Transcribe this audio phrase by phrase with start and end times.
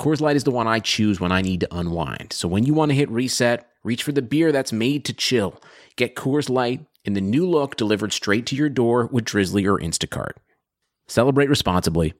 [0.00, 2.32] Coors Light is the one I choose when I need to unwind.
[2.32, 5.60] So when you want to hit reset, reach for the beer that's made to chill.
[5.96, 9.78] Get Coors Light in the new look delivered straight to your door with Drizly or
[9.78, 10.32] Instacart.
[11.08, 12.12] Celebrate responsibly.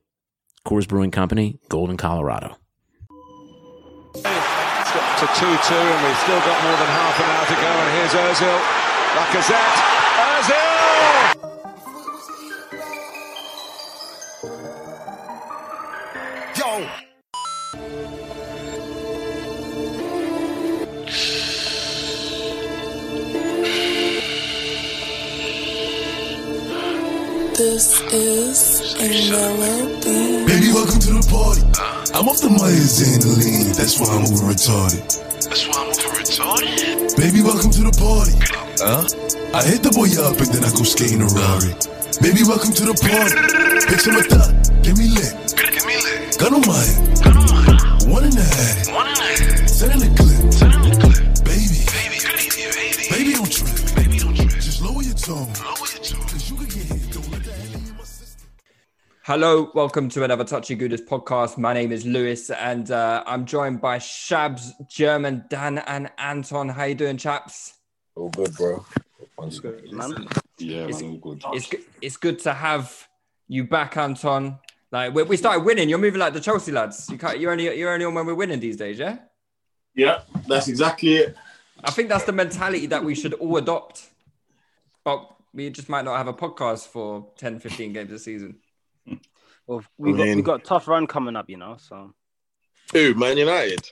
[0.64, 2.56] Coors Brewing Company, Golden, Colorado.
[4.14, 7.54] It's got to 2 2, and we've still got more than half an hour to
[7.60, 7.68] go.
[7.68, 8.58] And here's Ozil.
[9.16, 9.95] Lacazette.
[27.66, 30.46] This is a melody.
[30.46, 31.66] Baby, welcome to the party.
[32.14, 33.74] I'm off the Myers and the lean.
[33.74, 35.02] That's why I'm over retarded.
[35.50, 37.18] That's why I'm over retarded.
[37.18, 38.38] Baby, welcome to the party.
[38.78, 39.02] Huh?
[39.50, 41.74] I hit the boy up and then I go skating a Rari.
[42.22, 43.34] Baby, welcome to the party.
[43.90, 44.54] Picture my thought.
[44.86, 45.34] Give me lit.
[45.58, 46.38] Give me lit.
[46.38, 47.18] Gun on my head.
[47.18, 47.66] Gun on my
[48.06, 48.94] One in the head.
[48.94, 49.66] One and a half.
[49.66, 50.38] Send in the clip.
[50.54, 51.18] Send in the clip.
[51.42, 51.82] Baby.
[51.82, 53.10] Baby, baby, baby.
[53.10, 53.74] Baby, don't trip.
[53.98, 54.54] Baby, don't trip.
[54.62, 55.50] Just lower your tone.
[55.66, 55.85] Lower
[59.26, 61.58] Hello, welcome to another Touchy Gooders podcast.
[61.58, 66.68] My name is Lewis, and uh, I'm joined by Shabs, German, Dan, and Anton.
[66.68, 67.74] How you doing, chaps?
[68.14, 68.86] All good, bro.
[69.34, 69.50] One
[69.90, 71.42] Man, Yeah, It's- man, all good.
[71.54, 73.08] it's good, it's good to have
[73.48, 74.60] you back, Anton.
[74.92, 77.10] Like we, we started winning, you're moving like the Chelsea lads.
[77.10, 79.18] You can't, you're only you're only on when we're winning these days, yeah.
[79.96, 81.36] Yeah, that's exactly it.
[81.82, 84.08] I think that's the mentality that we should all adopt.
[85.02, 88.58] But we just might not have a podcast for 10, 15 games a season.
[89.66, 91.76] Well, we I got we mean- got a tough run coming up, you know.
[91.78, 92.14] So
[92.92, 93.90] Who, Man United?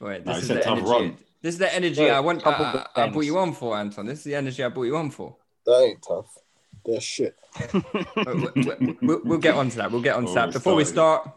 [0.00, 0.90] Wait, this he is the tough energy.
[0.90, 1.16] run.
[1.42, 2.46] This is the energy Yeah, I want.
[2.46, 4.06] I, I, uh, I brought you on for, Anton.
[4.06, 5.36] This is the energy I brought you on for.
[5.66, 6.36] That ain't tough.
[6.84, 7.36] They're shit.
[7.74, 7.82] we'll,
[8.56, 9.90] we'll- we'll- we'll get onto that.
[9.90, 10.46] We'll get onto Oh, that.
[10.48, 11.30] we Before we start,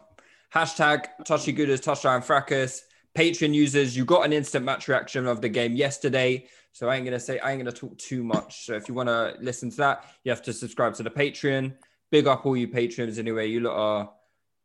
[0.54, 2.82] hashtag Touchy Gooders, Touchdown Fracas.
[3.16, 6.46] Patreon users, you got an instant match reaction of the game yesterday.
[6.72, 8.64] So I ain't gonna say I ain't gonna talk too much.
[8.66, 11.74] So if you want to listen to that, you have to subscribe to the Patreon.
[12.14, 13.48] Big up all you patrons anyway.
[13.48, 14.12] You lot are.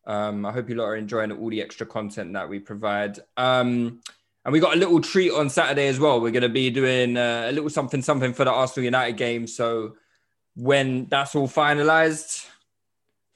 [0.05, 3.17] Um, I hope you lot are enjoying all the extra content that we provide.
[3.37, 4.01] Um,
[4.45, 6.21] and we got a little treat on Saturday as well.
[6.21, 9.47] We're gonna be doing uh, a little something something for the Arsenal United game.
[9.47, 9.95] So
[10.53, 12.47] when that's all finalized,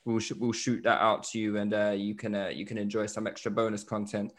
[0.06, 2.78] we'll sh- we'll shoot that out to you, and uh, you can uh, you can
[2.78, 4.32] enjoy some extra bonus content.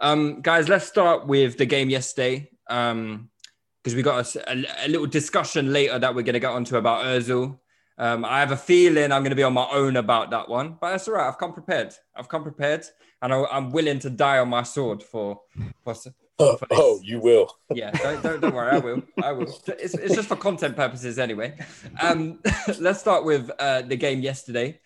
[0.00, 5.98] Um, guys, let's start with the game yesterday, because we got a little discussion later
[5.98, 7.58] that we're going to get onto about Özil.
[7.98, 10.76] Um, I have a feeling I'm going to be on my own about that one,
[10.80, 11.26] but that's all right.
[11.26, 11.94] I've come prepared.
[12.14, 12.86] I've come prepared,
[13.22, 15.40] and I, I'm willing to die on my sword for
[15.84, 15.94] for,
[16.40, 16.78] Oh, for this.
[16.80, 17.52] oh, you will.
[17.74, 18.70] yeah don't, don't, don't worry.
[18.70, 19.02] I will.
[19.20, 19.52] I will.
[19.66, 21.58] It's, it's just for content purposes anyway.
[22.00, 22.38] Um
[22.78, 24.78] let's start with uh the game yesterday.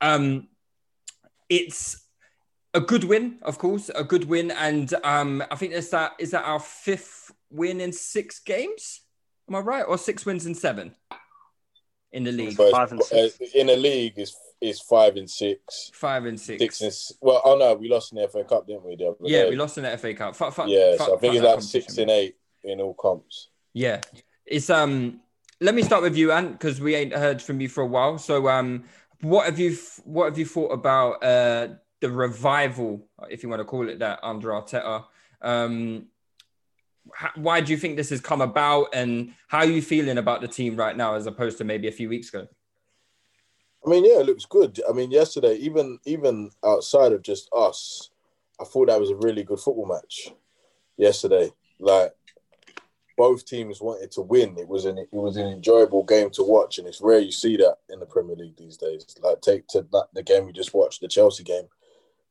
[0.00, 0.46] Um
[1.48, 2.04] it's
[2.74, 6.30] a good win of course a good win and um i think is that is
[6.30, 9.00] that our fifth win in six games?
[9.48, 9.82] Am i right?
[9.82, 10.94] Or six wins in seven
[12.12, 13.40] in the league So Five and six.
[13.40, 15.90] uh, in the league is is five and six.
[15.94, 18.84] five and six, Six and well, oh no, we lost in the FA Cup, didn't
[18.84, 18.96] we?
[19.22, 19.50] yeah day?
[19.50, 21.62] we lost in the fa cup fuck, fuck, Yeah, fuck, so I think it's like
[21.62, 23.48] six and eight in all comps.
[23.72, 24.00] Yeah,
[24.46, 25.20] it's um.
[25.62, 28.16] Let me start with you, Ant, because we ain't heard from you for a while.
[28.16, 28.84] So, um,
[29.20, 31.68] what have you what have you thought about uh
[32.00, 35.04] the revival, if you want to call it that, under Arteta?
[35.42, 36.06] Um,
[37.34, 40.48] why do you think this has come about, and how are you feeling about the
[40.48, 42.46] team right now, as opposed to maybe a few weeks ago?
[43.84, 44.80] I mean, yeah, it looks good.
[44.88, 48.10] I mean, yesterday, even even outside of just us,
[48.60, 50.32] I thought that was a really good football match.
[50.96, 52.12] Yesterday, like
[53.16, 54.56] both teams wanted to win.
[54.58, 57.56] It was an it was an enjoyable game to watch, and it's rare you see
[57.56, 59.06] that in the Premier League these days.
[59.22, 61.68] Like take to that, the game we just watched, the Chelsea game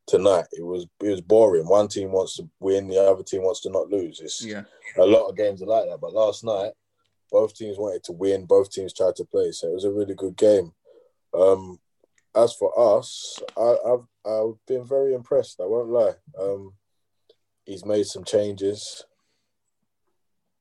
[0.09, 0.45] tonight.
[0.51, 1.67] It was it was boring.
[1.67, 4.19] One team wants to win, the other team wants to not lose.
[4.19, 4.63] It's Yeah,
[4.97, 6.01] a lot of games are like that.
[6.01, 6.71] But last night,
[7.31, 8.45] both teams wanted to win.
[8.45, 10.73] Both teams tried to play, so it was a really good game.
[11.33, 11.79] Um,
[12.35, 15.61] as for us, I, I've I've been very impressed.
[15.61, 16.15] I won't lie.
[16.39, 16.73] Um,
[17.65, 19.05] he's made some changes.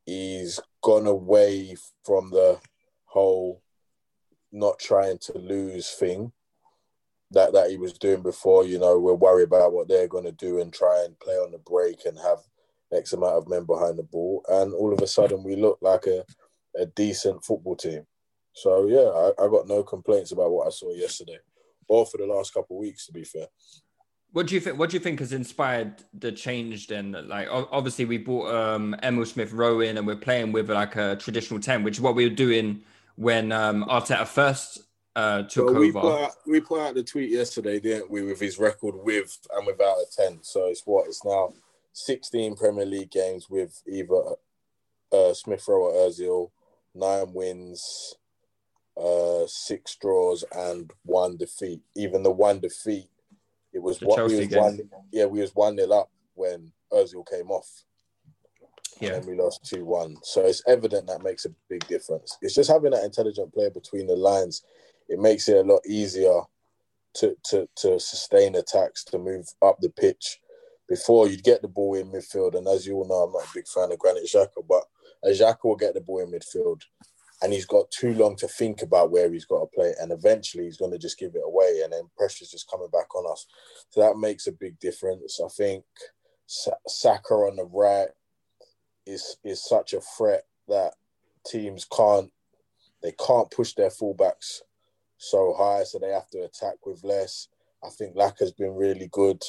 [0.04, 2.60] He's gone away from the
[3.04, 3.62] whole
[4.52, 6.32] not trying to lose thing.
[7.32, 8.64] That that he was doing before.
[8.64, 11.52] You know, we're worried about what they're going to do and try and play on
[11.52, 12.38] the break and have
[12.92, 16.06] X amount of men behind the ball, and all of a sudden we look like
[16.06, 16.24] a,
[16.80, 18.06] a decent football team.
[18.54, 21.38] So yeah, I, I got no complaints about what I saw yesterday,
[21.86, 23.48] or for the last couple of weeks, to be fair.
[24.32, 24.78] What do you think?
[24.78, 26.86] What do you think has inspired the change?
[26.86, 30.96] Then, like, obviously, we brought um, Emile Smith Rowe in, and we're playing with like
[30.96, 32.82] a traditional ten, which is what we were doing
[33.16, 34.80] when um, Arteta first
[35.18, 36.00] uh, took Well, we over.
[36.00, 39.66] put out, we put out the tweet yesterday, didn't we, with his record with and
[39.66, 40.38] without a ten.
[40.42, 41.52] So it's what it's now
[41.92, 44.22] sixteen Premier League games with either
[45.12, 46.50] uh, Smith Rowe or Özil,
[46.94, 48.14] nine wins,
[48.96, 51.80] uh, six draws, and one defeat.
[51.96, 53.08] Even the one defeat,
[53.72, 54.62] it was The what we was game.
[54.62, 54.80] one.
[55.10, 57.84] Yeah, we was one nil up when Özil came off.
[59.00, 59.14] Yeah.
[59.14, 60.16] and we lost 2 1.
[60.24, 62.36] So it's evident that makes a big difference.
[62.42, 64.64] It's just having that intelligent player between the lines.
[65.08, 66.42] It makes it a lot easier
[67.14, 70.40] to, to, to sustain attacks, to move up the pitch.
[70.88, 73.54] Before you'd get the ball in midfield, and as you all know, I'm not a
[73.54, 74.84] big fan of Granit Xhaka, but
[75.24, 76.82] Xhaka will get the ball in midfield,
[77.42, 80.64] and he's got too long to think about where he's got to play, and eventually
[80.64, 83.46] he's going to just give it away, and then pressure's just coming back on us.
[83.90, 85.40] So that makes a big difference.
[85.44, 85.84] I think
[86.46, 88.08] Saka on the right
[89.06, 90.94] is is such a threat that
[91.46, 92.30] teams can't
[93.02, 94.60] they can't push their fullbacks
[95.18, 97.48] so high, so they have to attack with less.
[97.84, 99.42] I think Laka's been really good.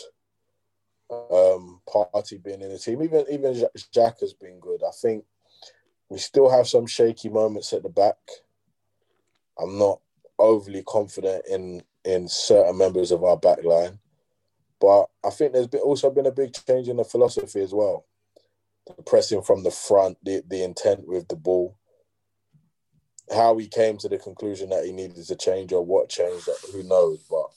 [1.10, 4.82] Um, Partey being in the team, even even Jack has been good.
[4.84, 5.26] I think
[6.10, 8.18] we still have some shaky moments at the back.
[9.60, 10.02] I'm not
[10.38, 14.00] overly confident in in certain members of our back line,
[14.80, 18.06] but I think there's been, also been a big change in the philosophy as well
[18.98, 21.78] the pressing from the front, the, the intent with the ball.
[23.32, 26.84] How he came to the conclusion that he needed to change or what changed, who
[26.84, 27.24] knows?
[27.30, 27.48] But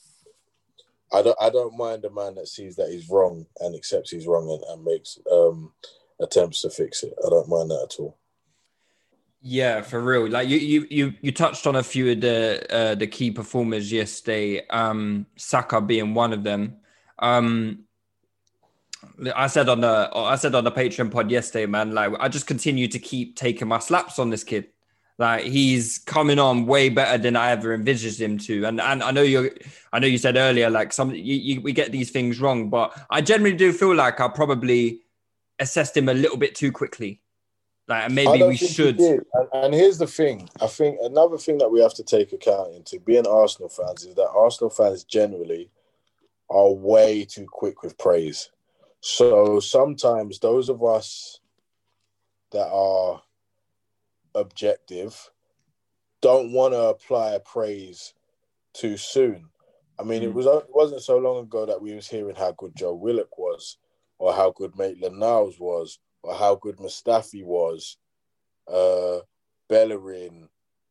[1.11, 4.27] I don't I don't mind a man that sees that he's wrong and accepts he's
[4.27, 5.71] wrong and, and makes um,
[6.19, 7.13] attempts to fix it.
[7.25, 8.17] I don't mind that at all.
[9.45, 10.29] Yeah, for real.
[10.29, 13.91] Like you, you, you, you touched on a few of the uh, the key performers
[13.91, 14.65] yesterday.
[14.69, 16.77] Um, Saka being one of them.
[17.19, 17.83] Um,
[19.35, 21.93] I said on the I said on the Patreon pod yesterday, man.
[21.93, 24.67] Like I just continue to keep taking my slaps on this kid.
[25.23, 28.65] Like he's coming on way better than I ever envisaged him to.
[28.65, 29.55] And and I know you,
[29.93, 32.93] I know you said earlier like some you, you, we get these things wrong, but
[33.09, 34.99] I generally do feel like I probably
[35.59, 37.21] assessed him a little bit too quickly.
[37.87, 38.99] Like maybe we should.
[38.99, 39.21] And,
[39.53, 40.49] and here's the thing.
[40.59, 44.15] I think another thing that we have to take account into being Arsenal fans is
[44.15, 45.69] that Arsenal fans generally
[46.49, 48.49] are way too quick with praise.
[48.99, 51.39] So sometimes those of us
[52.51, 53.21] that are
[54.35, 55.29] objective
[56.21, 58.13] don't want to apply praise
[58.73, 59.49] too soon.
[59.99, 60.33] I mean, it Mm.
[60.33, 63.77] was it wasn't so long ago that we was hearing how good Joe Willock was,
[64.17, 67.97] or how good Maitland Niles was, or how good Mustafi was,
[68.67, 69.19] uh,
[69.69, 70.49] Bellerin,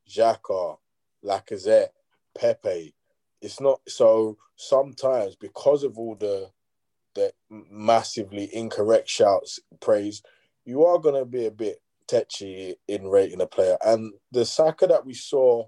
[0.09, 0.79] Xhaka,
[1.25, 1.93] Lacazette,
[2.35, 2.95] Pepe.
[3.41, 4.39] It's not so.
[4.57, 6.53] Sometimes because of all the
[7.15, 10.23] the massively incorrect shouts praise,
[10.65, 13.77] you are going to be a bit tetchy in rating a player.
[13.85, 15.67] And the Saka that we saw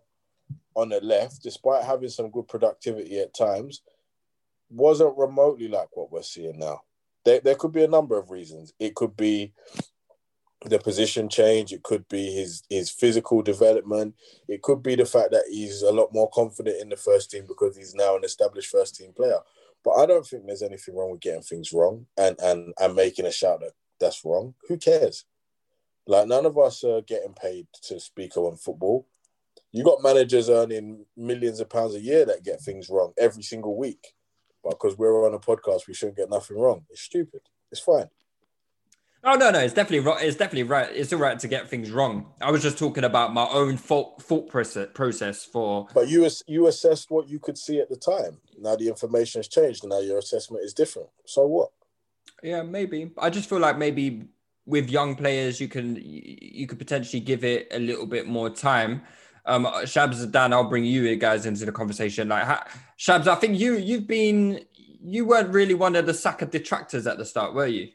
[0.75, 3.83] on the left, despite having some good productivity at times,
[4.71, 6.81] wasn't remotely like what we're seeing now.
[7.25, 8.73] There, there could be a number of reasons.
[8.79, 9.53] It could be
[10.67, 11.73] the position change.
[11.73, 14.15] It could be his his physical development.
[14.49, 17.45] It could be the fact that he's a lot more confident in the first team
[17.47, 19.39] because he's now an established first team player.
[19.85, 23.27] But I don't think there's anything wrong with getting things wrong and and and making
[23.27, 24.55] a shout that that's wrong.
[24.69, 25.25] Who cares?
[26.07, 29.07] Like none of us are getting paid to speak on football.
[29.73, 33.77] You got managers earning millions of pounds a year that get things wrong every single
[33.77, 34.15] week.
[34.63, 36.85] But because we're on a podcast, we shouldn't get nothing wrong.
[36.91, 37.41] It's stupid.
[37.71, 38.09] It's fine.
[39.27, 40.23] Oh no, no, it's definitely right.
[40.23, 40.91] It's definitely right.
[40.93, 42.27] It's all right to get things wrong.
[42.43, 45.89] I was just talking about my own thought thought process process for.
[45.95, 48.39] But you you assessed what you could see at the time.
[48.59, 51.09] Now the information has changed, and now your assessment is different.
[51.25, 51.71] So what?
[52.43, 53.13] Yeah, maybe.
[53.17, 54.25] I just feel like maybe
[54.67, 59.03] with young players, you can you could potentially give it a little bit more time.
[59.47, 62.29] Um, Shabs, Dan, I'll bring you guys into the conversation.
[62.29, 62.67] Like ha-
[62.99, 64.65] Shabs, I think you you've been
[65.03, 67.89] you weren't really one of the Saka detractors at the start, were you?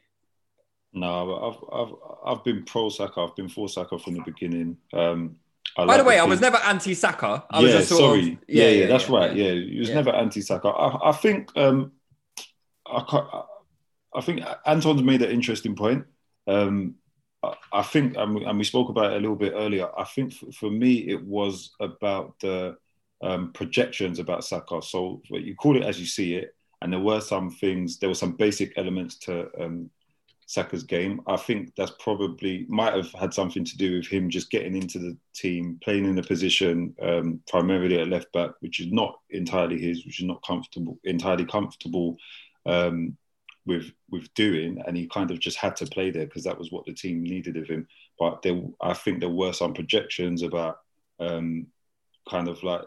[0.92, 1.94] No, I've I've
[2.38, 3.20] I've been pro Saka.
[3.20, 4.76] I've been for Saka from the beginning.
[4.92, 5.36] Um,
[5.76, 7.44] I By like the way, I was never anti-Saka.
[7.50, 8.32] I yeah, was just sorry.
[8.32, 9.34] of yeah, yeah, that's right.
[9.34, 9.94] Yeah, he was yeah.
[9.96, 10.68] never anti-Saka.
[10.68, 11.92] I, I think um,
[12.86, 13.42] I,
[14.14, 16.06] I think Anton's made an interesting point.
[16.46, 16.96] Um,
[17.72, 19.88] I, think, and we, spoke about it a little bit earlier.
[19.98, 22.76] I think for, me, it was about the
[23.22, 24.82] um, projections about Saka.
[24.82, 27.98] So you call it as you see it, and there were some things.
[27.98, 29.90] There were some basic elements to um,
[30.50, 31.20] Saka's game.
[31.28, 34.98] I think that's probably might have had something to do with him just getting into
[34.98, 39.80] the team, playing in a position um, primarily at left back, which is not entirely
[39.80, 42.16] his, which is not comfortable, entirely comfortable
[42.66, 43.16] um,
[43.66, 46.72] with with doing, and he kind of just had to play there because that was
[46.72, 47.86] what the team needed of him.
[48.18, 50.78] But there, I think there were some projections about
[51.18, 51.66] um,
[52.28, 52.82] kind of like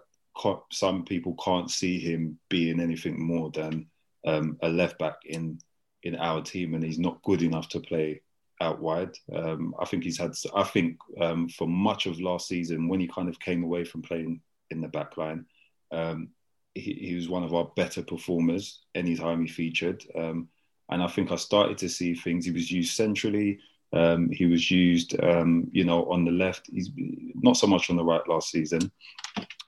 [0.71, 3.85] some people can't see him being anything more than
[4.25, 5.59] um, a left back in
[6.03, 8.21] in our team, and he's not good enough to play
[8.61, 9.11] out wide.
[9.33, 10.33] Um, I think he's had.
[10.55, 14.01] I think um, for much of last season, when he kind of came away from
[14.01, 15.45] playing in the back line,
[15.91, 16.29] um,
[16.73, 20.03] he, he, was one of our better performers anytime he featured.
[20.15, 20.49] Um,
[20.93, 22.45] and I think I started to see things.
[22.45, 23.59] He was used centrally.
[23.93, 26.69] Um, he was used, um, you know, on the left.
[26.71, 26.91] He's
[27.35, 28.91] not so much on the right last season,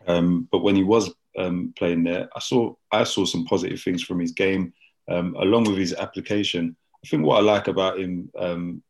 [0.06, 4.32] but when he was playing there, I saw I saw some positive things from his
[4.32, 4.72] game
[5.10, 6.76] um, along with his application.
[7.04, 8.84] I think what I like about him um,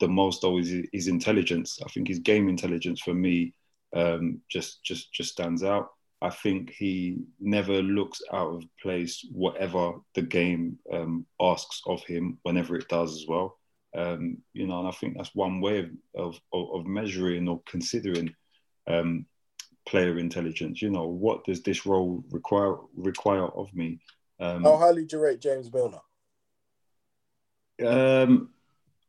[0.00, 1.78] the most though is his intelligence.
[1.84, 3.54] I think his game intelligence for me
[3.94, 5.93] um, just just just stands out.
[6.24, 12.38] I think he never looks out of place, whatever the game um, asks of him,
[12.44, 13.58] whenever it does as well.
[13.94, 16.40] Um, you know, and I think that's one way of of,
[16.76, 18.34] of measuring or considering
[18.86, 19.26] um,
[19.86, 20.80] player intelligence.
[20.80, 24.00] You know, what does this role require require of me?
[24.40, 26.00] Um, How highly do you rate James Milner?
[27.84, 28.50] Um,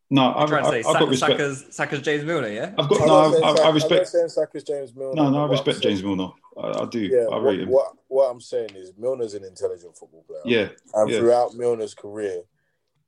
[0.10, 1.32] no, I've, trying to say I've, I've got respect.
[1.40, 2.74] Saka's, Saka's James Milner, yeah.
[2.78, 4.02] I've got I'm no, not saying I, I, Saka- I I'm respect.
[4.02, 5.16] not saying Saka's James Milner.
[5.16, 6.34] No, no, I but respect I'm James saying- Milner.
[6.58, 7.00] I, I do.
[7.00, 7.70] Yeah, I what, rate him.
[7.70, 10.42] what what I'm saying is Milner's an intelligent football player.
[10.46, 11.20] Yeah, and yeah.
[11.20, 12.44] throughout Milner's career,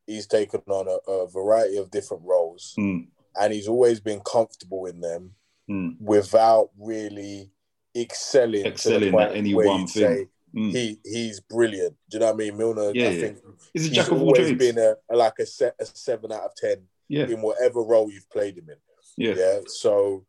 [0.06, 3.08] he's taken on a, a variety of different roles, Mm,
[3.40, 5.36] and he's always been comfortable in them
[5.70, 7.52] mm, without really
[7.96, 9.88] excelling, Excelling at any one thing.
[9.88, 10.72] say mm.
[10.72, 11.96] He he's brilliant.
[12.10, 12.58] Do you know what I mean?
[12.58, 13.22] Milner, Yeah, I yeah.
[13.22, 13.38] think
[13.74, 14.60] He's a jack of all always trades.
[14.60, 18.12] been a, a- like a, set, a seven out of ten Yeah, in whatever role
[18.12, 18.76] you've played him in.
[19.18, 19.60] yeah, Yeah.
[19.68, 20.26] So,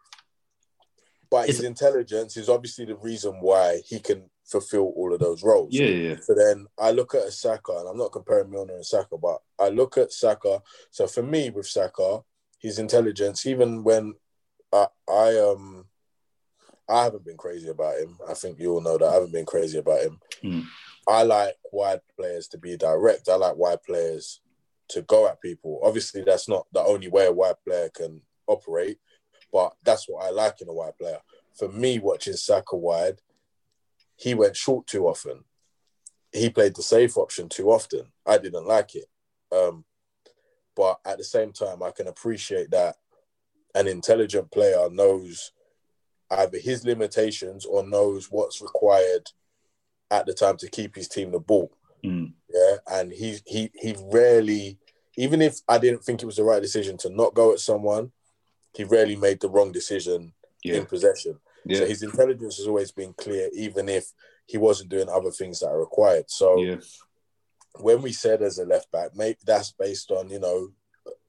[1.31, 5.43] but Is- his intelligence is obviously the reason why he can fulfill all of those
[5.43, 5.75] roles.
[5.75, 6.17] yeah, yeah.
[6.23, 9.39] So then I look at a Saka, and I'm not comparing Milner and Saka, but
[9.59, 10.63] I look at Saka.
[10.91, 12.23] So for me, with Saka,
[12.59, 14.15] his intelligence, even when
[14.73, 15.87] I, I um
[16.89, 18.19] I haven't been crazy about him.
[18.27, 20.19] I think you all know that I haven't been crazy about him.
[20.41, 20.61] Hmm.
[21.07, 23.29] I like wide players to be direct.
[23.29, 24.41] I like wide players
[24.89, 25.81] to go at people.
[25.83, 28.99] Obviously, that's not the only way a wide player can operate,
[29.53, 31.19] but that's what I like in a wide player.
[31.59, 33.21] For me, watching Saka wide,
[34.17, 35.45] he went short too often.
[36.33, 38.13] He played the safe option too often.
[38.27, 39.07] I didn't like it.
[39.51, 39.85] Um,
[40.77, 42.97] but at the same time, I can appreciate that
[43.75, 45.53] an intelligent player knows
[46.31, 49.31] either his limitations or knows what's required
[50.11, 51.73] at the time to keep his team the ball.
[52.05, 54.79] Mm, Yeah, and he he he rarely,
[55.17, 58.13] even if I didn't think it was the right decision to not go at someone,
[58.75, 60.33] he rarely made the wrong decision
[60.65, 61.39] yeah, in possession.
[61.65, 64.13] yeah, So his intelligence has always been clear, even if
[64.47, 66.25] he wasn't doing other things that are required.
[66.29, 66.77] So yeah,
[67.81, 70.71] when we said as a left back, maybe that's based on, you know,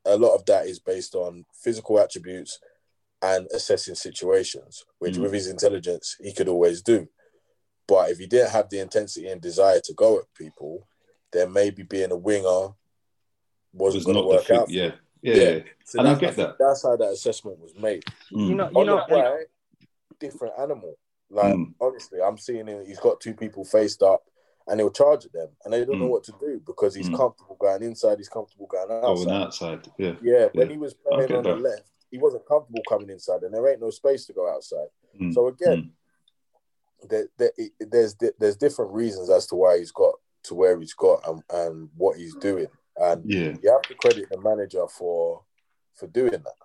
[0.05, 2.59] a lot of that is based on physical attributes
[3.21, 5.23] and assessing situations, which Mm.
[5.23, 7.07] with his intelligence he could always do.
[7.87, 10.87] But if he didn't have the intensity and desire to go at people,
[11.31, 12.73] then maybe being a winger
[13.73, 14.69] wasn't was going to work out.
[14.69, 14.91] Yeah,
[15.21, 15.35] Yeah.
[15.35, 15.59] yeah, yeah.
[15.83, 16.57] So And I get that.
[16.59, 18.05] That's how that assessment was made.
[18.31, 19.45] Mm, You know, you On know, the right,
[20.19, 20.97] different animal.
[21.29, 21.73] Like Mm.
[21.79, 22.85] honestly, I'm seeing him.
[22.85, 24.23] He's got two people faced up,
[24.67, 26.09] and he'll charge at them, and they don't know Mm.
[26.11, 27.17] what to do because he's Mm.
[27.17, 28.17] comfortable going inside.
[28.17, 29.41] He's comfortable going going outside.
[29.43, 29.91] outside.
[29.97, 33.43] Yeah, Yeah, when he was playing get on the left, he wasn't comfortable coming inside,
[33.43, 34.87] and there ain't no space to go outside.
[35.19, 35.91] Mm, So again,
[37.07, 41.21] there, there, there's there's different reasons as to why he's got to where he's got
[41.27, 42.67] and, and what he's doing,
[42.99, 43.55] and yeah.
[43.61, 45.43] you have to credit the manager for
[45.95, 46.59] for doing that.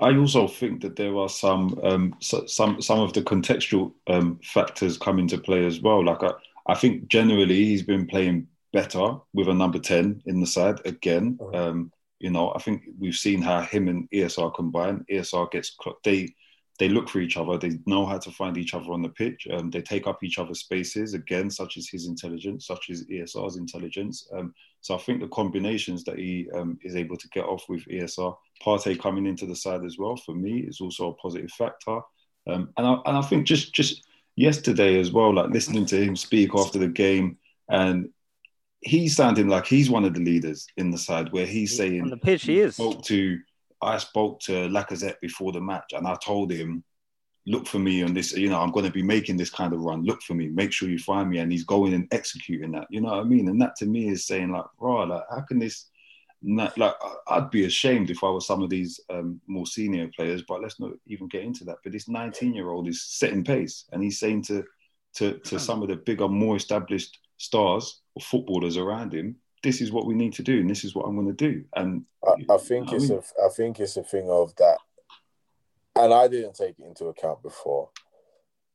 [0.00, 4.40] I also think that there are some um, so, some some of the contextual um,
[4.42, 6.04] factors come into play as well.
[6.04, 6.32] Like I,
[6.66, 11.38] I think generally he's been playing better with a number ten in the side again.
[11.40, 11.54] Mhm.
[11.54, 15.04] Um, you know, I think we've seen how him and ESR combine.
[15.10, 16.34] ESR gets they
[16.78, 17.58] they look for each other.
[17.58, 19.48] They know how to find each other on the pitch.
[19.50, 23.56] Um, they take up each other's spaces again, such as his intelligence, such as ESR's
[23.56, 24.28] intelligence.
[24.32, 27.84] Um, so I think the combinations that he um, is able to get off with
[27.86, 32.00] ESR, Partey coming into the side as well, for me is also a positive factor.
[32.48, 34.04] Um, and I and I think just just
[34.36, 38.08] yesterday as well, like listening to him speak after the game, and
[38.80, 42.10] he's sounding like he's one of the leaders in the side, where he's saying on
[42.10, 42.76] the pitch, he is.
[42.76, 43.38] spoke to
[43.80, 46.84] I spoke to Lacazette before the match, and I told him,
[47.48, 48.32] look for me on this.
[48.36, 50.04] You know, I'm going to be making this kind of run.
[50.04, 50.48] Look for me.
[50.48, 51.38] Make sure you find me.
[51.38, 52.86] And he's going and executing that.
[52.90, 53.48] You know what I mean?
[53.48, 55.86] And that to me is saying like, bro, like how can this?
[56.40, 56.94] Not, like
[57.26, 60.78] I'd be ashamed if I was some of these um, more senior players, but let's
[60.78, 61.78] not even get into that.
[61.82, 64.64] But this 19 year old is setting pace, and he's saying to
[65.14, 69.90] to to some of the bigger, more established stars or footballers around him, this is
[69.92, 71.64] what we need to do, and this is what I'm going to do.
[71.74, 74.78] And I, I think I it's mean- a I think it's a thing of that,
[75.96, 77.90] and I didn't take it into account before,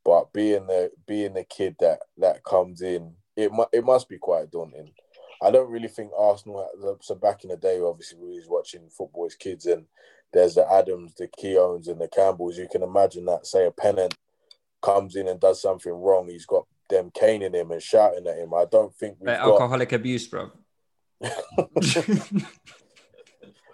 [0.04, 4.18] but being the being the kid that that comes in, it mu- it must be
[4.18, 4.92] quite daunting.
[5.42, 6.68] I don't really think Arsenal.
[7.02, 9.86] So back in the day, obviously we was watching football as kids, and
[10.32, 12.58] there's the Adams, the Keowns, and the Campbells.
[12.58, 13.46] You can imagine that.
[13.46, 14.14] Say a Pennant
[14.82, 18.52] comes in and does something wrong, he's got them caning him and shouting at him.
[18.52, 20.50] I don't think we've Like got alcoholic abuse, bro.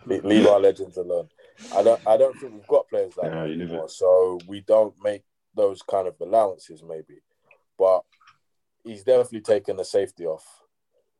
[0.06, 1.28] Le- leave our legends alone.
[1.75, 2.00] I don't.
[2.06, 3.88] I don't think we've got players like Yeah, that anymore.
[3.88, 5.23] So we don't make
[5.54, 7.20] those kind of allowances, maybe.
[7.78, 8.02] But
[8.85, 10.44] he's definitely taken the safety off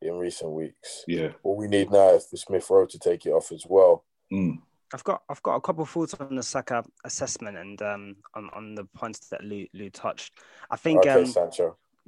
[0.01, 1.03] in recent weeks.
[1.07, 4.03] yeah, All we need now is for Smith Rowe to take it off as well.
[4.33, 4.57] mm,
[4.93, 8.49] I've got I've got a couple of thoughts on the Saka assessment and um on,
[8.53, 10.33] on the points that Lou, Lou touched.
[10.69, 11.77] I think Okay, um Sancho.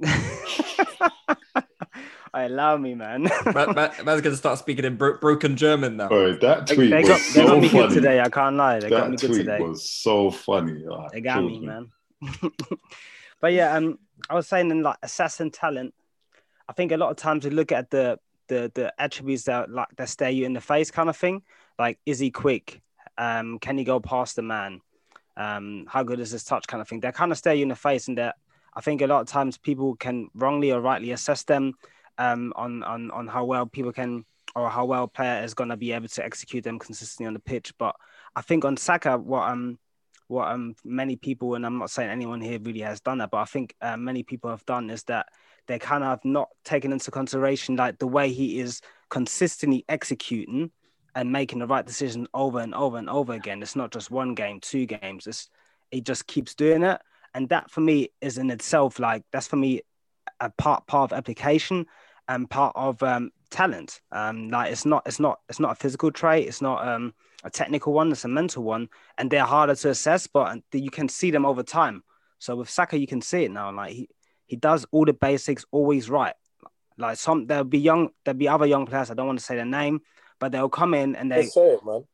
[2.34, 3.22] I allow me, man.
[3.22, 6.08] Man, man, man's gonna start speaking in bro- broken German now.
[6.08, 7.94] Bro, that they, tweet they was got, they got so me good funny.
[7.94, 8.20] today.
[8.20, 8.80] I can't lie.
[8.80, 9.60] They got me That good tweet today.
[9.60, 10.84] was so funny.
[10.90, 11.90] Oh, They got killed me, man.
[13.40, 13.98] but yeah, um,
[14.28, 15.94] I was saying in like assessing talent,
[16.68, 19.88] I think a lot of times we look at the the the attributes that like
[19.96, 21.42] that stare you in the face, kind of thing.
[21.78, 22.80] Like, is he quick?
[23.16, 24.80] Um, can he go past the man?
[25.36, 26.66] Um, how good is his touch?
[26.66, 27.00] Kind of thing.
[27.00, 28.36] They kind of stare you in the face, and that
[28.76, 31.74] I think a lot of times people can wrongly or rightly assess them
[32.18, 34.24] um, on on on how well people can
[34.56, 37.40] or how well player is going to be able to execute them consistently on the
[37.40, 37.72] pitch.
[37.78, 37.96] But
[38.36, 39.78] I think on Saka, what um
[40.28, 43.38] what um many people and I'm not saying anyone here really has done that, but
[43.38, 45.26] I think uh, many people have done is that
[45.66, 50.70] they kind of not taken into consideration like the way he is consistently executing
[51.14, 53.62] and making the right decision over and over and over again.
[53.62, 55.26] It's not just one game, two games.
[55.26, 55.48] It's
[55.90, 57.00] he just keeps doing it,
[57.34, 59.82] and that for me is in itself like that's for me
[60.40, 61.86] a part part of application
[62.28, 64.00] and part of um, talent.
[64.10, 66.46] Um, like it's not it's not it's not a physical trait.
[66.46, 68.10] It's not um, a technical one.
[68.12, 71.62] It's a mental one, and they're harder to assess, but you can see them over
[71.62, 72.02] time.
[72.38, 73.72] So with Saka, you can see it now.
[73.72, 74.08] Like he
[74.46, 76.34] he does all the basics always right.
[76.98, 79.10] Like some there'll be young there'll be other young players.
[79.10, 80.00] I don't want to say their name,
[80.38, 82.04] but they'll come in and they say it, man.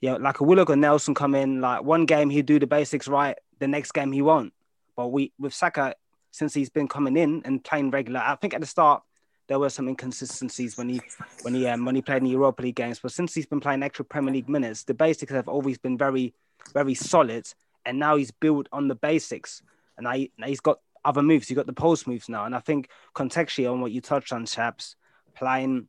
[0.00, 3.08] yeah, like a Willock or Nelson come in, like one game he'll do the basics
[3.08, 4.52] right, the next game he won't.
[4.96, 5.94] But we with Saka,
[6.30, 9.02] since he's been coming in and playing regular, I think at the start
[9.48, 11.00] there were some inconsistencies when he
[11.42, 13.00] when he um, when he played in the Europa League games.
[13.00, 16.34] But since he's been playing extra Premier League minutes, the basics have always been very,
[16.72, 17.46] very solid.
[17.84, 19.62] And now he's built on the basics,
[19.98, 21.48] and I he's got other moves.
[21.48, 24.46] He's got the post moves now, and I think contextually on what you touched on,
[24.46, 24.96] chaps,
[25.34, 25.88] playing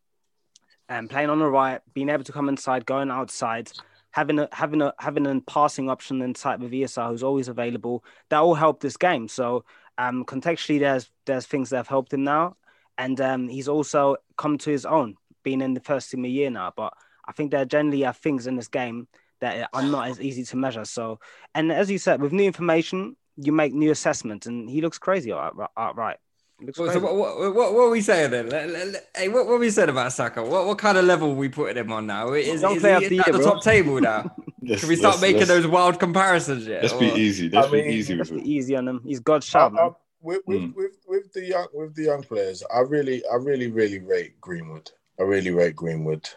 [0.89, 3.71] and playing on the right, being able to come inside, going outside,
[4.13, 8.37] having a having a having a passing option inside with ESR who's always available, that
[8.37, 9.27] all helped this game.
[9.27, 9.65] So
[9.97, 12.55] um contextually there's there's things that have helped him now.
[12.97, 16.49] And um he's also come to his own, being in the first team a year
[16.51, 16.71] now.
[16.75, 16.93] But
[17.27, 19.07] I think there generally are things in this game
[19.41, 20.85] that are not as easy to measure.
[20.85, 21.19] So
[21.55, 25.33] and as you said, with new information, you make new assessments and he looks crazy
[25.33, 26.17] outright.
[26.63, 28.47] He looks So what, what, what, what are we saying then?
[28.49, 30.41] Let- let- let- Hey, what, what are we saying about Saka?
[30.43, 32.31] What, what kind of level are we putting him on now?
[32.31, 33.43] Is, Young is player he the at the bro.
[33.51, 34.33] top table now?
[34.61, 36.83] Let's- Can we start let's- making let's- those wild comparisons yet?
[36.83, 37.49] Let's be easy.
[37.49, 38.53] Let's I be easy Let's with be it.
[38.55, 39.01] easy on him.
[39.03, 39.83] He's God's I, uh, child, man.
[39.83, 39.89] I,
[40.21, 40.75] with, with, Mm.
[40.75, 44.89] with, with the young with the young players, I really I really really rate Greenwood.
[45.19, 46.29] I really rate Greenwood.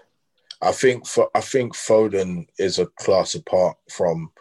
[0.60, 4.32] I think for I think Foden is a class apart from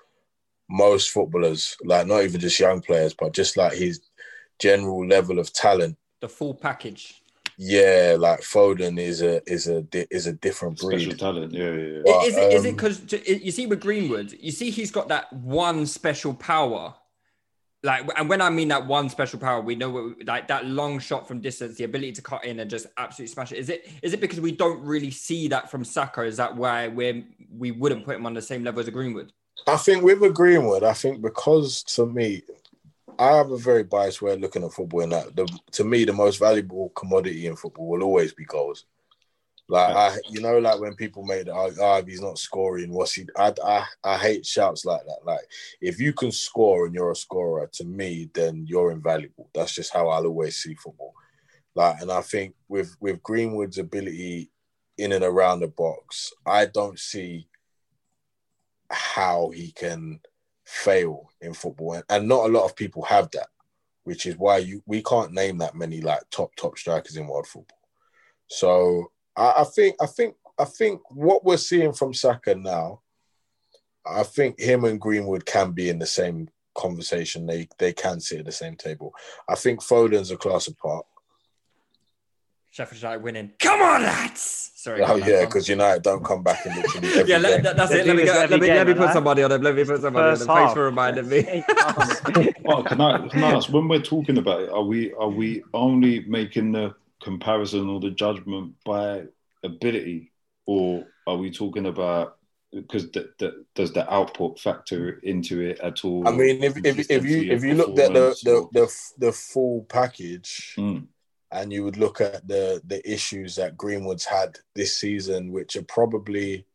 [0.68, 4.02] most footballers, like not even just young players, but just like his
[4.60, 5.98] general level of talent.
[6.22, 7.22] the full package.
[7.58, 11.00] Yeah, like Foden is a is a is a different breed.
[11.00, 11.20] Special breed.
[11.20, 11.54] talent.
[11.54, 12.02] Yeah, yeah, yeah.
[12.06, 15.08] But, is it is it um, because you see with Greenwood, you see he's got
[15.08, 16.94] that one special power.
[17.82, 20.98] Like, and when I mean that one special power, we know what, like that long
[20.98, 23.60] shot from distance, the ability to cut in and just absolutely smash it.
[23.60, 26.24] Is it is it because we don't really see that from Saka?
[26.24, 29.32] Is that why we we wouldn't put him on the same level as a Greenwood?
[29.68, 32.42] I think with a Greenwood, I think because to me,
[33.18, 35.02] I have a very biased way of looking at football.
[35.02, 38.86] In that, the, to me, the most valuable commodity in football will always be goals.
[39.68, 43.14] Like I, you know, like when people make that, oh, if he's not scoring, what's
[43.14, 43.26] he?
[43.36, 45.26] I, I, I hate shouts like that.
[45.26, 45.42] Like
[45.82, 49.50] if you can score and you're a scorer, to me, then you're invaluable.
[49.56, 51.14] That's just how I'll always see football.
[51.74, 54.52] Like, and I think with with Greenwood's ability
[55.00, 57.48] in and around the box, I don't see
[58.92, 60.20] how he can
[60.66, 63.48] fail in football, and, not a lot of people have that,
[64.04, 67.48] which is why you we can't name that many like top top strikers in world
[67.48, 67.80] football.
[68.48, 73.02] So I, I think I think I think what we're seeing from Saka now,
[74.06, 77.46] I think him and Greenwood can be in the same conversation.
[77.46, 79.14] They they can sit at the same table.
[79.48, 81.06] I think Foden's a class apart.
[82.76, 83.52] Sheffield United winning.
[83.58, 84.72] Come on, lads!
[84.76, 85.02] Sorry.
[85.02, 85.46] Oh yeah, go on.
[85.46, 88.08] because United don't come back in literally every yeah, let, that- that's They it.
[88.08, 89.14] Let me, go, every let me, let me put right?
[89.14, 89.62] somebody on it.
[89.62, 90.60] Let me put somebody First on it.
[90.60, 90.74] Thanks half.
[90.74, 91.64] for reminding me.
[92.66, 95.64] Oh, can I, can I ask, when we're talking about it, are we are we
[95.74, 99.24] only making the comparison or the judgment by
[99.64, 100.34] ability,
[100.66, 102.36] or are we talking about
[102.74, 106.28] because the, the, does the output factor into it at all?
[106.28, 108.94] I mean, if if, if you if you looked at the the, the
[109.28, 111.08] the full package, Mm,
[111.52, 115.84] and you would look at the the issues that Greenwood's had this season, which are
[115.84, 116.66] probably,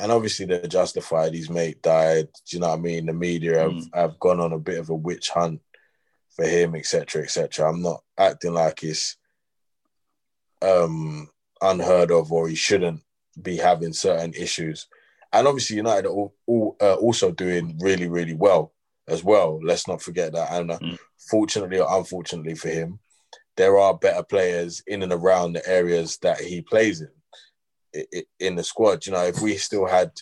[0.00, 1.34] and obviously they're justified.
[1.34, 2.28] His mate died.
[2.48, 3.06] Do you know what I mean?
[3.06, 3.94] The media have, Mm.
[3.94, 5.60] have gone on a bit of a witch hunt
[6.30, 7.68] for him, etc., etc.
[7.68, 9.16] I'm not acting like it's
[10.62, 11.28] um
[11.62, 13.02] unheard of or he shouldn't
[13.40, 14.86] be having certain issues.
[15.32, 18.72] And obviously, United are all, all, uh, also doing really, really well
[19.08, 19.60] as well.
[19.62, 20.50] Let's not forget that.
[20.52, 20.98] And uh, Mm.
[21.30, 22.98] fortunately or unfortunately for him,
[23.56, 27.08] there are better players in and around the areas that he plays in
[28.38, 29.06] in the squad.
[29.06, 30.12] You know, if we still had,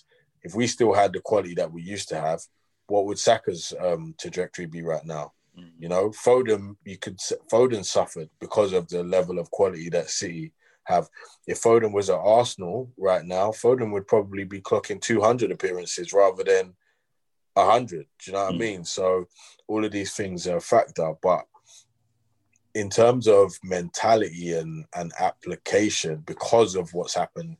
[0.43, 2.41] if we still had the quality that we used to have,
[2.87, 5.33] what would Saka's um, trajectory be right now?
[5.59, 7.19] mm, You know, Foden, you could
[7.51, 10.53] Foden suffered because of the level of quality that City
[10.85, 11.09] have.
[11.47, 16.45] If Foden was at Arsenal right now, Foden would probably be clocking 200 appearances rather
[16.45, 16.75] than
[17.55, 18.07] 100.
[18.19, 18.59] Do you know what I Mm.
[18.59, 18.85] mean?
[18.85, 19.27] So
[19.67, 21.47] all of these things are a factor, but
[22.75, 27.57] in terms of mentality and, and application, because of what's happened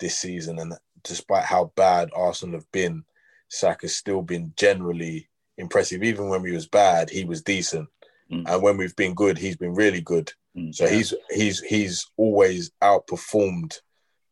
[0.00, 3.04] this season, and despite how bad Arsenal have been,
[3.48, 6.02] Saka's still been generally impressive.
[6.02, 7.88] Even when we was bad, he was decent,
[8.32, 8.44] Mm.
[8.48, 10.32] and when we've been good, he's been really good.
[10.56, 10.74] mm.
[10.74, 13.78] So he's he's he's always outperformed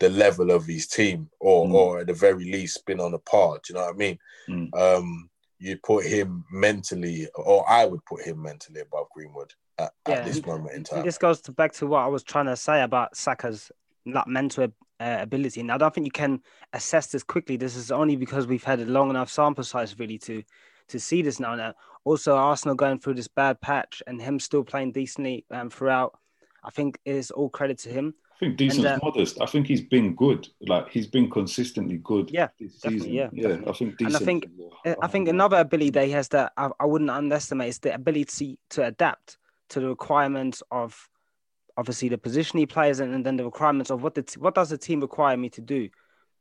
[0.00, 1.74] the level of his team, or Mm.
[1.74, 3.56] or at the very least been on a par.
[3.58, 4.18] Do you know what I mean?
[4.48, 4.74] Mm.
[4.74, 10.14] Um, you put him mentally, or I would put him mentally above Greenwood at, Yeah.
[10.16, 11.04] at this moment in time.
[11.04, 13.70] This goes to back to what I was trying to say about Saka's
[14.06, 14.64] like mental
[15.00, 15.60] uh, ability.
[15.60, 16.40] And I don't think you can
[16.72, 17.56] assess this quickly.
[17.56, 20.42] This is only because we've had a long enough sample size really to
[20.88, 21.54] to see this now.
[21.54, 26.18] Now, also Arsenal going through this bad patch and him still playing decently um, throughout.
[26.64, 28.14] I think is all credit to him.
[28.36, 29.40] I think decent's uh, modest.
[29.40, 30.48] I think he's been good.
[30.60, 32.30] Like he's been consistently good.
[32.30, 33.12] Yeah, this season.
[33.12, 33.48] yeah, yeah.
[33.48, 33.68] definitely.
[33.70, 34.06] I think decent.
[34.06, 36.84] And I think- is a- I think another ability that he has that I, I
[36.86, 39.38] wouldn't underestimate is the ability to adapt
[39.72, 41.08] to the requirements of
[41.76, 44.54] obviously the position he plays in and then the requirements of what the t- what
[44.54, 45.88] does the team require me to do.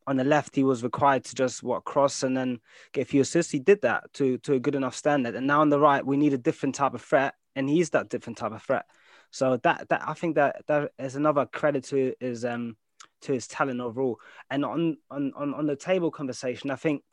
[0.08, 2.60] On the left, he was required to just what cross and then
[2.91, 3.52] get a few assists.
[3.52, 5.36] He did that to to a good enough standard.
[5.36, 8.10] And now on the right, we need a different type of threat, and he's that
[8.10, 8.86] different type of threat.
[9.30, 12.76] So that that I think that that is another credit to his um
[13.22, 14.20] to his talent overall.
[14.50, 17.04] And on on on, on the table conversation, I think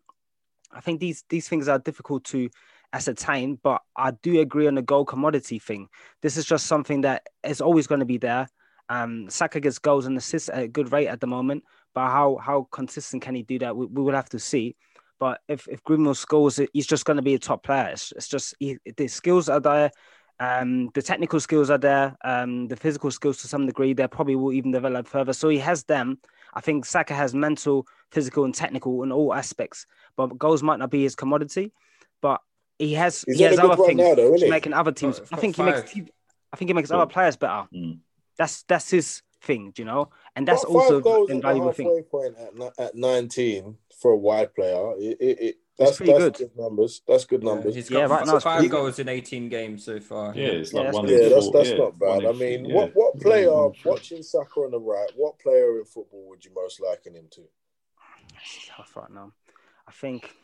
[0.72, 2.50] I think these these things are difficult to
[2.92, 5.88] ascertain, but I do agree on the goal commodity thing.
[6.22, 8.48] This is just something that is always going to be there.
[8.88, 12.36] Um, Saka gets goals and assists at a good rate at the moment, but how
[12.36, 13.76] how consistent can he do that?
[13.76, 14.76] We, we will have to see.
[15.20, 17.88] But if if Greenwood scores, he's just going to be a top player.
[17.92, 19.90] It's, it's just he, the skills are there,
[20.40, 23.92] um, the technical skills are there, um, the physical skills to some degree.
[23.92, 25.32] They probably will even develop further.
[25.32, 26.18] So he has them.
[26.54, 29.86] I think Saka has mental, physical, and technical in all aspects.
[30.16, 31.72] But goals might not be his commodity,
[32.22, 32.40] but
[32.78, 34.50] he has He's he has other things now, though, which he?
[34.50, 35.20] making other teams.
[35.32, 36.12] I think he makes te-
[36.52, 37.68] I think he makes other players better.
[37.74, 37.98] Mm.
[38.36, 41.72] That's that's his thing, you know, and that's Five also goals an at the invaluable
[41.72, 42.04] thing.
[42.10, 44.92] point at, at 19 for a wide player.
[44.98, 46.50] It, it, it, that's pretty that's good.
[46.56, 47.02] numbers.
[47.06, 47.74] That's good Yeah, numbers.
[47.74, 50.34] he's Yeah, right f- now it's five pretty goals in 18 games so far.
[50.34, 52.26] Yeah, it's Yeah, like that's one Yeah, that's that's yeah, not bad.
[52.26, 55.10] I mean, three, what what player One watching Saka on the right?
[55.16, 57.42] What player in football would you most liken him to?
[58.42, 59.32] It's tough right now.
[59.86, 60.34] I think.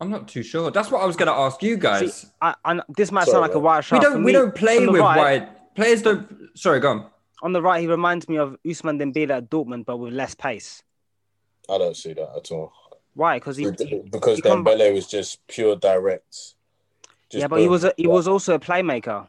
[0.00, 0.70] I'm not too sure.
[0.70, 2.14] That's what I was going to ask you guys.
[2.22, 3.62] See, I, I, this might Sorry, sound like a man.
[3.62, 4.02] wide we shot.
[4.02, 6.02] For don't we me, don't play with right- wide players.
[6.02, 6.50] Don't.
[6.56, 7.10] Sorry, go on.
[7.42, 10.82] On the right, he reminds me of Ousmane Dembele at Dortmund, but with less pace.
[11.70, 12.72] I don't see that at all.
[13.14, 13.36] Why?
[13.38, 16.32] Because he, he- because he come- Dembele was just pure direct.
[17.30, 19.28] Just yeah, but he was a, he was also a playmaker.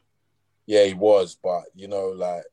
[0.66, 2.44] Yeah, he was, but you know, like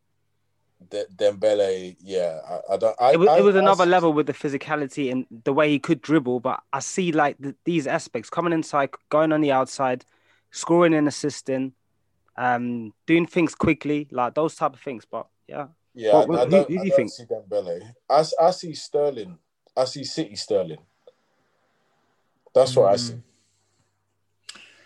[0.90, 2.97] De- Dembele, yeah, I, I don't.
[3.01, 5.71] I, It was, I, it was I- another level with the physicality and the way
[5.71, 6.40] he could dribble.
[6.40, 10.05] But I see like th these aspects coming inside, going on the outside,
[10.51, 11.73] scoring and assisting,
[12.37, 15.05] um, doing things quickly, like those type of things.
[15.05, 17.11] But yeah, Yeah, What- what- I, I who- don't, who do I you don't think?
[17.11, 17.95] see Dembele.
[18.09, 19.38] I, s- I see Sterling.
[19.77, 20.79] I see City Sterling.
[22.55, 22.99] That's what I Mm.
[22.99, 23.18] see.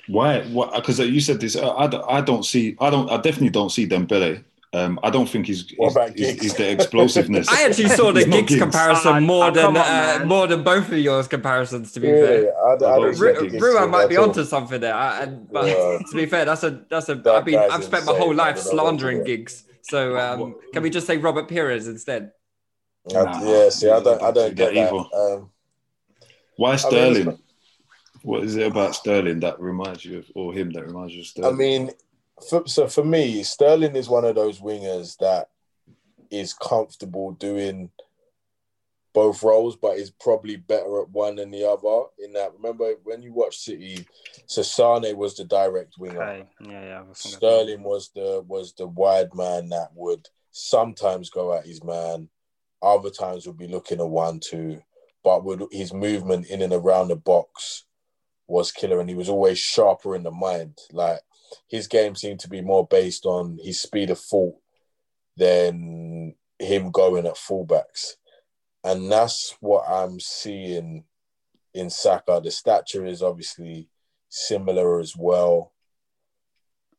[0.08, 0.40] Why?
[0.76, 1.56] Because you said this.
[1.56, 2.76] uh, I, don't- I don't see.
[2.80, 3.10] I don't.
[3.10, 4.44] I definitely don't see Dembele.
[4.72, 7.48] Um, I don't think he's he's, he's, he's the explosiveness.
[7.50, 8.60] I actually saw the gigs Giggs.
[8.60, 11.92] comparison Ah, more ah, than on, uh, more than both of yours comparisons.
[11.92, 14.20] To be Yeah, fair, I, I don't Ru- see Ru- Giggs Ruan might be at
[14.20, 14.28] all.
[14.28, 14.94] onto something there.
[14.94, 15.98] I, and, but Yeah.
[16.10, 17.14] to be fair, that's a that's a.
[17.14, 19.24] That I've been I've spent my whole life don't know what to slandering do.
[19.24, 19.64] Giggs.
[19.82, 22.32] So um, can we just say Robert Pires instead?
[23.08, 24.92] Nah, yeah, see, I don't, I don't don't get that that.
[24.92, 25.34] either.
[25.36, 25.50] Um,
[26.56, 27.24] Why it's Sterling?
[27.26, 27.38] not-
[28.22, 31.26] what is it about Sterling that reminds you of, or him that reminds you of
[31.28, 31.54] Sterling?
[31.54, 31.90] I mean,
[32.48, 35.48] for, so for me, Sterling is one of those wingers that
[36.30, 37.90] is comfortable doing
[39.14, 42.08] both roles, but is probably better at one than the other.
[42.18, 44.06] In that, remember when you watch City,
[44.46, 46.22] Sasane was the direct winger.
[46.22, 46.48] Okay.
[46.60, 47.02] Yeah, yeah.
[47.12, 52.28] Sterling was the was the wide man that would sometimes go at his man,
[52.82, 54.82] other times would be looking at one two,
[55.24, 57.84] but would his movement in and around the box
[58.46, 60.76] was killer, and he was always sharper in the mind.
[60.92, 61.20] Like
[61.68, 64.56] his game seemed to be more based on his speed of thought
[65.36, 68.14] than him going at fullbacks,
[68.84, 71.04] and that's what I'm seeing
[71.74, 72.40] in Saka.
[72.42, 73.88] The stature is obviously
[74.28, 75.72] similar as well.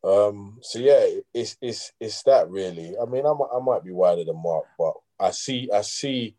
[0.03, 2.93] Um, so yeah, it's it's it's that really.
[3.01, 6.35] I mean, I might, I might be wider than Mark, but I see I see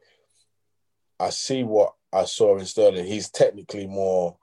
[1.20, 3.06] I see what I saw in Sterling.
[3.06, 4.36] He's technically more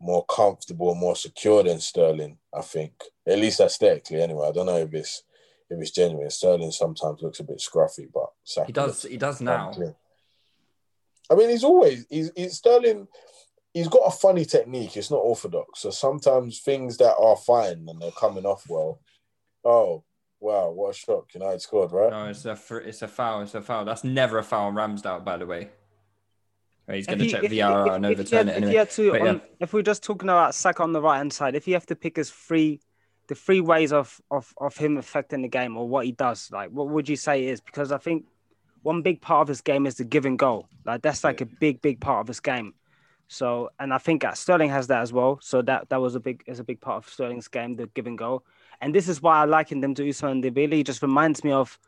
[0.00, 2.38] more comfortable more secure than Sterling.
[2.54, 2.92] I think,
[3.26, 4.22] at least aesthetically.
[4.22, 5.22] Anyway, I don't know if it's
[5.70, 6.30] if it's genuine.
[6.30, 9.02] Sterling sometimes looks a bit scruffy, but Saka He does.
[9.02, 9.70] He does now.
[9.72, 9.94] clean.
[11.30, 13.08] I mean, he's always he's, he's Sterling.
[13.74, 14.96] He's got a funny technique.
[14.96, 15.80] It's not orthodox.
[15.80, 19.00] So sometimes things that are fine and they're coming off well.
[19.64, 20.04] Oh
[20.40, 21.34] wow, what a shock!
[21.34, 22.10] United scored, right?
[22.10, 23.42] No, it's a it's a foul.
[23.42, 23.84] It's a foul.
[23.84, 25.70] That's never a foul on Ramsdale, by the way.
[26.88, 28.66] Right, He's going to If check you- if you- if- and overturn it If you
[28.66, 28.74] anyway.
[28.78, 29.22] had to, But yeah.
[29.28, 31.74] on, um, if we're just talking about Saka on the right hand side, if you
[31.74, 32.80] have to pick his three,
[33.26, 36.70] the three ways of, of of him affecting the game or what he does, like
[36.70, 37.60] what would you say is?
[37.60, 38.24] Because I think
[38.82, 40.66] one big part of his game is the given goal.
[40.86, 42.72] Like that's like a big, big part of his game.
[43.30, 45.38] So, and I think Sterling has that as well.
[45.42, 48.16] So that that was a big is a big part of Sterling's game, the given
[48.16, 48.44] goal.
[48.80, 50.72] And this is why I liken them to Ousmane Dembele.
[50.72, 51.78] He just reminds me of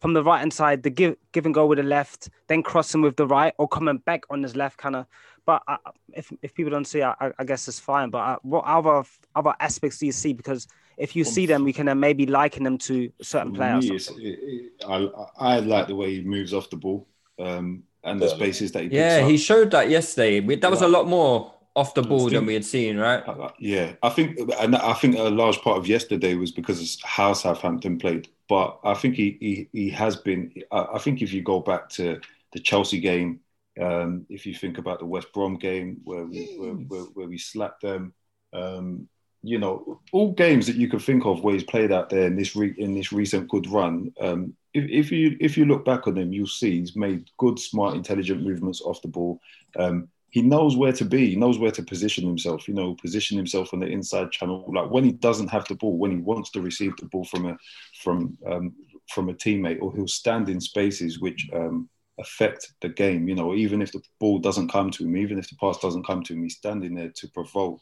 [0.00, 3.02] from the right hand side, the give give and go with the left, then crossing
[3.02, 5.06] with the right, or coming back on his left, kind of.
[5.46, 5.78] But I,
[6.12, 8.10] if if people don't see, I, I- I guess it's fine.
[8.10, 9.04] But uh, what other
[9.34, 10.32] other aspects do you see?
[10.32, 10.66] Because
[10.98, 13.88] if you see them, we can then maybe liken them to certain players.
[13.88, 17.06] me, it- it- I, I like the way he moves off the ball
[17.38, 19.30] um, and the spaces that he picks Yeah, up.
[19.30, 20.40] he showed that yesterday.
[20.56, 23.22] That was a lot more off the ball than we had seen, right?
[23.58, 27.34] Yeah, I think, and I think a large part of yesterday was because of how
[27.34, 28.28] Southampton played.
[28.48, 30.52] But I think he he, he has been.
[30.72, 32.20] I, I think if you go back to
[32.52, 33.40] the Chelsea game,
[33.80, 37.38] um, if you think about the West Brom game where we where, where, where we
[37.38, 38.14] slapped them,
[38.54, 39.06] um,
[39.42, 42.36] you know, all games that you could think of where he's played out there in
[42.36, 44.12] this re- in this recent good run.
[44.18, 47.58] Um, if, if you if you look back on him, you'll see he's made good,
[47.58, 49.40] smart, intelligent movements off the ball.
[49.78, 51.30] Um, he knows where to be.
[51.30, 52.68] He knows where to position himself.
[52.68, 54.70] You know, position himself on the inside channel.
[54.74, 57.46] Like when he doesn't have the ball, when he wants to receive the ball from
[57.46, 57.56] a
[58.02, 58.74] from um,
[59.12, 63.28] from a teammate, or he'll stand in spaces which um, affect the game.
[63.28, 66.06] You know, even if the ball doesn't come to him, even if the pass doesn't
[66.06, 67.80] come to him, he's standing there to provoke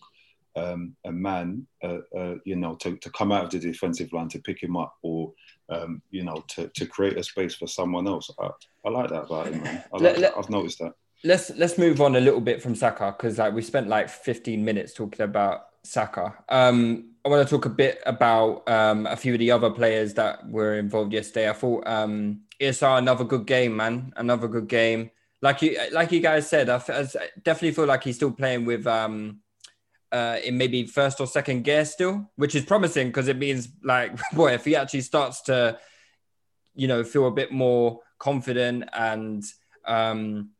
[0.54, 1.66] um, a man.
[1.82, 4.76] Uh, uh, you know, to, to come out of the defensive line to pick him
[4.76, 5.32] up, or
[5.70, 8.30] um, you know, to, to create a space for someone else.
[8.38, 8.50] I,
[8.84, 9.62] I like that about him.
[9.62, 9.82] Man.
[9.92, 10.34] I like Let- that.
[10.38, 10.92] I've noticed that.
[11.24, 14.64] Let's let's move on a little bit from Saka because like we spent like 15
[14.64, 16.34] minutes talking about Saka.
[16.48, 20.14] Um, I want to talk a bit about um, a few of the other players
[20.14, 21.48] that were involved yesterday.
[21.48, 25.10] I thought um, ESR another good game, man, another good game.
[25.40, 28.66] Like you like you guys said, I, f- I definitely feel like he's still playing
[28.66, 29.40] with um,
[30.12, 34.12] uh, in maybe first or second gear still, which is promising because it means like
[34.32, 35.78] boy, if he actually starts to
[36.74, 39.42] you know feel a bit more confident and
[39.86, 40.50] um,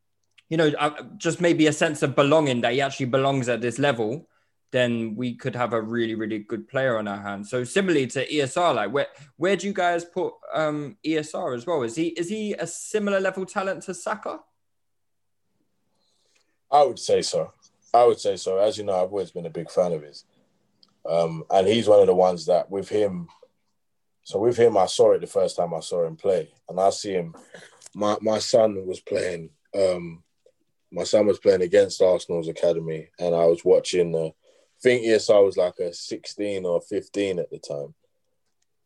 [0.48, 3.78] you know, uh, just maybe a sense of belonging that he actually belongs at this
[3.78, 4.28] level,
[4.70, 7.48] then we could have a really, really good player on our hands.
[7.48, 11.82] So similarly to ESR, like where where do you guys put um, ESR as well?
[11.82, 14.40] Is he is he a similar level talent to Saka?
[16.70, 17.52] I would say so.
[17.94, 18.58] I would say so.
[18.58, 20.24] As you know, I've always been a big fan of his.
[21.08, 23.28] Um, and he's one of the ones that with him,
[24.24, 26.50] so with him, I saw it the first time I saw him play.
[26.68, 27.34] And I see him,
[27.94, 30.24] my, my son was playing, um,
[30.94, 33.08] my son was playing against Arsenal's academy.
[33.18, 37.50] And I was watching, uh, I think ESR was like a 16 or 15 at
[37.50, 37.94] the time.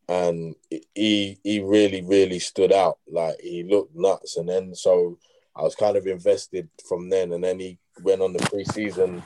[0.07, 0.55] And
[0.95, 2.97] he he really, really stood out.
[3.07, 4.37] Like he looked nuts.
[4.37, 5.19] And then so
[5.55, 9.21] I was kind of invested from then, and then he went on the preseason,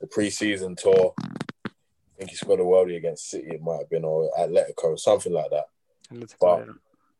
[0.00, 1.14] the preseason tour.
[1.66, 1.70] I
[2.18, 3.48] think he scored a worldie against City.
[3.48, 5.64] It might have been or Atletico, something like that.
[6.40, 6.66] But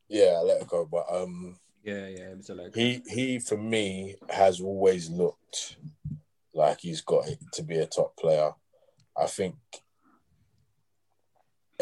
[0.08, 0.88] yeah, Atletico.
[0.88, 2.74] But um, Yeah, yeah, it was a leg.
[2.74, 5.76] he he for me has always looked
[6.54, 8.52] like he's got to be a top player.
[9.16, 9.56] I think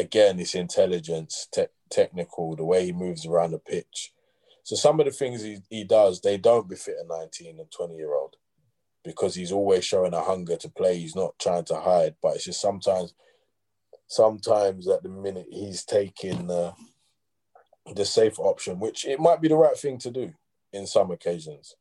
[0.01, 4.13] again, it's intelligence, te- technical, the way he moves around the pitch.
[4.63, 7.95] So some of the things he, he does, they don't befit a 19 and 20
[7.95, 8.37] year old
[9.05, 10.99] because he's always showing a hunger to play.
[10.99, 13.15] He's not trying to hide, but it's just sometimes,
[14.07, 16.73] sometimes at the minute he's taking the
[17.95, 20.33] the safe option, which it might be the right thing to do
[20.73, 21.75] in some occasions.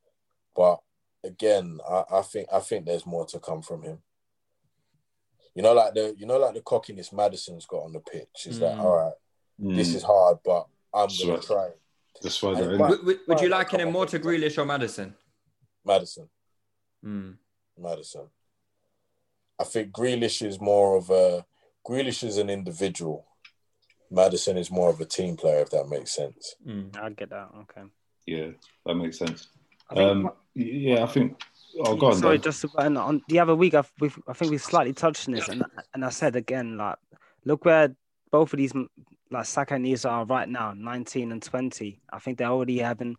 [0.56, 0.80] But
[1.24, 3.98] again, I, I think I think there's more to come from him.
[5.54, 8.46] You know, like the you know, like the cockiness Maddison's got on the pitch.
[8.46, 8.80] Is that Mm.
[8.80, 9.12] all right?
[9.58, 9.94] This Mm.
[9.96, 11.42] is hard, but I'm That's gonna right.
[11.42, 11.66] try.
[11.66, 11.80] it.
[12.22, 12.78] That's why And they're in.
[12.80, 15.14] Would, would, would you like liken come him more to Grealish or Maddison?
[15.84, 16.28] Maddison,
[17.04, 17.36] Mm.
[17.78, 18.28] Maddison.
[19.58, 21.44] I think Grealish is more of a
[21.86, 23.26] Grealish is an individual.
[24.10, 26.56] Maddison is more of a team player, if that makes sense.
[26.66, 26.96] Mm.
[26.98, 27.48] I get that.
[27.62, 27.82] Okay.
[28.26, 28.48] Yeah,
[28.86, 29.48] that makes sense.
[29.90, 31.40] I think- Um, yeah, I think.
[31.78, 32.16] Oh, go on.
[32.16, 32.42] Sorry, Dan.
[32.42, 35.48] just about, on the other week, I've, we've, I think we slightly touched on this,
[35.48, 36.96] and and I said again, like,
[37.44, 37.94] look where
[38.32, 38.72] both of these,
[39.30, 42.00] like Saka and Isa are right now, 19 and 20.
[42.12, 43.16] I think they're already having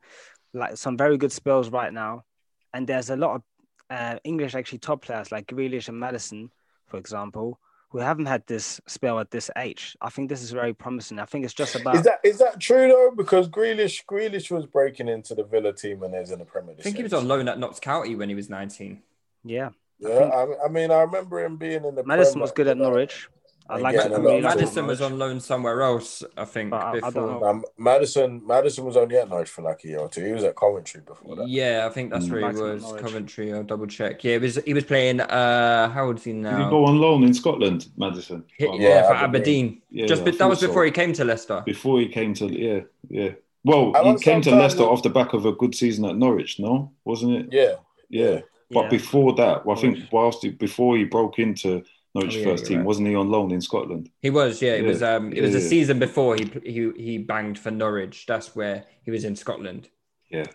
[0.54, 2.25] like some very good spells right now,
[2.73, 3.43] and there's a lot of
[3.89, 6.51] uh, English actually top players like Grealish and Maddison,
[6.88, 7.58] for example,
[7.91, 9.97] who haven't had this spell at this age.
[10.01, 11.19] I think this is very promising.
[11.19, 13.12] I think it's just about Is that is that true though?
[13.15, 16.71] Because Grealish Grealish was breaking into the Villa team when he was in the Premier
[16.71, 16.80] League.
[16.80, 19.01] I think he was on loan at Notts County when he was 19.
[19.43, 19.69] yeah.
[20.04, 22.04] Yeah, I, I mean, I remember him being in the.
[22.04, 22.91] Maddison Prem, was good at you uh, know.
[22.91, 23.30] Norwich.
[23.71, 25.81] I And like getting I a really lot like of Maddison was on loan somewhere
[25.81, 27.12] else, I think, I- I before.
[27.13, 27.43] know.
[27.45, 30.25] Um, Maddison Maddison was only at Norwich for like a year or two.
[30.25, 31.47] He was at Coventry before that.
[31.47, 32.31] Yeah, I think that's Mm.
[32.31, 32.84] where he was.
[32.84, 33.01] Norwich.
[33.01, 33.53] Coventry.
[33.53, 34.23] I'll double check.
[34.23, 34.55] Yeah, he was.
[34.65, 35.21] He was playing.
[35.21, 36.63] Uh, how old is he Did now?
[36.65, 38.43] he go on loan in Scotland, Maddison?
[38.57, 39.65] Hit- Oh, yeah, Yeah, for Aberdeen.
[39.65, 39.81] Aberdeen.
[39.91, 40.67] Yeah, Just I be- that thought was so.
[40.67, 41.63] before he came to Leicester.
[41.65, 43.29] Before he came to yeah, yeah.
[43.63, 46.60] Well, I he came to Leicester off the back of a good season at Norwich,
[46.60, 46.91] no?
[47.05, 47.47] Wasn't it?
[47.51, 47.75] Yeah,
[48.10, 48.41] Yeah.
[48.73, 48.89] But Yeah.
[48.89, 52.65] before that, well, I think whilst he, before he broke into Norwich Oh, yeah, first
[52.65, 52.86] team, right.
[52.86, 54.10] wasn't he on loan in Scotland?
[54.21, 54.62] He was.
[54.62, 55.04] Yeah, it Yeah, was.
[55.04, 55.69] Um, it was yeah, the yeah.
[55.69, 58.26] season before he he he banged for Norwich.
[58.26, 59.89] That's where he was in Scotland.
[60.30, 60.45] Yeah.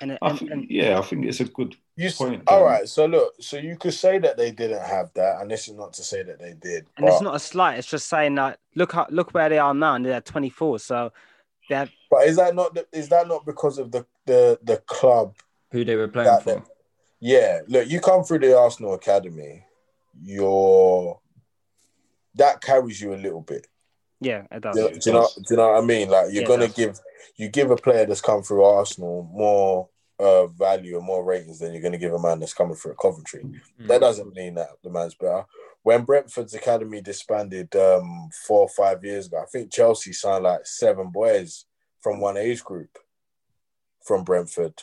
[0.00, 2.42] And, I think, and yeah, I think it's a good you point.
[2.48, 2.86] all Dan.
[2.88, 5.92] So look, so you could say that they didn't have that, and this is not
[5.94, 6.86] to say that they did.
[6.96, 7.78] and it's not a slight.
[7.78, 10.80] It's just saying that look how, look where they are now, and they're 24.
[10.80, 11.12] So
[11.68, 15.36] they're But is that not the- is that not because of the the the club?
[15.70, 16.64] Who they were playing That- for?
[17.20, 19.64] Yeah, look, you come through the Arsenal academy,
[20.20, 21.20] you're
[22.34, 23.66] that carries you a little bit.
[24.20, 24.74] yeah, it does.
[24.76, 25.28] Do, do you know?
[25.36, 26.08] Do you know what I mean?
[26.08, 26.98] Like you're Yeah, gonna give
[27.36, 31.72] you give a player that's come through Arsenal more uh, value and more ratings than
[31.72, 33.42] you're gonna give a man that's coming through Coventry.
[33.44, 33.88] Mm.
[33.88, 35.44] That doesn't mean that the man's better.
[35.82, 40.64] When Brentford's academy disbanded um, four or five years ago, I think Chelsea signed like
[40.64, 41.64] seven boys
[42.00, 42.98] from one age group
[44.04, 44.82] from Brentford.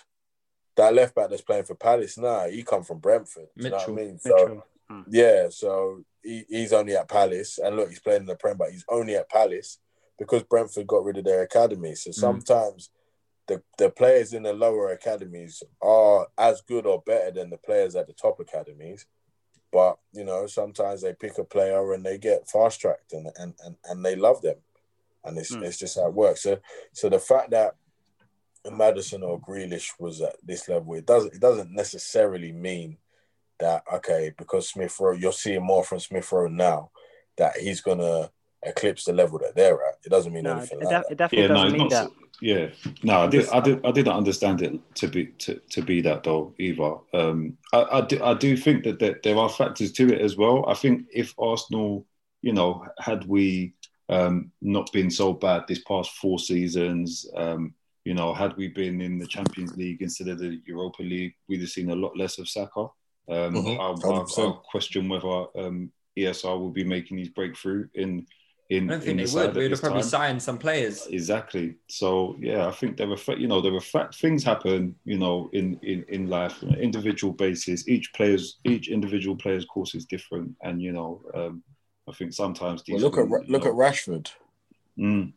[0.76, 3.48] That left back that's playing for Palace now, he come from Brentford.
[3.58, 4.20] Do you know what I mean?
[4.20, 4.66] So Mitchell.
[4.90, 5.02] Hmm.
[5.10, 8.72] yeah, so he, he's only at Palace, and look, he's playing in the Prem, but
[8.72, 9.80] he's only at Palace
[10.18, 11.96] because Brentford got rid of their academy.
[11.96, 12.90] So sometimes
[13.48, 17.96] the the players in the lower academies are as good or better than the players
[17.96, 19.06] at the top academies.
[19.72, 23.54] But you know, sometimes they pick a player and they get fast tracked, and, and
[23.64, 24.58] and and they love them,
[25.24, 25.64] and it's Mm.
[25.64, 26.42] it's just how it works.
[26.42, 26.60] So
[26.94, 27.76] so the fact that
[28.70, 32.98] Maddison or Grealish was at this level, it doesn't it doesn't necessarily mean
[33.60, 36.92] that okay because Smith Rowe you're seeing more from Smith Rowe now
[37.38, 38.30] that he's gonna
[38.64, 39.96] eclipse the level that they're at.
[40.06, 41.12] It doesn't mean No, anything it like def- that.
[41.12, 41.90] it definitely Yeah, no, doesn't it's mean not.
[41.90, 42.12] that.
[42.42, 42.70] Yeah,
[43.04, 46.24] no, I did, I did, I didn't understand it to be to, to be that
[46.24, 46.96] though either.
[47.14, 50.38] Um, I, I do, I do think that there, there are factors to it as
[50.38, 50.66] well.
[50.68, 52.06] I think if Arsenal,
[52.42, 53.74] you know, had we
[54.08, 57.74] um, not been so bad this past four seasons, um,
[58.06, 61.60] you know, had we been in the Champions League instead of the Europa League, we'd
[61.60, 62.88] have seen a lot less of Saka.
[63.30, 64.54] Um, Mhm, I, I, 100%.
[64.54, 68.26] I question whether um, ESR will be making his breakthrough in.
[68.70, 69.56] In, I don't think the they would.
[69.56, 70.10] We would have probably time.
[70.10, 71.08] signed some players.
[71.08, 71.78] Exactly.
[71.88, 75.50] So yeah, I think there were you know there are fact things happen you know
[75.54, 77.88] in in in life on an individual basis.
[77.88, 81.64] Each player's each individual player's course is different, and you know um,
[82.08, 84.32] I think sometimes Well, these look at things, Ra- you look know, at Rashford.
[85.00, 85.34] mm,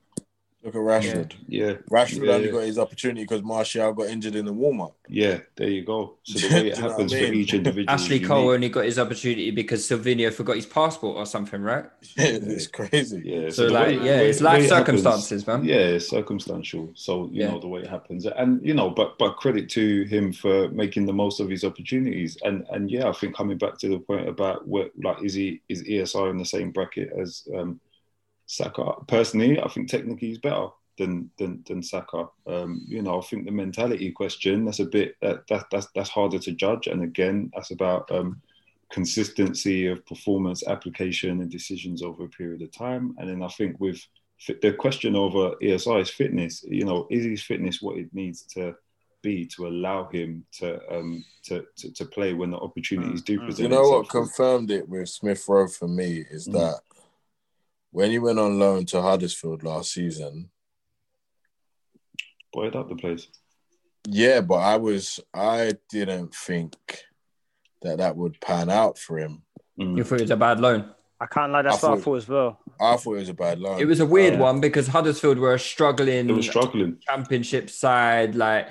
[0.64, 1.32] Look at Rashford.
[1.48, 2.52] Yeah, Rashford yeah, only yeah.
[2.52, 4.94] got his opportunity because Martial got injured in the warm up.
[5.08, 6.18] Yeah, there you go.
[6.22, 7.90] So the way it know what I happens for each individual.
[7.90, 8.54] Ashley Cole unique.
[8.54, 11.86] only got his opportunity because Silvinho forgot his passport or something, right?
[12.16, 13.22] it's crazy.
[13.24, 15.64] Yeah, So, the like, way- yeah, way- it's the way life it happens- circumstances, man.
[15.64, 16.90] Yeah, it's circumstantial.
[16.94, 17.50] So you Yeah.
[17.50, 21.06] know the way it happens, and you know, but but credit to him for making
[21.06, 24.28] the most of his opportunities, and and yeah, I think coming back to the point
[24.28, 27.80] about what like is he is ESR in the same bracket as um,
[28.52, 28.92] Saka?
[29.08, 32.28] Personally, I think technically he's better than than than Saka.
[32.46, 36.10] Um, you know, I think the mentality question that's a bit that, that that's that's
[36.10, 38.42] harder to judge, and again, that's about um,
[38.90, 43.14] consistency of performance, application, and decisions over a period of time.
[43.18, 44.00] And then I think with
[44.60, 46.62] the question over ESR is fitness.
[46.68, 48.74] You know, is his fitness what it needs to
[49.22, 53.70] be to allow him to um to to, to play when the opportunities do present?
[53.70, 56.52] You know what confirmed it with Smith Rowe for me is Mm.
[56.52, 56.80] that
[57.92, 60.50] when he went on loan to Huddersfield last season,
[62.52, 63.28] Buoyed up the place.
[64.06, 66.74] yeah, but I was I didn't think
[67.82, 69.42] that that would pan out for him.
[69.80, 69.96] Mm.
[69.96, 70.90] You thought it was a bad loan.
[71.20, 71.62] I can't lie.
[71.62, 72.58] That's I what I thought- thought as well.
[72.80, 73.80] I thought it was a bad loan.
[73.80, 76.98] It was a weird Uh, one because Huddersfield were a struggling They were struggling.
[77.08, 78.34] championship side.
[78.34, 78.68] Like,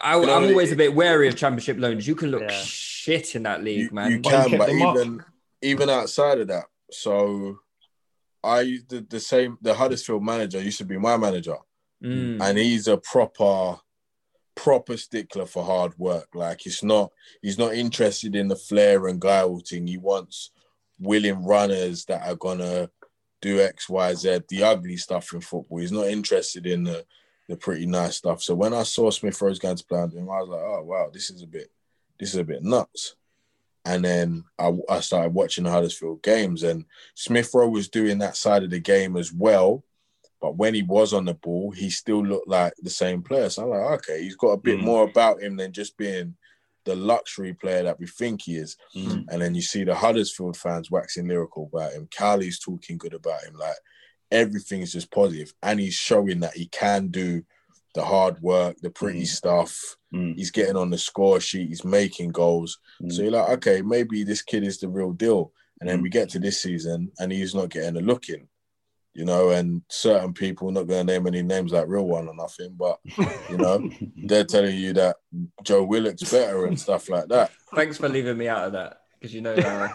[0.00, 2.06] I, You know, I'm always it- a bit wary of championship loans.
[2.06, 2.60] You can look Yeah.
[2.62, 4.10] shit in that league, you, man.
[4.10, 4.96] you can, kept but them up.
[4.96, 5.24] even
[5.62, 7.58] even outside of that, so
[8.44, 9.58] I the, the same.
[9.62, 11.56] The Huddersfield manager used to be my manager,
[12.02, 12.40] Mm.
[12.40, 13.78] and he's a proper
[14.54, 16.28] proper stickler for hard work.
[16.34, 17.10] Like it's not
[17.42, 19.86] he's not interested in the flair and guile thing.
[19.86, 20.50] He wants
[20.98, 22.90] willing runners that are gonna
[23.40, 25.78] do X, Y, Z, the ugly stuff in football.
[25.78, 27.04] He's not interested in the
[27.48, 28.42] the pretty nice stuff.
[28.42, 30.82] So when I saw Smith Rowe going to play under him, I was like, oh
[30.84, 31.70] wow, this is a bit
[32.18, 33.14] this is a bit nuts.
[33.88, 36.84] And then I, I started watching the Huddersfield games, and
[37.14, 39.82] Smith Rowe was doing that side of the game as well.
[40.42, 43.48] But when he was on the ball, he still looked like the same player.
[43.48, 44.82] So I'm like, okay, he's got a bit Mm.
[44.84, 46.36] more about him than just being
[46.84, 48.76] the luxury player that we think he is.
[48.94, 49.24] Mm.
[49.30, 52.08] And then you see the Huddersfield fans waxing lyrical about him.
[52.14, 53.54] Cowley's talking good about him.
[53.56, 53.76] Like
[54.30, 57.42] everything is just positive, and he's showing that he can do
[57.94, 59.26] the hard work, the pretty Mm.
[59.28, 59.96] stuff.
[60.14, 60.36] Mm.
[60.36, 61.68] He's getting on the score sheet.
[61.68, 62.78] He's making goals.
[63.02, 63.12] Mm.
[63.12, 65.52] So you're like, okay, maybe this kid is the real deal.
[65.80, 66.02] And then Mm.
[66.02, 68.48] we get to this season, and he's not getting a look in.
[69.14, 72.34] You know, and certain people, not going to name any names like real one or
[72.34, 72.98] nothing, but
[73.50, 75.16] you know, they're telling you that
[75.64, 77.50] Joe Willock's better and stuff like that.
[77.74, 79.54] Thanks for leaving me out of that because you know.
[79.54, 79.88] Uh,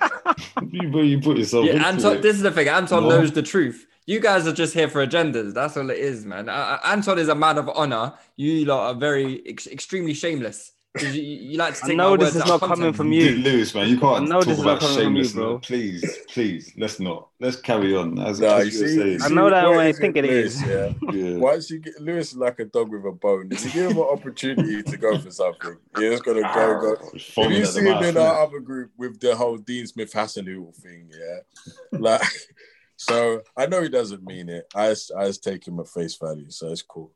[0.71, 2.17] you, but you put yourself yeah, Anton.
[2.17, 2.21] it.
[2.21, 2.67] This is the thing.
[2.67, 3.09] Anton No.
[3.09, 3.87] knows the truth.
[4.05, 5.53] You guys are just here for agendas.
[5.53, 6.49] That's all it is, man.
[6.49, 8.13] Uh, Anton is a man of honor.
[8.35, 10.71] You lot are very ex- extremely shameless.
[10.95, 12.97] 'Cause You, you like to take I know this is not coming context.
[12.97, 13.31] from you.
[13.37, 15.57] Lewis, man, you can't I know talk this is not about coming from you, bro.
[15.57, 17.29] Please, please, let's not.
[17.39, 18.19] Let's carry on.
[18.19, 19.21] As, Nah, as you you see, saying.
[19.23, 20.61] I know that what way I think with it Lewis, is.
[20.67, 20.93] Yeah.
[21.13, 21.37] Yeah.
[21.37, 23.47] Once you get Lewis is like a dog with a bone.
[23.51, 26.95] If you give him an opportunity to go for something, he's just gonna go go.
[27.01, 28.21] Ah, if you see him mouth, in innit?
[28.21, 31.39] our other group with the whole Dean Smith Hasselhoff thing, yeah,
[31.99, 32.21] like,
[32.97, 34.65] so I know he doesn't mean it.
[34.75, 37.11] I just, I just take him at face value, so it's cool.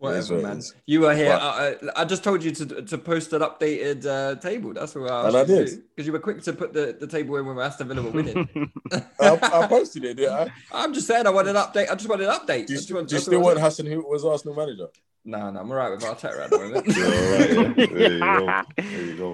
[0.00, 0.62] It is Whatever, what man.
[0.86, 1.30] You were here.
[1.30, 4.72] But- uh, uh, I just told you to to post an updated uh, table.
[4.72, 5.82] That's what I And I did.
[5.90, 8.48] because you were quick to put the, the table in when Aston Villa were winning.
[9.20, 10.14] I, I posted it.
[10.18, 10.52] Did I?
[10.72, 11.90] I'm just saying I want an update.
[11.90, 12.66] I just want an update.
[12.68, 13.60] Do you, just want- do you still want want.
[13.60, 14.86] Hassan, who was Arsenal manager?
[15.24, 16.86] No, no, I'm all right with Arteta at the moment.
[16.86, 17.84] Yeah, yeah.
[17.86, 18.64] There you go.
[18.76, 19.32] There you go.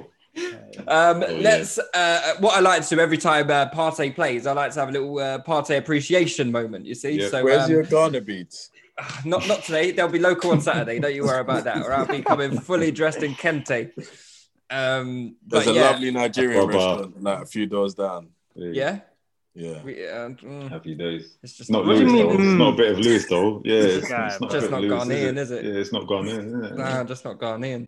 [0.88, 1.78] Um, Oh, let's.
[1.78, 4.88] Uh, what I like to do every time uh, Partey plays, I like to have
[4.88, 6.86] a little uh, Partey appreciation moment.
[6.86, 7.28] You see, Yeah.
[7.28, 8.70] so Where's um, your Ghana beats?
[9.24, 9.90] not not today.
[9.92, 10.98] They'll be local on Saturday.
[10.98, 11.84] Don't you worry about that.
[11.84, 13.92] Or I'll be coming fully dressed in kente.
[14.70, 16.72] Um, There's but a yeah, lovely Nigerian Baba.
[16.78, 18.28] restaurant like a few doors down.
[18.56, 19.00] There yeah.
[19.56, 19.82] Yeah.
[19.82, 21.36] We, uh, mm, Happy days.
[21.42, 22.28] it's just not What Lewis though.
[22.28, 22.34] mm?
[22.34, 23.62] It's not a bit of Lewis though.
[23.64, 25.64] Yeah, it's, guy, it's not Just a bit of not Lewis, Ghanaian, is it?
[25.64, 26.64] Yeah, it's not Ghanaian.
[26.64, 26.76] Is it?
[26.76, 27.86] Nah, just not Ghanaian.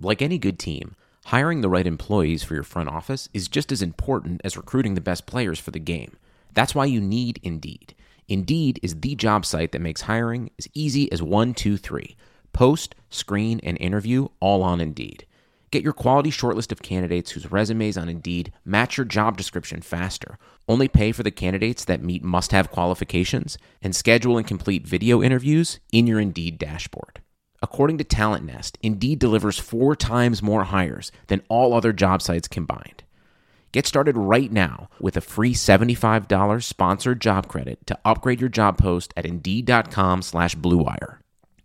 [0.00, 0.96] Like any good team,
[1.26, 5.02] hiring the right employees for your front office is just as important as recruiting the
[5.02, 6.16] best players for the game.
[6.54, 7.94] That's why you need Indeed.
[8.32, 12.16] Indeed is the job site that makes hiring as easy as one, two, three.
[12.54, 15.26] Post, screen, and interview all on Indeed.
[15.70, 20.38] Get your quality shortlist of candidates whose resumes on Indeed match your job description faster.
[20.66, 25.22] Only pay for the candidates that meet must have qualifications and schedule and complete video
[25.22, 27.20] interviews in your Indeed dashboard.
[27.60, 32.48] According to Talent Nest, Indeed delivers four times more hires than all other job sites
[32.48, 33.02] combined.
[33.72, 38.76] Get started right now with a free $75 sponsored job credit to upgrade your job
[38.76, 41.18] post at Indeed.com slash BlueWire.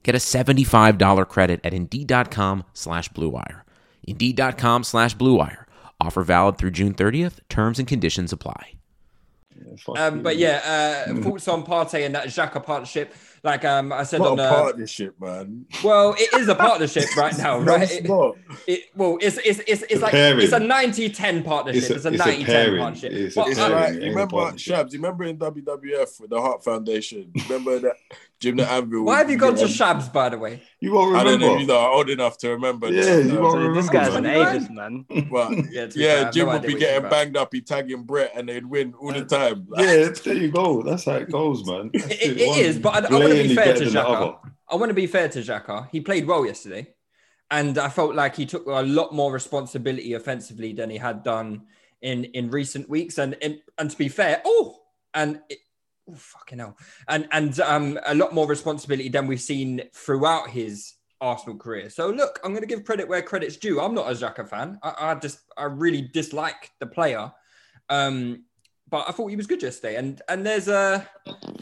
[0.04, 3.64] Get a $75 credit at Indeed.com slash BlueWire.
[4.06, 5.66] Indeed.com slash BlueWire.
[6.00, 7.40] Offer valid through June 30th.
[7.50, 8.76] Terms and conditions apply.
[9.98, 13.14] Um, but yeah, uh, thoughts on Partey and that Xhaka partnership.
[13.44, 15.66] Like um, I said Not on a the partnership, man.
[15.84, 17.84] well, it is a partnership right now, No, right?
[17.84, 18.36] it's It- not.
[18.66, 20.42] It, well, it's it's it's, it's like pairing.
[20.44, 21.84] it's a 90-10 partnership.
[21.84, 22.82] It's It's a- a, it's a 90-10 pairing.
[22.82, 23.12] partnership.
[23.14, 23.94] It's a But It's I- pairing.
[23.96, 24.36] like you remember.
[24.38, 24.92] Shabs.
[24.94, 27.32] You remember in WWF with the Hart Foundation.
[27.48, 27.96] Remember that
[28.40, 29.04] Jim the Anvil.
[29.04, 30.62] why have you gone to Um, Shabs, by the way?
[30.80, 31.28] You won't remember.
[31.30, 32.92] I don't know if you're old enough to remember.
[32.92, 35.06] Yeah, that, you won't So this guy's an ageist, man.
[35.32, 36.98] But Yeah, to be fair, I yeah, have Jim no would be what you're getting
[37.00, 37.12] about.
[37.12, 37.54] banged up.
[37.54, 39.66] He'd tagging Bret, and they'd win all the time.
[39.70, 40.84] Like, Yeah, there you go.
[40.84, 41.90] That's how it goes, man.
[41.94, 44.38] It, it- it is, but I, I want to be fair to than Xhaka.
[44.70, 45.90] I want to be fair to Xhaka.
[45.92, 46.94] He played well yesterday,
[47.50, 51.64] and I felt like he took a lot more responsibility offensively than he had done
[52.04, 53.18] in in recent weeks.
[53.18, 54.76] And and, and to be fair, oh,
[55.16, 55.58] and it,
[56.10, 56.78] oh, fucking hell,
[57.08, 61.90] and and um a lot more responsibility than we've seen throughout his Arsenal career.
[61.90, 63.82] So look, I'm going to give credit where credit's due.
[63.82, 64.80] I'm not a Xhaka fan.
[64.84, 67.32] I, I just I really dislike the player.
[67.90, 68.44] Um,
[68.90, 71.08] but I thought he was good yesterday, and and there's a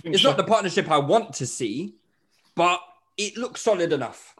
[0.04, 1.96] it's not the partnership I want to see,
[2.56, 2.80] but
[3.18, 4.35] it looks solid enough.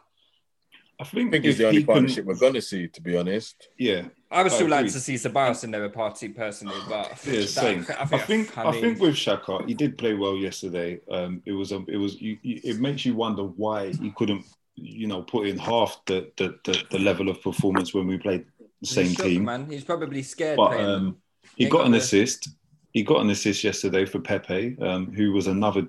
[0.98, 3.16] I think, I think it's the only he can- partnership we're gonna see, to be
[3.16, 3.68] honest.
[3.78, 7.40] Yeah, I would I still like to see Ceballos in their party personally, but Yeah,
[7.40, 7.86] that- same.
[8.00, 11.00] I think I, mean, think with Xhaka, he did play well yesterday.
[11.10, 14.44] Um, it was um, it was you, you, it makes you wonder why he couldn't,
[14.74, 18.46] you know, put in half the the, the, the level of performance when we played
[18.80, 19.44] the same shook, team.
[19.44, 19.66] man.
[19.70, 20.56] He's probably scared.
[20.56, 20.86] But playing.
[20.86, 21.16] um,
[21.56, 22.48] he Ain't got got an the- assist.
[22.96, 25.86] He got an assist yesterday for Pepe, um, who was another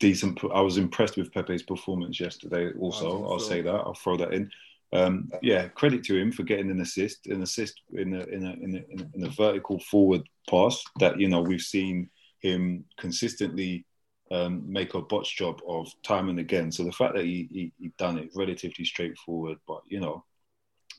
[0.00, 0.40] decent.
[0.52, 2.72] I was impressed with Pepe's performance yesterday.
[2.80, 3.72] Also, I'll say that.
[3.72, 4.50] I'll throw that in.
[4.92, 8.52] Um, yeah, credit to him for getting an assist, an assist in a in a
[8.54, 12.84] in a, in a, in a vertical forward pass that you know we've seen him
[12.96, 13.86] consistently
[14.32, 16.72] um, make a botch job of time and again.
[16.72, 20.24] So the fact that he, he he done it relatively straightforward, but you know,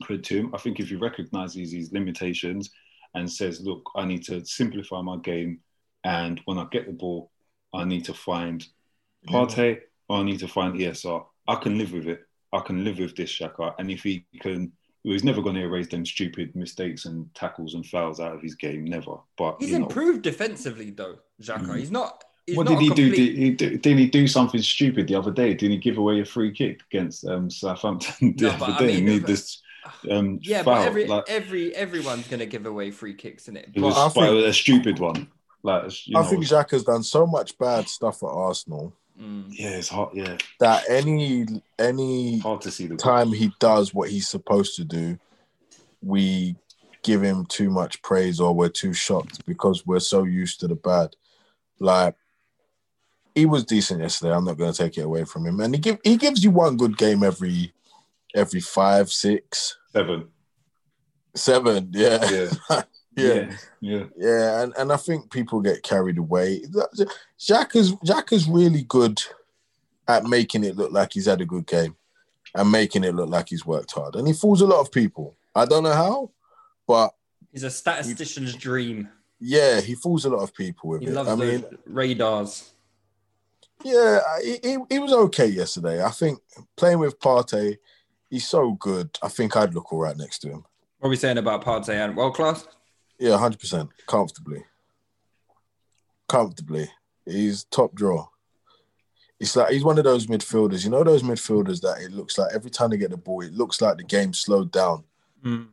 [0.04, 0.54] credit to him.
[0.54, 2.70] I think if he recognises his limitations
[3.14, 5.60] and says, "Look, I need to simplify my game,
[6.04, 7.30] and when I get the ball,
[7.72, 8.66] I need to find
[9.28, 11.24] Partey or I need to find ESR.
[11.46, 12.22] I can live with it.
[12.52, 13.74] I can live with this Xhaka.
[13.78, 14.72] And if he can,
[15.04, 18.54] he's never going to erase them stupid mistakes and tackles and fouls out of his
[18.56, 18.84] game.
[18.84, 19.16] Never.
[19.36, 21.66] But he's you know, improved defensively though, Xhaka.
[21.66, 21.78] Mhm.
[21.78, 22.24] He's not.
[22.46, 23.78] He's what not did he complete- Did he, do?
[23.78, 25.54] didn't he do something stupid the other day?
[25.54, 28.86] Didn't he give away a free kick against um, Southampton the No, other I day?
[28.86, 29.62] mean, and he if- this
[30.10, 33.68] um, Yeah, foul, but every like, every everyone's gonna give away free kicks in it.
[33.74, 35.28] it was I but think- a stupid one.
[35.62, 39.44] Like you I know, think Jack has done so much bad stuff at Arsenal Mm.
[39.50, 40.14] yeah, it's hard.
[40.14, 41.44] Yeah, that any
[41.78, 45.18] any hard to see the time he does what he's supposed to do,
[46.02, 46.56] we
[47.02, 50.74] give him too much praise or we're too shocked because we're so used to the
[50.74, 51.16] bad.
[51.78, 52.14] Like
[53.34, 54.32] he was decent yesterday.
[54.34, 56.50] I'm not going to take it away from him, and he give he gives you
[56.50, 57.74] one good game every
[58.34, 60.28] every five, six, seven.
[61.34, 61.90] seven.
[61.92, 62.82] Yeah, Yeah, yeah,
[63.16, 64.04] yeah, yeah.
[64.16, 64.62] yeah.
[64.62, 66.62] And and I think people get carried away.
[67.38, 69.20] Jack is Jack is really good
[70.08, 71.94] at making it look like he's had a good game
[72.54, 75.36] and making it look like he's worked hard, and he fools a lot of people.
[75.54, 76.30] I don't know how,
[76.86, 77.10] but
[77.52, 79.08] He's a statistician's dream.
[79.40, 81.12] yeah, he fools a lot of people with He it.
[81.12, 82.70] loves I mean, radars.
[83.84, 86.02] yeah, he, he, he was okay yesterday.
[86.04, 86.38] I think
[86.76, 87.78] playing with Partey,
[88.30, 89.18] he's so good.
[89.22, 90.64] I think I'd look all right next to him.
[90.98, 92.66] What are we saying about Partey and world class?
[93.18, 94.64] Yeah, hundred percent, comfortably,
[96.28, 96.90] comfortably.
[97.26, 98.26] He's top draw.
[99.38, 100.84] It's like he's one of those midfielders.
[100.84, 103.52] You know those midfielders that it looks like every time they get the ball, it
[103.52, 105.04] looks like the game slowed down.
[105.42, 105.64] Hmm.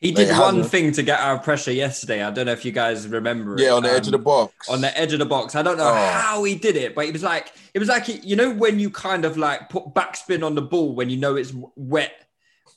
[0.00, 2.22] He did one thing to get out of pressure yesterday.
[2.22, 3.54] I don't know if you guys remember.
[3.54, 3.60] it.
[3.60, 4.68] Yeah, on the edge of the Um, box.
[4.68, 5.54] on the edge of the box.
[5.54, 5.94] I don't know Oh.
[5.94, 8.88] how he did it, but it was like it was like you know when you
[8.90, 12.12] kind of like put backspin on the ball when you know it's wet,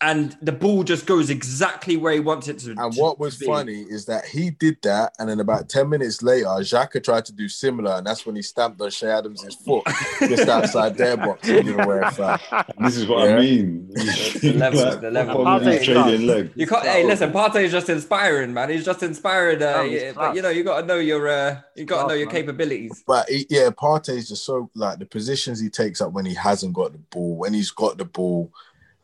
[0.04, 2.72] and the ball just goes exactly where he wants it to.
[2.78, 3.46] And to what was be.
[3.46, 7.34] funny is that he did that, and then about 10 minutes later, Xhaka tried to
[7.34, 9.84] do similar, and that's when he stamped on Che Adams' foot
[10.20, 12.38] just outside their box and gave away a foul.
[12.80, 13.38] This is what Yeah.
[13.38, 13.90] I mean.
[14.44, 15.36] The level, the level.
[15.44, 16.36] Probably Partey's Australian class.
[16.38, 16.52] leg.
[16.56, 16.86] You can't.
[16.86, 18.70] Hey, listen, Partey is just inspiring, man.
[18.70, 19.64] He's just inspiring.
[19.64, 22.14] Uh, yeah, but you know, you got to know your, uh, you got to know
[22.14, 22.36] your man.
[22.36, 23.04] capabilities.
[23.08, 26.34] But he, yeah, Partey is just so like the positions he takes up when he
[26.34, 28.52] hasn't got the ball, when he's got the ball,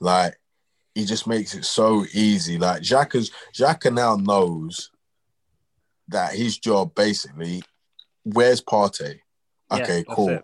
[0.01, 0.37] like
[0.95, 2.57] he just makes it so easy.
[2.57, 4.91] Like Xhaka's Xhaka now knows
[6.07, 7.61] that his job basically,
[8.23, 9.19] where's Partey?
[9.71, 10.29] Okay, that's cool.
[10.29, 10.43] it.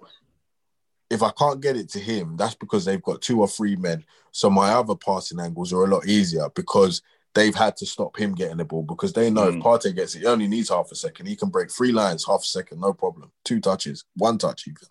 [1.10, 4.06] if I can't get it to him, that's because they've got two or three men.
[4.32, 7.02] So my other passing angles are a lot easier because
[7.34, 9.58] they've had to stop him getting the ball because they know Mm.
[9.58, 11.26] if Partey gets it, he only needs half a second.
[11.26, 13.32] He can break three lines, half a second, no problem.
[13.43, 14.88] Two touches, one touch even.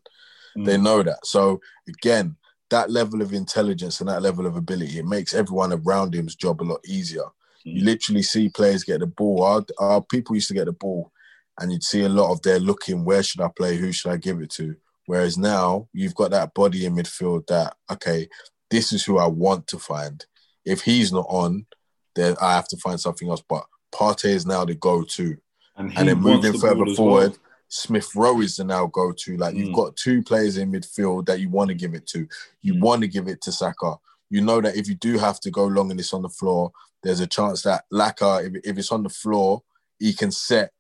[0.59, 0.67] Mm.
[0.67, 1.25] They know that.
[1.25, 2.37] So again,
[2.71, 6.63] that level of intelligence and that level of ability, it makes everyone around him's job
[6.63, 7.25] a lot easier.
[7.65, 7.87] You Mm.
[7.87, 9.43] literally see players get the ball.
[9.43, 11.11] Our, our people used to get the ball
[11.59, 13.77] and you'd see a lot of their looking, where should I play?
[13.77, 14.77] Who should I give it to?
[15.07, 18.29] Whereas now you've got that body in midfield that, okay,
[18.71, 20.25] this is who I want to find.
[20.65, 21.67] If he's not on,
[22.15, 23.43] then I have to find something else.
[23.47, 25.37] But Partey is now the go-to.
[25.77, 27.39] And, he And then moving the further forward, well.
[27.75, 29.37] Smith Rowe is the now go-to.
[29.37, 29.75] Like you've Mm.
[29.75, 32.29] got two players in midfield that you want to give it to.
[32.63, 32.81] You Mm.
[32.81, 33.97] want to give it to Saka.
[34.31, 36.73] You know that if you do have to go long and it's on the floor,
[37.03, 39.63] there's a chance that Laca, if, if it's on the floor,
[39.99, 40.73] he can set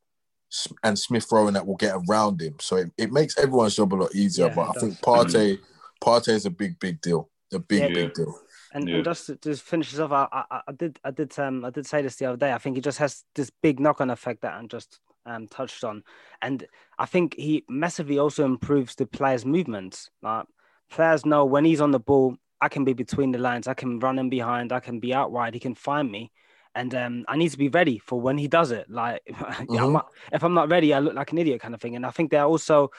[0.84, 2.54] and Smith Rowe and that will get around him.
[2.60, 4.46] So it, it makes everyone's job a lot easier.
[4.46, 5.34] Yeah, but it I think does.
[5.34, 5.58] Partey,
[6.00, 7.28] Partey is a big, big deal.
[7.52, 7.88] A big, Yeah.
[7.88, 8.38] big deal.
[8.72, 8.94] And, Yeah.
[8.96, 11.70] and just to just finish this off, I, I, I did I did um I
[11.70, 12.52] did say this the other day.
[12.52, 15.84] I think he just has this big knock on effect that I just um touched
[15.84, 16.02] on,
[16.42, 16.66] and
[16.98, 20.10] I think he massively also improves the players' movements.
[20.22, 20.46] Like
[20.90, 23.98] players know when he's on the ball, I can be between the lines, I can
[24.00, 26.32] run him behind, I can be out wide, he can find me,
[26.74, 28.90] and um I need to be ready for when he does it.
[28.90, 29.92] Like I'm Mhm.
[29.92, 31.96] not, if I'm not ready, I look like an idiot kind of thing.
[31.96, 32.90] And I think they're also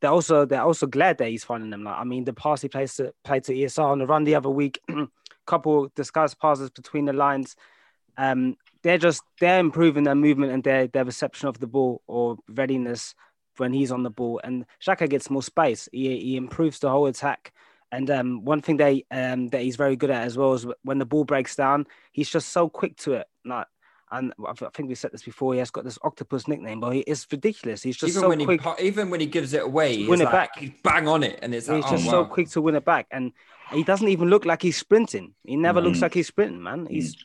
[0.00, 1.84] they're also they're also glad that he's finding them.
[1.84, 4.34] Like I mean, the pass he plays to played to ESR on the run the
[4.34, 4.80] other week,
[5.46, 7.56] couple disguised passes between the lines.
[8.16, 12.36] Um, they're just they're improving their movement and their their reception of the ball or
[12.48, 13.14] readiness
[13.58, 14.40] when he's on the ball.
[14.42, 15.88] And Xhaka gets more space.
[15.92, 17.52] He he improves the whole attack.
[17.90, 20.98] And um, one thing they um that he's very good at as well is when
[20.98, 23.26] the ball breaks down, he's just so quick to it.
[23.44, 23.66] Like,
[24.10, 25.52] and I think we said this before.
[25.54, 27.82] He has got this octopus nickname, but he, it's ridiculous.
[27.82, 28.62] He's just even so when quick.
[28.78, 30.58] he even when he gives it away, he's win it like, back.
[30.58, 32.10] he's bang on it, and it's like, He's oh, just wow.
[32.12, 33.32] so quick to win it back, and
[33.72, 35.34] he doesn't even look like he's sprinting.
[35.44, 36.02] He never looks Mm.
[36.02, 36.86] like he's sprinting, man.
[36.86, 37.16] He's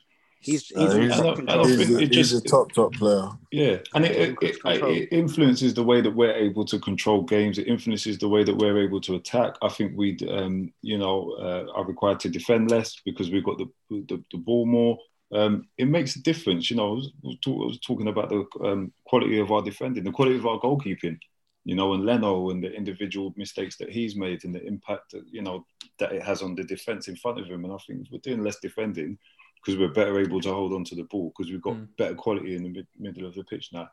[0.48, 1.68] he's Uh, he's in he's, I don't- I control.
[1.68, 3.30] he's, think a, it he's a top, top player.
[3.52, 7.58] Yeah, and it, it, it, it influences the way that we're able to control games.
[7.60, 9.52] It influences the way that we're able to attack.
[9.62, 11.18] I think we, um, you know,
[11.48, 14.98] uh, are required to defend less because we've got the the, the ball more.
[15.34, 16.70] Um, it makes a difference.
[16.72, 20.04] You know, I was, was I was talking about the um, quality of our defending,
[20.06, 21.20] the quality of our goalkeeping.
[21.66, 25.24] You know, and Leno and the individual mistakes that he's made and the impact that
[25.30, 25.66] you know
[26.00, 27.66] that it has on the defense in front of him.
[27.66, 29.18] And I think if we're doing less defending
[29.64, 31.88] because we're better able to hold on to the ball because we've got Mm.
[31.98, 33.90] better quality in the mid- middle of the pitch now.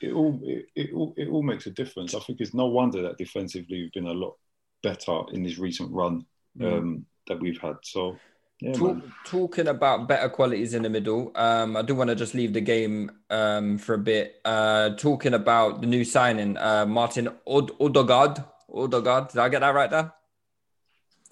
[0.00, 2.14] It all it, it all it all makes a difference.
[2.14, 4.36] I think it's no wonder that defensively we've been a lot
[4.82, 6.26] better in this recent run
[6.62, 7.76] um, that we've had.
[7.82, 8.16] So
[8.60, 12.32] yeah, Talk, talking about better qualities in the middle, um, I do want to just
[12.34, 14.40] leave the game um, for a bit.
[14.46, 18.42] Uh, talking about the new signing, uh, Martin Od- Odegaard.
[18.72, 20.12] Odegaard, did I get that right there?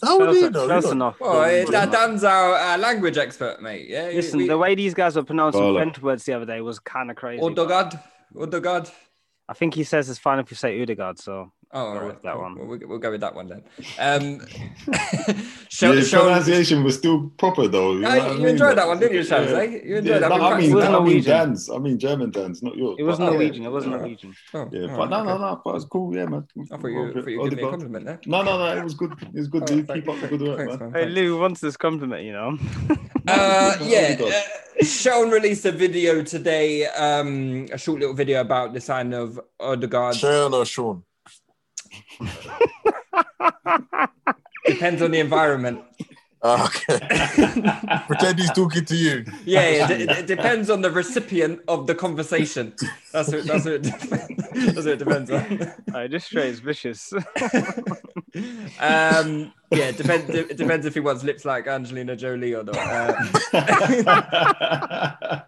[0.02, 0.66] How would Close, he know?
[0.66, 1.20] close enough.
[1.20, 1.90] Well, eh, that.
[1.92, 3.88] Dan's our uh, language expert, mate.
[3.88, 5.78] Yeah, Listen, we- the way these guys were pronouncing Follow.
[5.78, 7.40] French words the other day was kind of crazy.
[7.40, 7.98] but Odegaard,
[8.38, 8.90] Odegaard.
[9.48, 11.18] I think he says it's fine if you say Odegaard.
[11.18, 12.54] So Oh, all Go right, with that one.
[12.68, 13.62] We'll, we'll go with that one then.
[13.98, 14.40] Um,
[14.86, 15.34] Yeah,
[15.68, 17.94] show, the show, pronunciation was still proper though.
[17.94, 18.48] You, Ah, know you mean?
[18.50, 19.58] enjoyed that one, didn't you, Shaz, Yeah.
[19.58, 19.62] eh?
[19.84, 20.28] You enjoyed Yeah, that.
[20.30, 20.78] no, We I mean, that.
[20.78, 21.32] I mean Norwegian.
[21.32, 21.68] Dan's.
[21.70, 22.96] I mean German dance, not yours.
[22.98, 23.38] it was but- Oh, yeah.
[23.38, 23.66] Norwegian.
[23.66, 23.98] It wasn't Yeah.
[23.98, 24.34] Norwegian.
[24.54, 25.42] Oh, Yeah, but no, right, no, okay.
[25.42, 26.14] no, but it's cool.
[26.16, 26.46] Yeah, man.
[26.72, 28.20] I thought you, thought you were giving me a compliment there.
[28.26, 28.76] No, no, no.
[28.80, 29.12] It was good.
[29.20, 29.86] It was good, Oh, dude.
[29.88, 30.92] thank- Keep up the good work, thanks, man.
[30.92, 31.02] man.
[31.02, 32.56] Hey, Lou wants this compliment, you know.
[33.26, 38.80] Uh, yeah, uh, Sean released a video today, um, a short little video about the
[38.80, 40.14] sign of Odegaard.
[40.14, 41.02] Sharon or Sean?
[44.66, 45.80] Depends on the environment.
[46.46, 46.98] Ah, okay.
[48.06, 49.24] Pretend he's talking to you.
[49.46, 52.74] Yeah, yeah, it, it depends on the recipient of the conversation.
[53.12, 55.72] That's what, that's what, it, depends, that's what it depends on.
[55.94, 57.14] Hey, this straight is vicious.
[57.14, 57.22] um,
[59.70, 60.28] yeah, it depends.
[60.28, 62.76] It depends if he wants lips like Angelina Jolie or not.
[63.54, 65.40] Uh,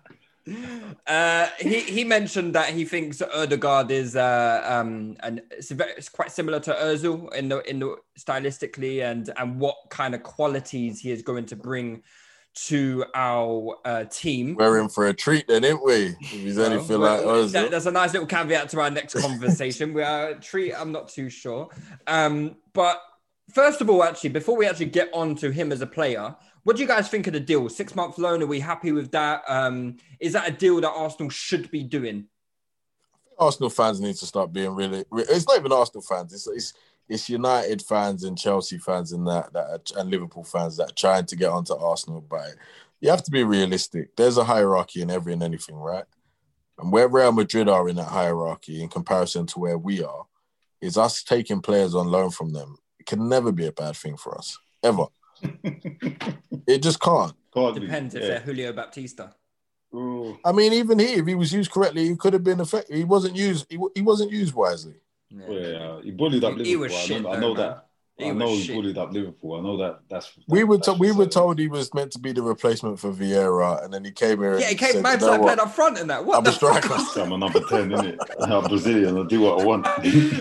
[1.06, 6.08] uh, he he mentioned that he thinks Erdegaard is uh, um, and it's, very, it's
[6.08, 11.00] quite similar to Özil in the in the stylistically and and what kind of qualities
[11.00, 12.02] he is going to bring
[12.56, 14.56] to our uh, team.
[14.58, 16.16] We're in for a treat then, ain't we?
[16.20, 17.52] If he's anything like well, us.
[17.52, 19.92] that- that's a nice little caveat to our next conversation.
[19.92, 20.72] we are a treat.
[20.72, 21.68] I'm not too sure.
[22.06, 23.00] Um, but
[23.52, 26.34] first of all, actually, before we actually get on to him as a player,
[26.66, 27.68] what do you guys think of the deal?
[27.68, 28.42] Six month loan.
[28.42, 29.44] Are we happy with that?
[29.46, 32.26] Um, is that a deal that Arsenal should be doing?
[33.38, 35.04] Arsenal fans need to start being really.
[35.12, 36.32] It's not even Arsenal fans.
[36.32, 36.72] It's it's,
[37.08, 41.26] it's United fans and Chelsea fans and that that and Liverpool fans that are trying
[41.26, 42.20] to get onto Arsenal.
[42.20, 42.56] But
[43.00, 44.16] you have to be realistic.
[44.16, 46.04] There's a hierarchy in every and anything, right?
[46.80, 50.26] And where Real Madrid are in that hierarchy in comparison to where we are,
[50.80, 52.78] is us taking players on loan from them.
[52.98, 55.06] It can never be a bad thing for us ever.
[56.66, 57.32] it just can't.
[57.54, 58.28] Can't be, Depends if yeah.
[58.28, 59.32] they're Julio Baptista.
[59.94, 60.38] Ooh.
[60.44, 62.96] I mean, even he, if he was used correctly, he could have been effective.
[62.96, 63.66] He wasn't used.
[63.70, 64.94] He, he wasn't used wisely.
[65.30, 65.44] Yeah.
[65.48, 66.80] Well, yeah, he bullied up He- he Liverpool.
[66.80, 67.66] was I, shit remember, I know man.
[67.68, 67.82] that.
[68.18, 68.74] He I know he shit.
[68.76, 69.56] bullied up Liverpool.
[69.58, 70.00] I know that.
[70.08, 73.12] That's We were to, we were told he was meant to be the replacement for
[73.12, 74.58] Vieira, and then he came here.
[74.58, 74.92] Yeah, he came.
[74.92, 76.24] said, Man "You know started playing up front and that.
[76.24, 77.16] What I'm the a striker." fuck?
[77.18, 78.16] I'm a number ten, innit?
[78.40, 79.18] I'm Brazilian.
[79.18, 79.86] I do what I want.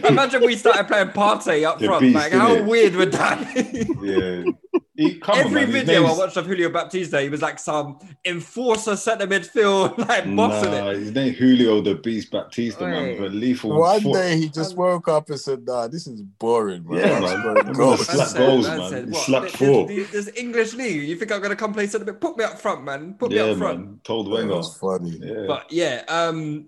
[0.05, 2.01] Imagine we started playing Partey up The front.
[2.01, 2.65] beast, like, how innit?
[2.65, 3.85] weird would that be?
[4.01, 4.79] yeah.
[4.97, 5.65] He, come Every on, man.
[5.67, 10.23] His video I watched of Julio Baptista, he was like some enforcer centre midfield, like
[10.35, 10.97] bossing Nah, it.
[10.99, 12.87] his name Julio the Beast Baptista, Oi.
[12.89, 13.17] man.
[13.19, 13.71] But lethal.
[13.77, 14.13] One foot.
[14.13, 16.99] day he just woke up and said, "Nah, this is boring, man.
[16.99, 17.39] Yeah, I'm man.
[17.41, 18.89] scoring I'm goals." gonna slap goals, Man man.
[18.89, 19.87] said, He what, slapped this- four.
[19.87, 22.21] This, this English league, you think I'm going to come play centre mid?
[22.21, 23.15] Put me up front, man.
[23.15, 23.79] Put me Yeah, up front.
[23.79, 23.99] man.
[24.05, 24.55] Told Wenger.
[24.55, 25.19] was funny.
[25.21, 25.43] Yeah.
[25.45, 26.67] But yeah, um,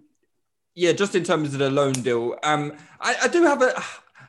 [0.75, 3.73] yeah, just in terms of the loan deal, um, I, I do have a,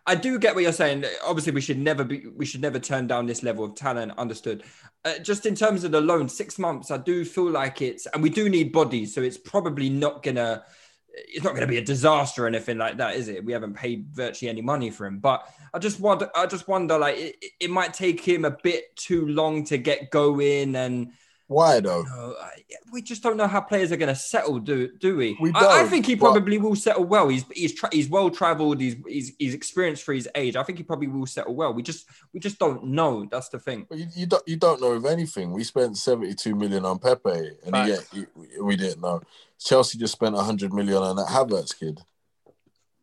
[0.09, 1.05] I do get what you're saying.
[1.25, 4.13] Obviously, we should never be, we should never turn down this level of talent.
[4.19, 4.65] Understood.
[5.05, 8.23] Uh, just in terms of the loan, six months, I do feel like it's, and
[8.23, 10.65] we do need bodies, so it's probably not gonna,
[11.09, 13.45] it's not gonna be a disaster or anything like that, is it?
[13.45, 16.99] We haven't paid virtually any money for him, but I just wonder, I just wonder,
[16.99, 21.13] like it, it might take him a bit too long to get going and.
[21.49, 22.03] Why though?
[22.03, 25.37] No, I- we just don't know how players are going to settle, do do we?
[25.41, 27.29] We I, I think he but- probably will settle well.
[27.29, 28.81] He's he's tra- he's well traveled.
[28.81, 30.57] He's, he's he's experienced for his age.
[30.57, 31.73] I think he probably will settle well.
[31.73, 33.27] We just we just don't know.
[33.31, 33.87] That's the thing.
[33.89, 35.53] But you, you don't you don't know of anything.
[35.53, 37.31] We spent seventy two million on Pepe,
[37.65, 37.89] and Facts.
[38.15, 39.23] yet we, we didn't know.
[39.59, 42.01] Chelsea just spent hundred million on that Havertz kid.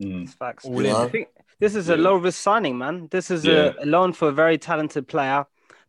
[0.01, 0.29] Mm.
[0.29, 0.65] Facts.
[0.65, 0.93] All You in.
[0.93, 1.03] know?
[1.03, 1.29] I think
[1.59, 2.01] this is a Yeah.
[2.03, 3.07] low risk signing, man.
[3.11, 3.73] This is Yeah.
[3.79, 5.45] a, a loan for a very talented player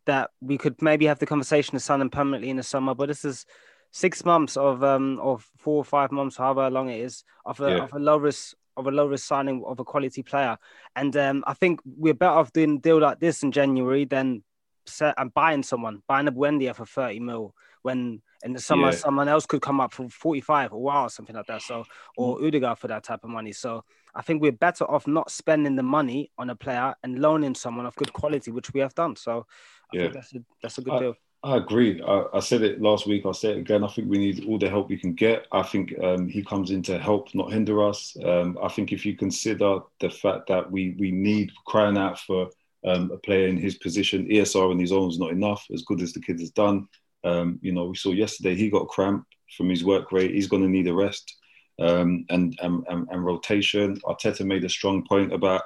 [0.07, 2.95] that we could maybe have the conversation to sign him permanently in the summer.
[2.95, 3.45] But this is
[3.91, 7.69] six months of um of four or five months, however long it is, of a
[7.69, 7.83] Yeah.
[7.83, 10.57] of a low risk of a low risk signing of a quality player.
[10.95, 14.43] And um, I think we're better off doing a deal like this in January than
[14.85, 18.97] set and buying someone, buying a Buendia for 30 mil when in the summer Yeah.
[18.97, 21.61] someone else could come up for 45 or wow, something like that.
[21.61, 21.85] So
[22.17, 23.51] or Udiga for that type of money.
[23.51, 23.83] So
[24.15, 27.85] I think we're better off not spending the money on a player and loaning someone
[27.85, 29.15] of good quality, which we have done.
[29.15, 29.45] So
[29.93, 30.01] I Yeah.
[30.03, 31.15] think that's a that's a good I- deal.
[31.43, 32.01] I agree.
[32.01, 33.23] I, I said it last week.
[33.23, 33.83] I'll say it again.
[33.83, 35.45] I think we need all the help we can get.
[35.51, 38.17] I think um, he comes in to help, not hinder us.
[38.25, 42.49] Um, I think if you consider the fact that we we need crying out for
[42.85, 45.63] um, a player in his position, ESR on his own is not enough.
[45.71, 46.87] As good as the kid has done,
[47.23, 49.25] um, you know, we saw yesterday he got cramp
[49.55, 50.31] from his work rate.
[50.31, 51.35] He's going to need a rest
[51.79, 54.01] um, and, and and and rotation.
[54.05, 55.61] Arteta made a strong point about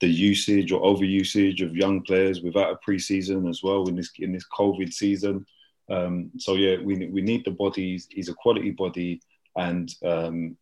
[0.00, 4.32] the usage or overusage of young players without a preseason as well in this in
[4.32, 5.46] this COVID season.
[5.88, 8.08] Um, so yeah, we we need the bodies.
[8.10, 9.20] He's a quality body,
[9.56, 10.56] and um,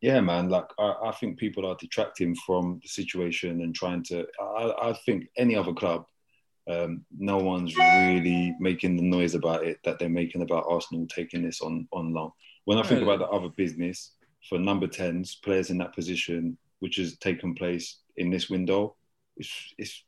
[0.00, 4.26] yeah, man, like I, I think people are detracting from the situation and trying to.
[4.40, 6.06] I, I think any other club,
[6.68, 11.42] um, no one's really making the noise about it that they're making about Arsenal taking
[11.42, 12.32] this on on loan.
[12.64, 14.12] When I think about the other business
[14.48, 18.96] for number tens, players in that position, which has taken place in this window,
[19.36, 20.04] it's it's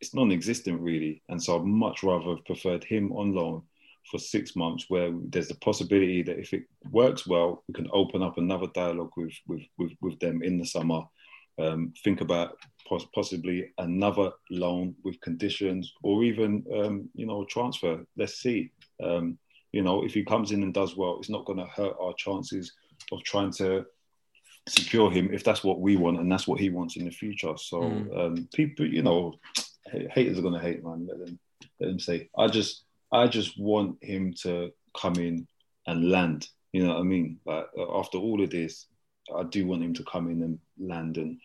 [0.00, 1.22] it's non-existent really.
[1.28, 3.62] And so I'd much rather have preferred him on loan
[4.10, 8.22] for six months, where there's the possibility that if it works well, we can open
[8.22, 11.02] up another dialogue with with with, with them in the summer.
[11.58, 12.56] Um, think about
[12.88, 18.04] pos- possibly another loan with conditions, or even um, you know transfer.
[18.16, 18.70] Let's see.
[19.02, 19.38] Um,
[19.72, 22.14] you know, if he comes in and does well, it's not going to hurt our
[22.14, 22.72] chances
[23.12, 23.84] of trying to
[24.68, 27.54] secure him if that's what we want and that's what he wants in the future.
[27.56, 28.18] So Mm.
[28.18, 29.34] um, people, you know,
[30.12, 31.06] haters are gonna hate, man.
[31.08, 31.38] Let them,
[31.80, 32.28] let them say.
[32.36, 35.46] I just, I just want him to come in
[35.86, 36.48] and land.
[36.72, 37.40] You know what I mean?
[37.44, 38.86] Like uh, after all of this,
[39.36, 41.38] I do want him to come in and land and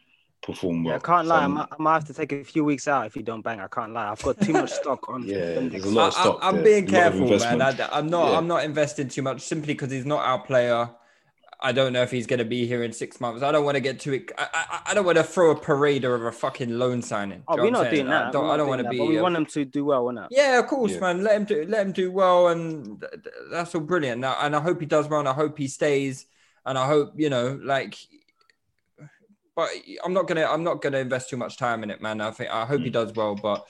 [0.44, 0.94] perform well.
[0.94, 1.40] Yeah, I can't lie.
[1.40, 3.42] I So, might, I might have to take a few weeks out if you don't
[3.42, 3.60] bang.
[3.60, 4.12] I can't lie.
[4.12, 5.24] I've got too much stock on.
[5.24, 7.34] Yeah, there's a lot of I- I- stock I'm there, being a careful, man.
[7.34, 7.80] investment.
[7.92, 8.32] I, am not.
[8.32, 8.38] Yeah.
[8.38, 10.90] I'm not investing too much simply because he's not our player.
[11.62, 13.42] I don't know if he's going to be here in six months.
[13.42, 14.26] I don't want to get too.
[14.38, 17.44] I, I, I don't want to throw a parade or a fucking loan signing.
[17.48, 18.06] Oh, we're you know what not I'm saying?
[18.06, 18.26] doing that.
[18.28, 18.98] I don't, I don't want to be.
[18.98, 20.28] But we a- want him to do well, innit?
[20.32, 21.00] Yeah, of course, Yeah.
[21.00, 21.24] man.
[21.24, 24.18] Let him do let him do well, and th- th- that's all brilliant.
[24.18, 26.26] And I, and I hope he does well, and I hope he stays,
[26.66, 27.96] and I hope you know, like.
[29.56, 29.70] But
[30.04, 32.20] I'm not gonna I'm not gonna invest too much time in it, man.
[32.20, 33.66] I think I hope he does well, but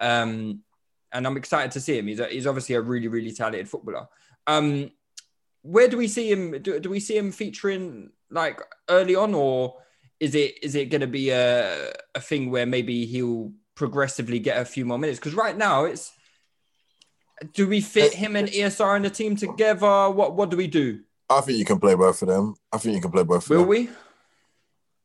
[0.00, 0.60] um,
[1.10, 2.06] and I'm excited to see him.
[2.06, 4.08] He's a, he's obviously a really really talented footballer.
[4.46, 4.90] Um,
[5.62, 6.60] where do we see him?
[6.60, 9.76] Do, do we see him featuring like early on, or
[10.20, 14.60] is it is it going to be a a thing where maybe he'll progressively get
[14.60, 15.18] a few more minutes?
[15.18, 16.12] Because right now it's
[17.54, 20.10] do we fit him and ESR in the team together?
[20.10, 21.00] What what do we do?
[21.30, 22.54] I think you can play both of them.
[22.72, 23.68] I think you can play both of Will them.
[23.68, 23.88] we?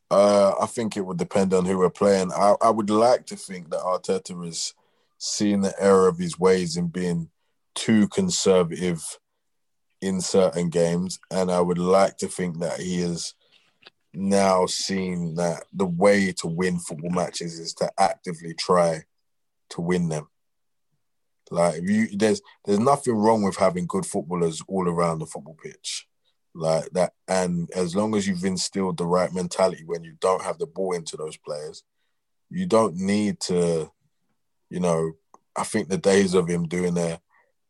[0.10, 2.32] Uh, I think it would depend on who we're playing.
[2.32, 4.74] I, I would like to think that Arteta is
[5.18, 7.30] seeing the error of his ways in being
[7.76, 9.20] too conservative
[10.02, 13.34] in certain games, and I would like to think that he has
[14.14, 19.04] now seen that the way to win football matches is to actively try
[19.70, 20.28] to win them.
[21.50, 26.08] Like you there's there's nothing wrong with having good footballers all around the football pitch.
[26.54, 30.58] Like that and as long as you've instilled the right mentality when you don't have
[30.58, 31.84] the ball into those players,
[32.50, 33.92] you don't need to,
[34.70, 35.14] you know,
[35.56, 37.20] I think the days of him doing the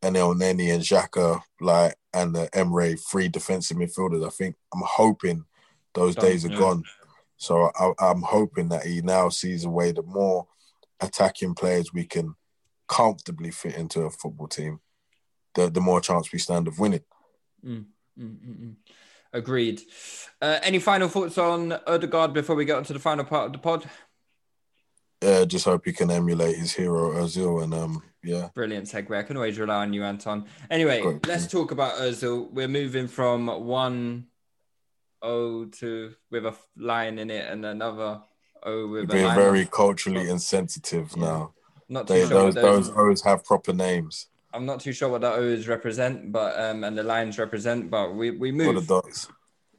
[0.04, 5.46] Elneny and Xhaka, like and the Emre three defensive midfielders, I think I'm hoping
[5.94, 6.58] those Done, days are yeah.
[6.58, 6.84] gone.
[7.38, 10.48] So I, I'm hoping that he now sees a way the more
[11.00, 12.36] attacking players we can
[12.88, 14.80] comfortably fit into a football team,
[15.56, 17.04] the the more chance we stand of winning.
[17.66, 17.86] Mm,
[18.20, 18.76] mm, mm, mm.
[19.34, 19.82] Agreed.
[20.42, 23.52] Uh, any final thoughts on Odegaard before we get on to the final part of
[23.52, 23.88] the pod?
[25.22, 28.50] Uh, just hope he can emulate his hero Ozil and um yeah.
[28.54, 29.18] Brilliant segue.
[29.18, 30.46] I can always rely on you, Anton.
[30.70, 31.28] Anyway, Great.
[31.28, 32.52] let's talk about Ozil.
[32.52, 34.28] We're moving from one
[35.22, 38.22] O to with a line in it and another
[38.64, 41.54] O with a Being very culturally insensitive now.
[41.90, 44.28] Not too They, sure those those, those O's have proper names.
[44.54, 48.16] I'm not too sure what the O's represent, but um, and the lines represent, but
[48.16, 49.30] we we move the dots.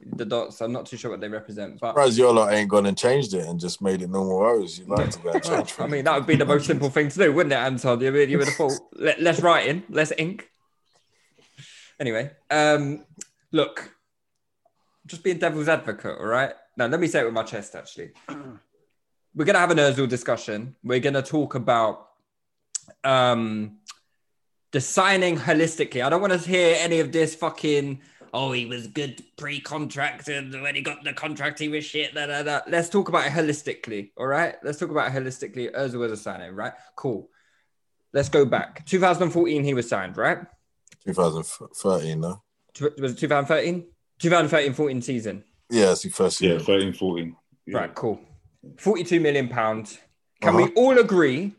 [0.01, 0.61] The dots.
[0.61, 3.33] I'm not too sure what they represent, but Surprised your lot ain't gone and changed
[3.33, 4.79] it and just made it normal O's.
[4.79, 7.09] You like to go and change I mean, that would be the most simple thing
[7.09, 7.99] to do, wouldn't it, Anton?
[7.99, 10.49] You you would have thought, Let, less writing, less ink.
[11.99, 13.05] Anyway, um,
[13.51, 13.93] look,
[15.05, 16.53] just being devil's advocate, all right?
[16.77, 18.11] Now, let me say it with my chest, actually.
[19.35, 20.75] We're going to have an Ozil discussion.
[20.83, 22.09] We're going to talk about
[23.03, 23.79] um,
[24.71, 26.03] the signing holistically.
[26.03, 28.01] I don't want to hear any of this fucking,
[28.33, 32.13] oh, he was good pre-contract and when he got the contract, he was shit.
[32.13, 32.61] Da, da, da.
[32.67, 34.11] Let's talk about it holistically.
[34.17, 34.55] All right.
[34.63, 35.71] Let's talk about it holistically.
[35.73, 36.73] Ozil was a signing, right?
[36.95, 37.29] Cool.
[38.13, 38.85] Let's go back.
[38.85, 40.39] 2014, he was signed, right?
[41.05, 42.41] 2013, no?
[42.99, 43.85] Was it 2013?
[44.19, 45.43] 2013 14 season.
[45.69, 46.59] Yeah, it's the first Yeah, year.
[46.59, 47.35] 13, 14.
[47.65, 47.77] Yeah.
[47.77, 48.19] Right, cool.
[48.77, 49.97] 42 million pounds.
[50.41, 50.65] Can Uh-huh.
[50.67, 51.53] we all agree,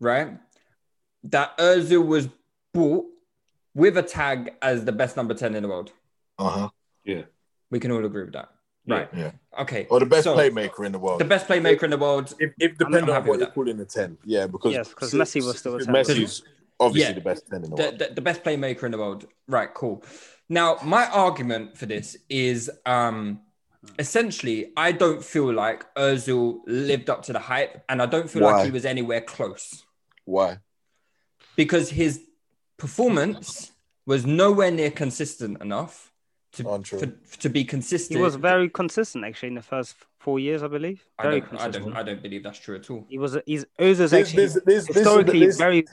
[0.00, 0.38] right,
[1.24, 2.28] that Ozil was
[2.72, 3.06] bought
[3.74, 5.92] with a tag as the best number 10 in the world?
[6.38, 6.68] Uh huh.
[7.04, 7.22] Yeah.
[7.70, 8.50] We can all agree with that.
[8.86, 9.08] Right.
[9.16, 9.32] Yeah.
[9.60, 9.86] Okay.
[9.90, 11.20] Or the best So, playmaker in the world.
[11.20, 12.34] The best playmaker in the world.
[12.38, 14.18] if, if depending on happy what with you're calling a 10.
[14.24, 15.94] Yeah, because Yes, 'cause Messi was still a 10.
[15.94, 16.42] Messi's
[16.78, 17.14] obviously Yeah.
[17.14, 17.98] the best 10 in the The, world.
[17.98, 19.26] the, the best playmaker in the world.
[19.48, 20.04] Right, cool.
[20.48, 23.40] Now, my argument for this is um
[23.98, 28.42] essentially I don't feel like Ozil lived up to the hype, and I don't feel
[28.42, 28.52] Why?
[28.52, 29.82] like he was anywhere close.
[30.26, 30.58] Why?
[31.56, 32.20] because his
[32.84, 33.72] performance
[34.06, 36.12] was nowhere near consistent enough
[36.52, 36.98] to, Untrue.
[37.00, 37.06] for,
[37.44, 38.18] to be consistent.
[38.18, 41.02] He was very consistent actually in the first four years, I believe.
[41.18, 43.06] I don't, I don't, I don't believe that's true at all.
[43.08, 43.38] He was.
[43.46, 45.84] He's Ozil's This- actually this- this- this- historically this- very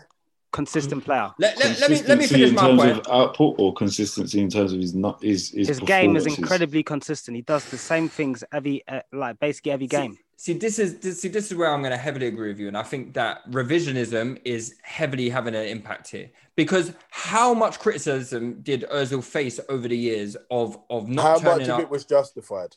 [0.52, 1.32] consistent player.
[1.40, 2.98] Let, let, let me let me Consistency finish in my terms point.
[3.00, 6.84] of output or consistency in terms of his not his his, His game is incredibly
[6.84, 7.36] consistent.
[7.38, 10.18] He does the same things every, uh, like basically every game.
[10.42, 12.68] See, this is this, see, this is where I'm going to heavily agree with you,
[12.68, 16.32] and I think that revisionism is heavily having an impact here.
[16.56, 21.44] Because how much criticism did Özil face over the years of of not How much
[21.44, 21.82] turning of up?
[21.82, 22.76] it was justified?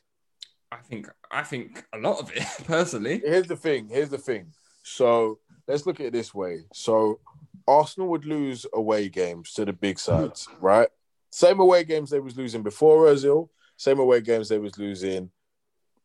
[0.70, 3.22] I think I think a lot of it personally.
[3.24, 3.88] Here's the thing.
[3.88, 4.52] Here's the thing.
[4.82, 6.64] So let's look at it this way.
[6.74, 7.18] So
[7.66, 10.88] Arsenal would lose away games to the big sides, right?
[11.30, 13.48] Same away games they was losing before Ozil.
[13.78, 15.30] Same away games they was losing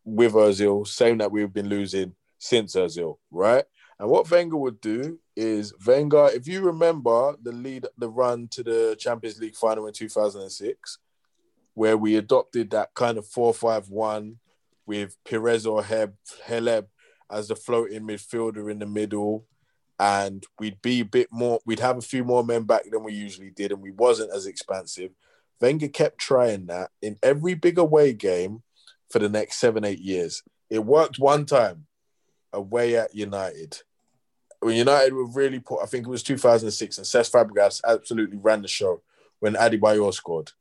[0.09, 0.87] with Ozil.
[0.87, 3.65] Same that we've been losing since Ozil, right?
[3.99, 8.63] And what Wenger would do is Wenger, if you remember the lead, the run to
[8.63, 10.97] the Champions League final in 2006,
[11.73, 14.35] where we adopted that kind of 4-5-1
[14.85, 16.15] with Pires or Heb,
[16.47, 16.87] Hleb
[17.29, 19.45] as the floating midfielder in the middle.
[19.99, 23.13] And we'd be a bit more, we'd have a few more men back than we
[23.13, 25.11] usually did, and we wasn't as expansive.
[25.59, 28.63] Wenger kept trying that in every big away game
[29.09, 30.43] for the next seven, eight years.
[30.69, 31.87] It worked one time
[32.53, 33.81] away at United.
[34.59, 38.61] When United were really put, I think it was 2006, and Cesc Fabregas absolutely ran
[38.61, 39.01] the show
[39.39, 40.51] when Adebayor scored.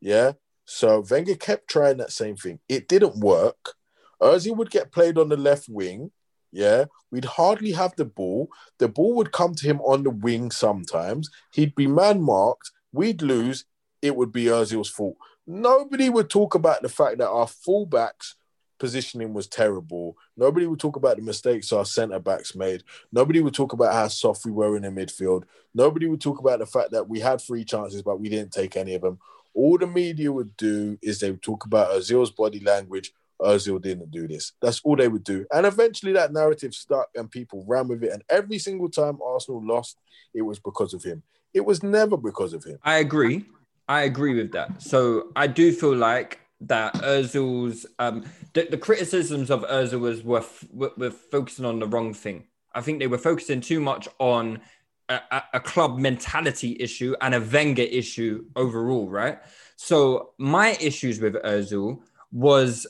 [0.00, 0.32] Yeah.
[0.64, 2.60] So Wenger kept trying that same thing.
[2.68, 3.74] It didn't work.
[4.20, 6.10] Ozil would get played on the left wing.
[6.52, 6.86] Yeah.
[7.10, 8.48] We'd hardly have the ball.
[8.78, 11.30] The ball would come to him on the wing sometimes.
[11.52, 12.70] He'd be man marked.
[12.92, 13.64] We'd lose.
[14.02, 15.16] It would be Ozil's fault.
[15.46, 18.34] Nobody would talk about the fact that our fullbacks
[18.78, 20.16] positioning was terrible.
[20.36, 22.82] Nobody would talk about the mistakes our centre backs made.
[23.12, 25.44] Nobody would talk about how soft we were in the midfield.
[25.74, 28.76] Nobody would talk about the fact that we had three chances, but we didn't take
[28.76, 29.18] any of them.
[29.54, 33.12] All the media would do is they would talk about Ozil's body language.
[33.40, 34.52] Ozil didn't do this.
[34.60, 35.46] That's all they would do.
[35.52, 38.12] And eventually that narrative stuck and people ran with it.
[38.12, 39.96] And every single time Arsenal lost,
[40.34, 41.22] it was because of him.
[41.52, 42.78] It was never because of him.
[42.82, 43.44] I agree.
[43.88, 44.82] I agree with that.
[44.82, 50.38] So I do feel like that Ozil's um the, the criticisms of Ozil was were,
[50.38, 52.44] f- were were focusing on the wrong thing.
[52.74, 54.60] I think they were focusing too much on
[55.08, 59.38] a, a, a club mentality issue and a Wenger issue overall, right?
[59.76, 62.86] So my issues with Özil was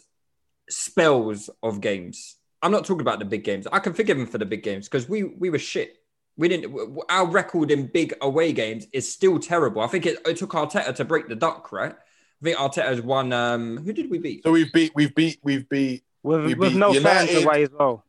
[0.68, 2.36] spells of games.
[2.62, 3.66] I'm not talking about the big games.
[3.72, 6.01] I can forgive him for the big games because we we were shit.
[6.36, 6.70] We didn't.
[6.70, 9.82] w- w- Our record in big away games is still terrible.
[9.82, 11.92] I think it, it took Arteta to break the duck, right?
[11.94, 13.32] I think Arteta's won.
[13.32, 14.42] Um, who did we beat?
[14.42, 17.44] So we've beat, we've beat, we've beat, With, we with beat no fans United.
[17.44, 18.04] away as well.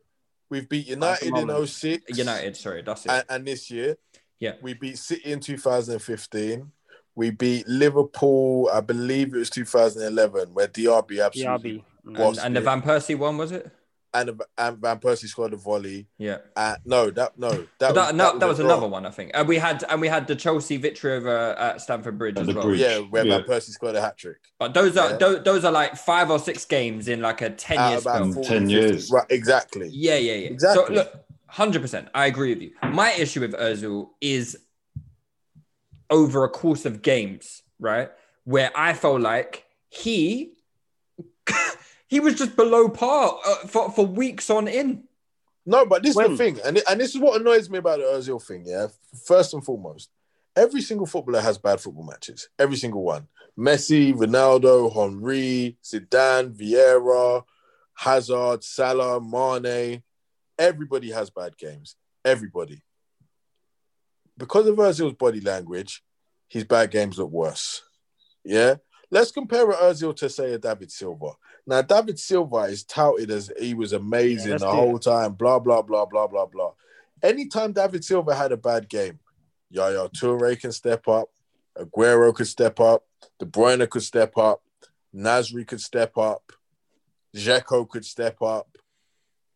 [0.50, 1.68] we've beat United in moment.
[1.70, 2.56] 06 United.
[2.58, 3.12] Sorry, that's it.
[3.12, 3.98] and, and this year.
[4.40, 4.54] Yeah.
[4.62, 6.72] We beat City in 2015.
[7.16, 12.20] We beat Liverpool, I believe it was 2011, where DRB absolutely DRB.
[12.30, 12.62] and, and the.
[12.62, 13.70] Van Persie one was it?
[14.14, 16.08] And, and Van Persie scored a volley.
[16.18, 16.38] Yeah.
[16.56, 18.72] Uh, no, that no, that, That, was, no, that was a draw.
[18.74, 19.32] another one, I think.
[19.34, 22.54] And we had and we had the Chelsea victory over at Stamford Bridge At as
[22.56, 22.66] well.
[22.66, 22.80] Bridge.
[22.80, 23.38] Yeah, where Yeah.
[23.40, 24.38] Van Persie scored a hat trick.
[24.60, 25.18] But those are Yeah.
[25.18, 28.06] those, those are like five or six games in like a ten Out year of
[28.06, 28.34] about.
[28.34, 28.74] 40, 10 50.
[28.74, 29.12] years.
[29.12, 29.90] Right, exactly.
[29.92, 30.48] Yeah, yeah, yeah.
[30.50, 30.86] Exactly.
[30.86, 32.72] So look, hundred percent, I agree with you.
[32.92, 34.58] My issue with Özil is
[36.10, 38.10] over a course of games, right,
[38.44, 40.54] where I felt like he
[42.14, 45.04] he was just below par uh, for for weeks on in.
[45.66, 48.06] No, but this is the thing, and and this is what annoys me about the
[48.06, 48.66] Özil thing.
[48.68, 48.88] Yeah,
[49.26, 50.12] first and foremost,
[50.56, 52.50] every single footballer has bad football matches.
[52.60, 53.28] Every single one.
[53.58, 57.44] Messi, Ronaldo, Henry, Zidane, Vieira,
[57.96, 60.04] Hazard, Salah, Mane.
[60.60, 61.96] Everybody has bad games.
[62.24, 62.84] Everybody.
[64.38, 66.04] Because of Özil's body language,
[66.48, 67.82] his bad games look worse.
[68.46, 68.76] Yeah.
[69.12, 71.32] Let's compare Özil to say a David Silva.
[71.66, 75.04] Now, David Silva is touted as he was amazing let's the whole it.
[75.04, 76.72] time, blah, blah, blah, blah, blah, blah.
[77.22, 79.20] Anytime David Silva had a bad game,
[79.70, 81.30] Yaya Toure can step up,
[81.78, 83.04] Aguero could step up,
[83.40, 84.62] De Bruyne could step up,
[85.16, 86.52] Nasri could step up,
[87.36, 88.78] Dzeko could step up.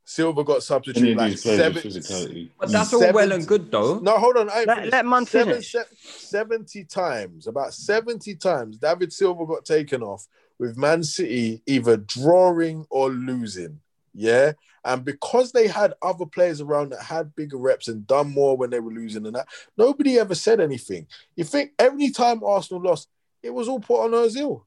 [0.09, 2.49] Silva got substituted like seven.
[2.57, 3.99] But that's all well and good though.
[3.99, 4.49] no, hold on.
[4.49, 5.75] I Let- let man Seven- finish.
[6.01, 10.25] 70 times, about 70 times, David Silva got taken off
[10.59, 13.81] with Man City either drawing or losing.
[14.13, 14.53] Yeah.
[14.85, 18.69] And because they had other players around that had bigger reps and done more when
[18.69, 21.05] they were losing and that, nobody ever said anything.
[21.35, 23.09] You think every time Arsenal lost,
[23.43, 24.63] it was all put on Ozil.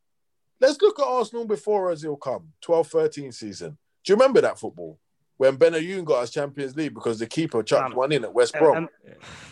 [0.61, 3.79] Let's look at Arsenal before Ozil come, 12-13 season.
[4.05, 4.99] Do you remember that football?
[5.41, 8.53] When Benayoun got us Champions League because the keeper chucked Um, one in at West
[8.53, 8.77] Brom.
[8.77, 8.89] Um,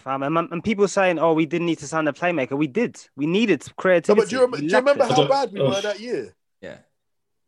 [0.05, 3.01] fam, and, and people saying, "Oh, we didn't need to sign a playmaker." We did.
[3.17, 4.21] We needed No, creativity.
[4.21, 5.11] but do you, remember, do you remember it.
[5.13, 6.35] how bad we were that year?
[6.61, 6.77] Yeah.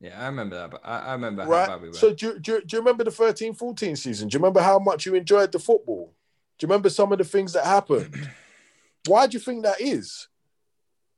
[0.00, 0.70] Yeah, I remember that.
[0.70, 1.92] But I, I remember how bad we were.
[1.94, 4.28] So do you, do, do you remember the 13 14 season?
[4.28, 6.14] Do you remember how much you enjoyed the football?
[6.58, 8.26] Do you remember some of the things that happened?
[9.06, 10.28] Why do you think that is?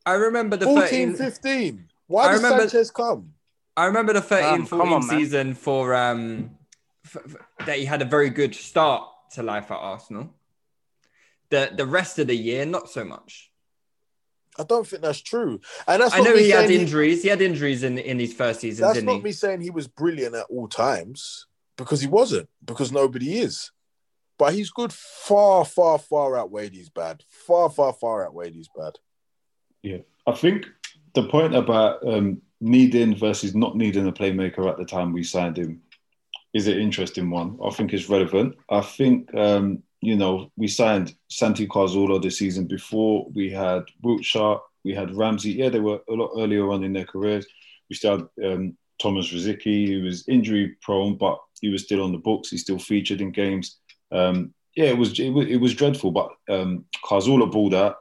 [0.04, 1.88] I remember the 14 13, 15.
[2.08, 3.34] Why I did remember- Sanchez come?
[3.76, 6.61] I remember the 13 Um, 14 on, season for um f- f-
[7.66, 10.34] that he had a very good start to life at Arsenal.
[11.50, 13.50] The the rest of the year, not so much.
[14.58, 15.60] I don't think that's true.
[15.86, 17.22] And that's I know he had saying injuries.
[17.22, 19.22] He had injuries in in his first season, That's didn't not he?
[19.22, 21.46] me saying he was brilliant at all times
[21.76, 23.70] because he wasn't, because nobody is.
[24.38, 27.22] But he's good far, far, far outweighed he's bad.
[27.28, 28.94] Far, far, far outweighed he's bad.
[29.82, 30.66] Yeah, I think
[31.14, 35.58] the point about um, needing versus not needing a playmaker at the time we signed
[35.58, 35.80] him
[36.52, 37.58] is an interesting one.
[37.64, 38.56] I think it's relevant.
[38.70, 43.26] I think um, you know we signed Santi Cazorla the season before.
[43.34, 45.52] We had Wilshere, we had Ramsey.
[45.52, 47.46] Yeah, they were a lot earlier on in their careers.
[47.88, 52.12] We still had um, Tomas Rosicky, who was injury prone, but he was still on
[52.12, 52.50] the books.
[52.50, 53.78] He still featured in games.
[54.10, 57.96] Um, yeah, it was, it was it was dreadful, but um, Cazorla balled out.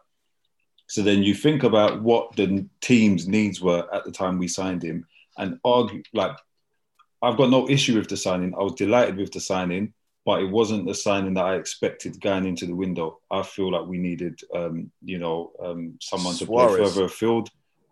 [0.88, 4.84] So then you think about what the team's needs were at the time we signed
[4.84, 5.06] him,
[5.38, 6.38] and argue like
[7.22, 8.54] I've got no issue with the signing.
[8.56, 9.94] I was delighted with the signing,
[10.26, 13.20] but it wasn't the signing that I expected going into the window.
[13.30, 16.94] I feel like we needed, um, you know, um, someone to play Suarez.
[16.94, 17.50] further afield.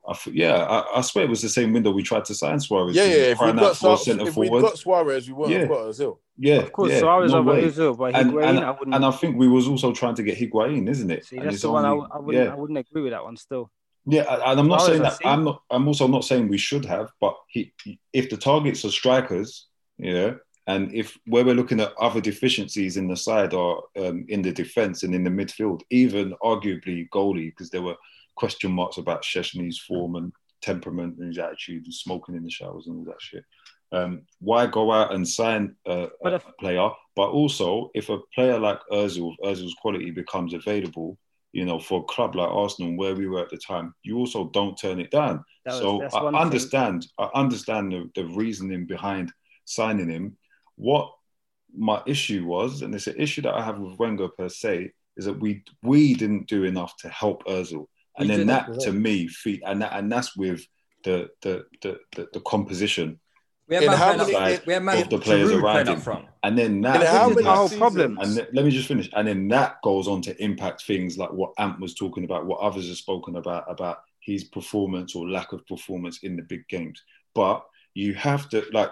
[0.08, 2.60] I f- yeah, I, I swear it was the same window we tried to sign
[2.60, 2.96] Suarez.
[2.96, 3.10] Yeah, yeah.
[3.10, 4.62] was If we'd crying got, out Suarez, if we'd forward.
[4.62, 5.76] got Suarez, we wouldn't have Yeah.
[5.76, 6.18] got Ozil.
[6.38, 7.64] yeah, Of course, yeah, Suarez no over way.
[7.66, 8.96] Ozil, but And, Higuain, and, I wouldn't.
[8.96, 11.26] and I think we was also trying to get Higuain, isn't it?
[11.26, 12.46] see, that's it's the one I, I wouldn't.
[12.46, 12.52] yeah.
[12.52, 13.38] I wouldn't agree with that one.
[13.38, 13.70] Still,
[14.06, 15.20] Yeah, and I'm not saying that.
[15.26, 15.62] I'm not.
[15.70, 17.12] I'm also not saying we should have.
[17.20, 17.74] But he,
[18.14, 20.34] if the targets are strikers, yeah,
[20.68, 24.52] and if where we're looking at other deficiencies in the side or um, in the
[24.52, 27.96] defense and in the midfield, even arguably goalie, because there were
[28.36, 30.32] question marks about Szczesny's form and
[30.62, 33.44] temperament and his attitude and smoking in the showers and all that shit.
[33.92, 36.90] Um, why go out and sign a, a if- player?
[37.16, 41.18] But also, if a player like Özil, Özil's quality becomes available,
[41.52, 44.50] you know, for a club like Arsenal, where we were at the time, you also
[44.50, 45.44] don't turn it down.
[45.66, 46.42] Was- so I one thing.
[46.42, 47.08] understand.
[47.18, 49.32] I understand the, the reasoning behind
[49.66, 50.38] signing him.
[50.76, 51.12] What
[51.76, 55.26] my issue was, and it's an issue that I have with Wenger per se, is
[55.26, 57.86] that we we didn't do enough to help Özil,
[58.18, 59.30] and We then that to me,
[59.66, 60.66] and that, and that's with
[61.04, 63.20] the the the the, the composition
[63.70, 65.74] We have In man how many- up, we have man of the players Giroud around
[65.74, 66.26] playing him, up front.
[66.44, 68.18] and then In that how is many the whole seasons- problem.
[68.20, 69.10] and th- let me just finish.
[69.16, 72.60] And then that goes on to impact things like what Ant was talking about, what
[72.62, 77.02] others have spoken about, about his performance or lack of performance in the big games.
[77.36, 77.64] But
[77.94, 78.90] you have to like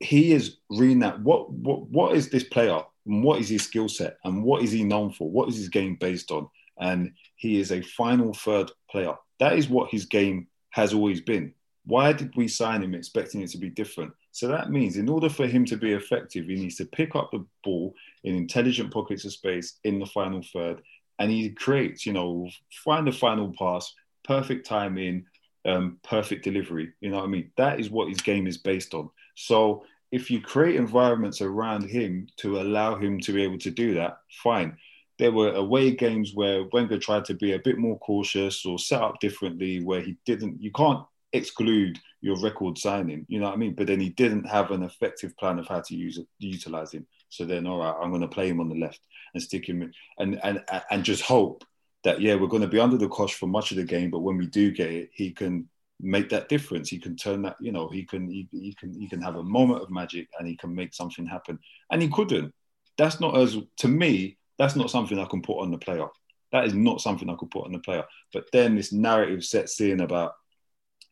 [0.00, 1.20] he is reading that.
[1.20, 2.80] What what what is this player?
[3.06, 4.16] And what is his skill set?
[4.24, 5.30] And what is he known for?
[5.30, 6.48] What is his game based on?
[6.80, 9.14] And he is a final third player.
[9.40, 11.54] That is what his game has always been.
[11.86, 14.12] Why did we sign him expecting it to be different?
[14.32, 17.30] So that means in order for him to be effective, he needs to pick up
[17.30, 20.82] the ball in intelligent pockets of space in the final third,
[21.18, 22.48] and he creates, you know,
[22.84, 25.24] find the final pass, perfect timing,
[25.64, 26.92] um, perfect delivery.
[27.00, 27.50] You know what I mean?
[27.56, 29.08] That is what his game is based on.
[29.36, 33.94] So if you create environments around him to allow him to be able to do
[33.94, 34.76] that, fine.
[35.18, 39.02] There were away games where Wenger tried to be a bit more cautious or set
[39.02, 40.60] up differently, where he didn't.
[40.60, 41.04] You can't
[41.36, 43.26] exclude your record signing.
[43.28, 43.74] You know what I mean?
[43.74, 47.06] But then he didn't have an effective plan of how to use utilize him.
[47.28, 49.00] So then, all right, I'm going to play him on the left
[49.34, 51.64] and stick him in, and and and just hope
[52.04, 54.20] that yeah, we're going to be under the cosh for much of the game, but
[54.20, 55.68] when we do get it, he can
[56.00, 56.88] make that difference.
[56.88, 59.42] He can turn that, you know, he can he, he can he can have a
[59.42, 61.58] moment of magic and he can make something happen.
[61.90, 62.54] And he couldn't.
[62.98, 64.38] That's not as to me.
[64.58, 66.06] That's not something I can put on the player.
[66.52, 68.04] That is not something I could put on the player.
[68.32, 70.34] But then this narrative sets in about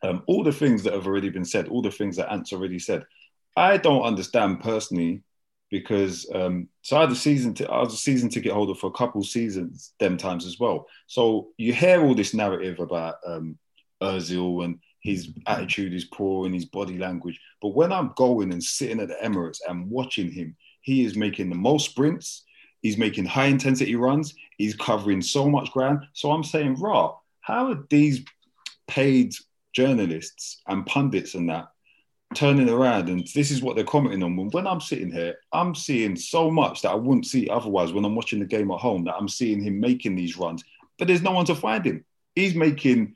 [0.05, 2.79] um, all the things that have already been said, all the things that Ant's already
[2.79, 3.05] said.
[3.57, 5.23] I don't understand personally
[5.71, 8.87] because um, so I had a season t- I was a season ticket holder for
[8.87, 10.87] a couple seasons them times as well.
[11.07, 13.57] So you hear all this narrative about um,
[14.01, 18.63] Özil and his attitude is poor and his body language, but when I'm going and
[18.63, 22.43] sitting at the Emirates and watching him, he is making the most sprints.
[22.81, 24.35] He's making high intensity runs.
[24.57, 26.05] He's covering so much ground.
[26.13, 28.23] So I'm saying, raw, how are these
[28.87, 29.33] paid
[29.75, 31.67] journalists and pundits and that
[32.33, 34.35] turning around and this is what they're commenting on.
[34.35, 38.03] When- When I'm sitting here, I'm seeing so much that I wouldn't see otherwise when
[38.05, 40.63] I'm watching the game at home that I'm seeing him making these runs,
[40.97, 42.03] but there's no one to find him.
[42.35, 43.15] He's making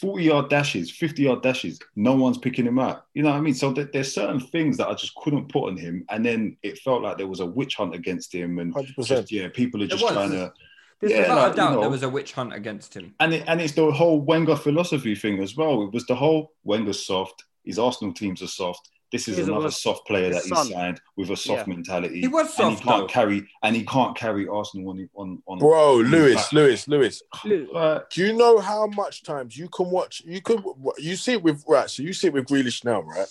[0.00, 1.78] 40 yard dashes, 50 yard dashes.
[1.94, 3.04] No one's picking him out.
[3.12, 3.54] You know what I mean?
[3.54, 6.04] So th- there's certain things that I just couldn't put on him.
[6.08, 8.58] And then it felt like there was a witch hunt against him.
[8.60, 9.06] And 100%.
[9.06, 10.52] just, yeah, people are just trying to.
[11.00, 11.80] This yeah, is- Without like, a you doubt, know.
[11.80, 13.14] there was a witch hunt against him.
[13.20, 15.82] And it, and it's the whole Wenger philosophy thing as well.
[15.82, 17.44] It was the whole Wenger's soft.
[17.64, 18.90] His Arsenal teams are soft.
[19.12, 21.74] This is He's another soft player that he signed with a soft Yeah.
[21.74, 22.20] mentality.
[22.20, 23.06] He was and soft, he can't though.
[23.08, 25.58] carry and he can't carry Arsenal on on on.
[25.58, 26.52] Bro, on his Lewis.
[26.52, 27.22] Lewis, Lewis.
[27.74, 30.22] Uh, Do you know how much times you can watch?
[30.24, 30.62] You could
[30.98, 31.90] you see it with right.
[31.90, 33.26] So you see it with Grealish now, right?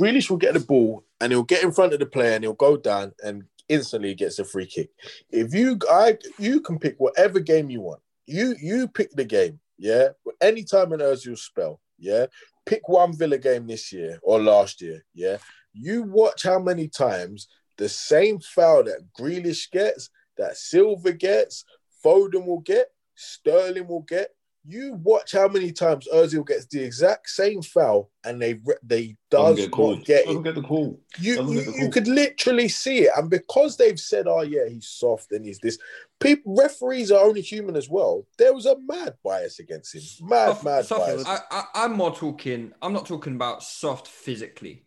[0.00, 2.54] Grealish will get the ball and he'll get in front of the player and he'll
[2.54, 4.90] go down and instantly gets a free kick.
[5.30, 8.00] If you I you can pick whatever game you want.
[8.26, 10.08] You you pick the game, yeah.
[10.40, 12.26] Anytime in Özil's spell, yeah.
[12.64, 15.38] Pick one Villa game this year or last year, yeah.
[15.72, 17.48] You watch how many times
[17.78, 21.64] the same foul that Grealish gets, that Silva gets,
[22.04, 24.30] Foden will get, Sterling will get.
[24.68, 29.56] You watch how many times Özil gets the exact same foul and they they doesn't
[29.56, 29.98] does get called.
[29.98, 30.44] not get Doesn't it.
[30.44, 31.00] get the call.
[31.18, 31.90] You you, get the you call.
[31.92, 35.78] could literally see it, and because they've said, "Oh yeah, he's soft and he's this,"
[36.18, 38.26] people referees are only human as well.
[38.38, 41.24] There was a mad bias against him, mad Soft- mad soft- bias.
[41.26, 42.72] I, I, I'm more talking.
[42.82, 44.84] I'm not talking about soft physically,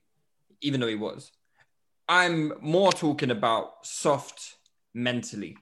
[0.62, 1.32] even though he was.
[2.10, 4.56] I'm more talking about soft
[4.94, 5.56] mentally.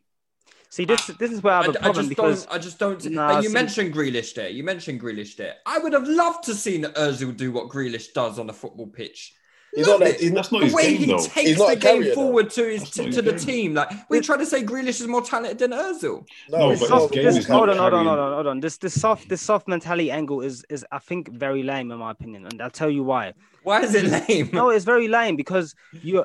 [0.69, 2.55] See, this this is where I I, have a I problem just because don't.
[2.55, 3.11] I just don't.
[3.11, 4.49] Nah, you see- mentioned Grealish there.
[4.49, 5.55] You mentioned Grealish there.
[5.65, 9.33] I would have loved to seen Özil do what Grealish does on the football pitch.
[9.77, 10.33] He's Love not it.
[10.33, 11.13] That's not the his way game he though.
[11.17, 12.15] He's takes not the a game carrier, though.
[12.15, 13.39] forward to his That's to, his to the game.
[13.39, 13.73] team.
[13.75, 16.25] Like we try to say Grealish is more talented than Özil.
[16.49, 18.33] No, it's but not- his game this, is not hold on, hold on, hold on,
[18.33, 18.59] hold on.
[18.59, 22.09] This this soft this soft mentality angle is is I think very lame in my
[22.11, 23.33] opinion, and I'll tell you why.
[23.63, 24.49] Why is it lame?
[24.53, 26.23] No, it's very lame because you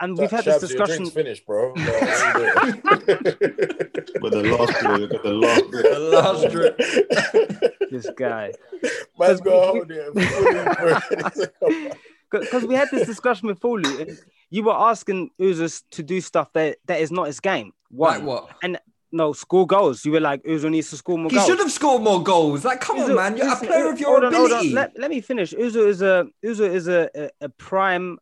[0.00, 0.96] and we've had this Shabs, your discussion.
[0.98, 1.72] drink's finished, bro.
[1.74, 2.32] No, what are you
[3.06, 3.22] doing?
[4.20, 5.82] But the last bit, got the last bit.
[5.82, 6.76] the last drip.
[7.90, 8.52] This guy,
[9.18, 10.12] Man's got to hold it.
[12.32, 14.18] because we had this discussion with Fulu, and
[14.50, 17.72] you were asking Uzis to do stuff that that is not his game.
[17.90, 18.16] Why?
[18.16, 18.48] Like what?
[18.62, 18.78] And
[19.12, 20.04] no, score goals.
[20.04, 21.32] You were like Uzo needs to score more goals.
[21.32, 21.48] He goals.
[21.48, 22.64] should have scored more goals.
[22.64, 23.36] Like, come on, man.
[23.36, 24.46] You're a player Uzo- of your hold on, on.
[24.46, 24.72] ability.
[24.72, 25.52] Let, let me finish.
[25.52, 28.18] Uzo is a Uzo is a, a, a prime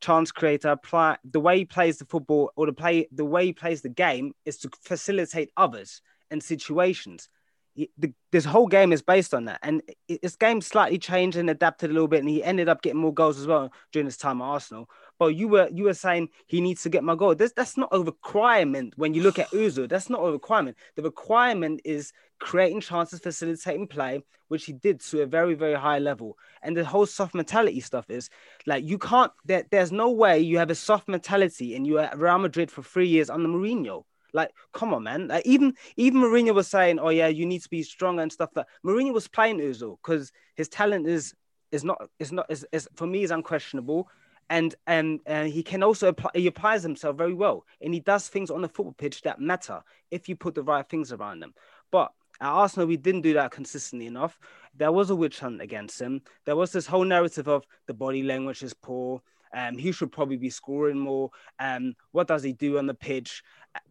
[0.00, 0.76] chance creator.
[0.76, 3.88] Pli- the way he plays the football or the play the way he plays the
[3.88, 6.00] game is to facilitate others
[6.30, 7.28] and situations.
[7.74, 11.36] He- the, this whole game is based on that, and i- his game slightly changed
[11.36, 14.06] and adapted a little bit, and he ended up getting more goals as well during
[14.06, 14.88] his time at Arsenal.
[15.18, 17.34] but you were you were saying he needs to get my goal.
[17.34, 19.86] That's that's not a requirement when you look at Uzo.
[19.88, 20.76] That's not a requirement.
[20.96, 25.98] The requirement is creating chances, facilitating play, which he did to a very very high
[25.98, 26.38] level.
[26.62, 28.30] And the whole soft mentality stuff is
[28.66, 29.30] like you can't.
[29.44, 32.70] There, there's no way you have a soft mentality and you are at Real Madrid
[32.70, 34.04] for three years under Mourinho.
[34.32, 35.28] Like, come on, man.
[35.28, 38.50] Like, even even Mourinho was saying, "Oh yeah, you need to be stronger and stuff."
[38.54, 41.34] That Mourinho was playing Özil because his talent is
[41.72, 44.08] is not is not is, is for me is unquestionable,
[44.48, 46.30] and and uh, he can also apply.
[46.34, 49.82] He applies himself very well, and he does things on the football pitch that matter
[50.10, 51.54] if you put the right things around them.
[51.90, 54.38] But at Arsenal, we didn't do that consistently enough.
[54.74, 56.22] There was a witch hunt against him.
[56.46, 59.22] There was this whole narrative of the body language is poor.
[59.54, 61.30] Um, he should probably be scoring more.
[61.58, 63.42] Um, what does he do on the pitch?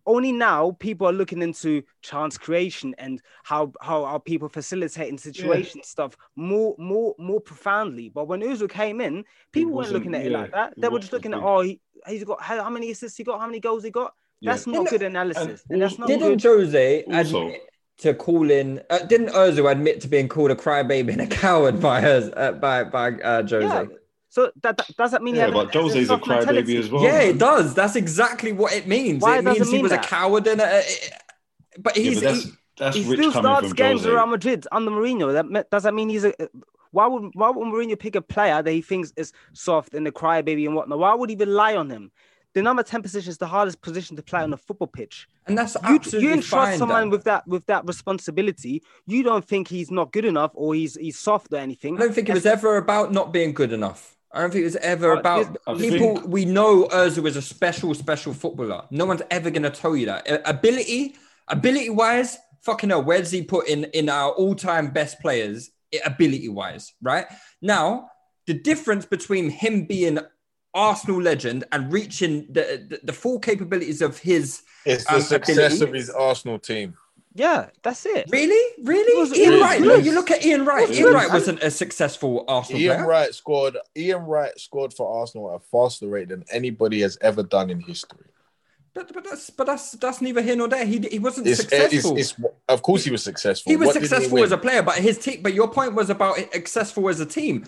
[0.06, 5.82] Only now people are looking into chance creation and how how are people facilitating situation
[5.84, 8.10] stuff more more more profoundly.
[8.10, 10.74] But when Uzo came in, people weren't looking at it like that.
[10.78, 13.40] They were just looking at oh he, he's got how, how many assists he got,
[13.40, 14.14] how many goals he got.
[14.42, 14.54] Yeah.
[14.54, 16.44] That's not good analysis, and, that's not Didn't good.
[16.44, 17.62] Jose admit
[18.00, 18.80] to calling?
[18.90, 22.54] Uh, didn't Özil admit to being called a crybaby and a coward by her uh,
[22.54, 23.60] by by uh, Jose?
[23.60, 23.86] Yeah.
[24.30, 26.74] So that, that does that mean he Yeah, had but a, Jose's a soft mentality?
[26.76, 27.04] crybaby as well.
[27.04, 27.30] Yeah, man.
[27.30, 27.74] it does.
[27.74, 29.22] That's exactly what it means.
[29.24, 30.06] Why it does it means he was that?
[30.06, 30.84] a coward and a,
[31.80, 34.10] but Yeah, he's but that's he- that's he rich still starts games Jose.
[34.10, 35.34] with Real Madrid under Mourinho.
[35.34, 36.34] That does that mean he's a?
[36.92, 40.12] Why would why would Mourinho pick a player that he thinks is soft and a
[40.12, 40.98] crybaby and whatnot?
[41.00, 42.12] Why would he rely on him?
[42.54, 45.28] The number ten position is the hardest position to play on a football pitch.
[45.46, 46.78] and that's You, absolutely you entrust fine.
[46.80, 47.10] someone Dan.
[47.10, 48.82] with that with that responsibility.
[49.06, 51.98] You don't think he's not good enough or he's he's soft or anything.
[51.98, 54.16] I don't think it was ever about not being good enough.
[54.32, 56.16] I don't think it was ever about people.
[56.18, 58.84] think- We know Özil is a special, special footballer.
[58.92, 60.28] No one's ever going to tell you that.
[60.46, 61.16] Ability,
[61.48, 65.72] ability wise, fucking hell, where does he put in in our all time best players?
[66.06, 67.26] Ability wise, right
[67.64, 68.10] now,
[68.46, 70.20] the difference between him being
[70.76, 75.58] Arsenal legend and reaching the the, the full capabilities of his It's the Um, success
[75.74, 75.84] ability.
[75.86, 76.94] of his Arsenal team.
[77.40, 78.26] Yeah, that's it.
[78.30, 79.80] really, really was- Ian it was Wright.
[79.82, 79.88] good.
[79.88, 80.90] Look, you look at Ian Wright.
[80.90, 81.16] was Ian good.
[81.16, 83.08] Wright wasn't a successful Arsenal Ian player.
[83.08, 83.78] Wright scored.
[83.96, 87.80] Ian Wright scored for Arsenal at a faster rate than anybody has ever done in
[87.80, 88.26] history.
[88.94, 90.84] But, but that's but that's that's neither here nor there.
[90.86, 92.18] He he wasn't It's, successful.
[92.18, 93.70] it's, it's, of course, he was successful.
[93.70, 94.44] he was What successful win?
[94.44, 95.42] as a player, but his team.
[95.42, 97.66] But your point was about successful as a team.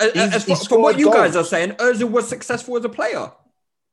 [0.00, 2.76] As, He's- as he for, for what scored you guys are saying, Özil was successful
[2.76, 3.30] as a player.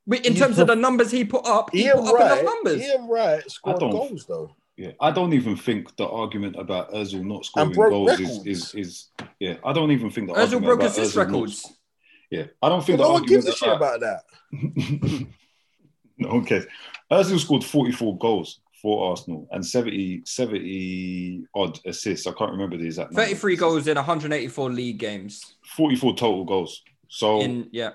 [0.07, 2.39] We- In He's terms of the- the numbers he put up, he Ian put up
[2.39, 2.81] enough numbers.
[2.81, 4.51] Ian Wright scored goals though.
[4.77, 8.45] Yeah, I don't even think the argument about Özil not scoring goals is, records.
[8.47, 9.07] is is
[9.39, 9.55] yeah.
[9.63, 11.73] I don't even think the Özil argument broke about assist Özil not- records.
[12.29, 14.23] yeah, I don't think no one gives a shit about that.
[16.17, 16.65] no one cares.
[17.11, 22.27] Özil scored 44 goals for Arsenal and 70, 70 odd assists.
[22.27, 23.21] I can't remember the exact number.
[23.27, 25.55] 33 goals in 184 league games.
[25.75, 26.81] 44 total goals.
[27.07, 27.91] So In yeah,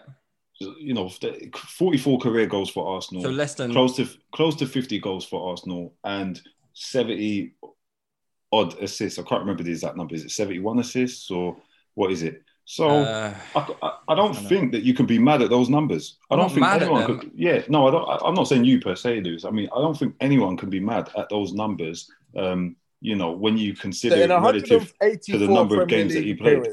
[0.60, 3.22] you know, 44 career goals for Arsenal.
[3.22, 6.40] so less than close to close to 50 goals for Arsenal and
[6.74, 7.52] 70
[8.52, 9.18] odd assists.
[9.18, 10.14] I can't remember the exact number.
[10.14, 11.56] Is it 71 assists or
[11.94, 12.42] what is it?
[12.66, 16.18] So Uh, I, I, I don't think that you can be mad at those numbers.
[16.30, 17.30] I I'm don't think anyone could.
[17.34, 18.08] Yeah, no, I don't.
[18.08, 19.44] I, I'm not saying you per se, Lewis.
[19.44, 22.10] I mean, I don't think anyone can be mad at those numbers.
[22.36, 24.92] Um, you know, when you consider So in relative.
[25.00, 26.66] to the number of Premier games that League he played.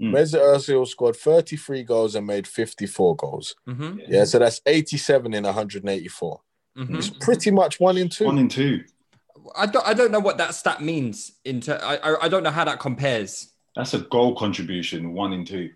[0.00, 0.40] Appearances, Mm.
[0.40, 3.54] Mesut Ozil scored 33 goals and made 54 goals.
[3.68, 6.40] mhm, Yeah, so that's 87 in 184.
[6.76, 6.96] mhm.
[6.98, 8.26] It's pretty much one in two.
[8.26, 8.84] One in two.
[9.56, 11.32] I don't I don't know what that stat means.
[11.44, 13.52] Into I I, I don't know how that compares.
[13.76, 15.12] That's a goal contribution.
[15.14, 15.70] One in two.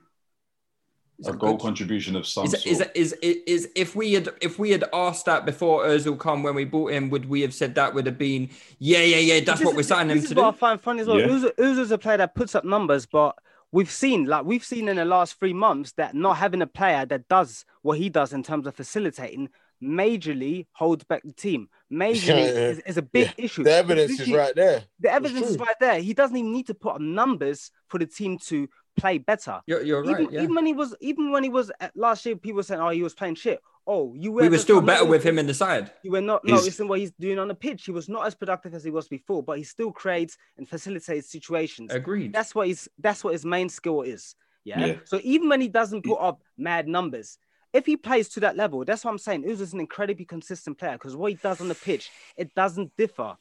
[1.26, 1.60] A goal good?
[1.60, 2.66] contribution of some Is, sort.
[2.66, 6.42] is, is, is, is if we had if we had asked that before Özil come
[6.42, 8.48] when we bought him, would we have said that would have been
[8.78, 10.56] yeah yeah yeah that's This what is- we're signing him this to is what I
[10.56, 11.20] find funny as well.
[11.20, 11.28] Yeah.
[11.28, 13.36] Uzo, Uzo's a player that puts up numbers, but
[13.72, 17.06] we've seen like we've seen in the last three months that not having a player
[17.06, 19.48] that does what he does in terms of facilitating
[19.82, 21.68] majorly holds back the team.
[21.90, 22.68] Majorly Yeah, yeah.
[22.68, 23.44] is, is a big Yeah.
[23.44, 23.64] issue.
[23.64, 24.84] The evidence is right there.
[25.00, 26.00] The evidence is right there.
[26.00, 29.60] He doesn't even need to put up numbers for the team to play better.
[29.66, 30.20] You're, you're right.
[30.20, 30.42] even, yeah.
[30.42, 32.90] even when he was even when he was at last year, people were saying, "Oh,
[32.90, 34.42] he was playing shit." Oh, you were.
[34.42, 35.90] we were still better with him in the side.
[36.02, 37.84] you were not He's- noticing what he's doing on the pitch.
[37.86, 41.30] He was not as productive as he was before, but he still creates and facilitates
[41.30, 41.92] situations.
[41.92, 42.32] Agreed.
[42.32, 44.34] That's what his that's what his main skill is.
[44.64, 44.84] Yeah?
[44.86, 44.96] Yeah.
[45.04, 47.38] So even when he doesn't put up mad numbers,
[47.72, 49.44] if he plays to that level, that's what I'm saying.
[49.44, 53.36] Uzo's an incredibly consistent player because what he does on the pitch, it doesn't differ,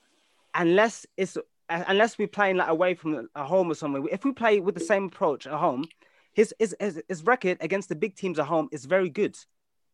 [0.56, 1.38] unless it's
[1.70, 4.04] unless we're playing like away from a home or somewhere.
[4.12, 5.86] If we play with the same approach at home,
[6.34, 9.36] his his his, his record against the big teams at home is very good.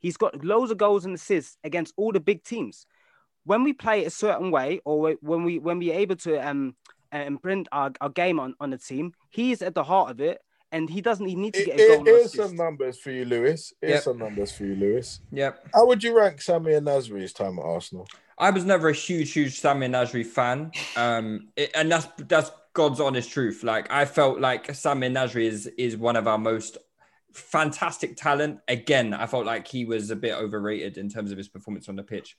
[0.05, 2.85] He's got loads of goals and assists against all the big teams.
[3.43, 6.75] When we play a certain way, or when we when we're able to um
[7.11, 10.37] uh, imprint our, our game on, on the team, he's at the heart of it.
[10.71, 11.25] and he doesn't.
[11.25, 11.97] He needs to get a goal.
[11.99, 13.73] and Here's some numbers for you, Lewis.
[13.81, 14.03] Here's Yep.
[14.03, 15.21] some numbers for you, Lewis.
[15.31, 15.69] Yep.
[15.73, 18.07] How would you rank Sammy and Nasri's time at Arsenal?
[18.37, 22.99] I was never a huge, huge Sami Nasri fan, um, it- and that's that's God's
[22.99, 23.63] honest truth.
[23.63, 26.77] Like I felt like Sami Nasri is is one of our most
[27.35, 28.59] fantastic talent.
[28.67, 31.95] Again, I felt like he was a bit overrated in terms of his performance on
[31.95, 32.37] the pitch.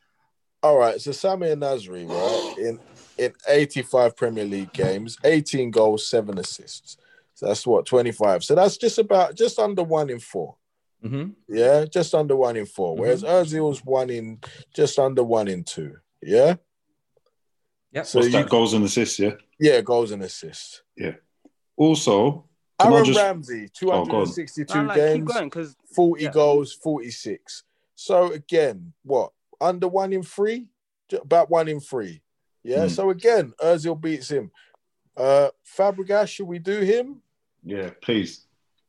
[0.62, 2.80] All right, so Sammy and Nasri, right, in
[3.18, 6.96] in 85 Premier League games, 18 goals, seven assists.
[7.34, 8.42] So that's what 25.
[8.42, 10.56] So that's just about just under one in four.
[11.04, 11.30] Mm-hmm.
[11.48, 14.40] Yeah, just under one in 4 Whereas Ozil's one in
[14.74, 15.96] just under one in two.
[16.22, 16.56] Yeah.
[17.92, 18.06] Yep.
[18.06, 18.48] So What's you, that?
[18.48, 19.32] Goals and assists, yeah.
[19.60, 20.82] yeah, goals and assists.
[20.96, 21.12] Yeah.
[21.76, 24.06] Also, can I Aaron just- Ramsey, Oh, go on.
[24.06, 26.30] 262 No, like, games, going because 40 Yeah.
[26.32, 27.62] goals, 46.
[27.94, 29.32] So again, what?
[29.60, 30.66] Under one in three?
[31.12, 32.20] About one in three.
[32.62, 32.82] Yeah.
[32.82, 32.88] Hmm.
[32.88, 34.50] So again, Ozil beats him.
[35.16, 37.22] Uh Fabregas, should we do him?
[37.64, 38.42] yeah, please.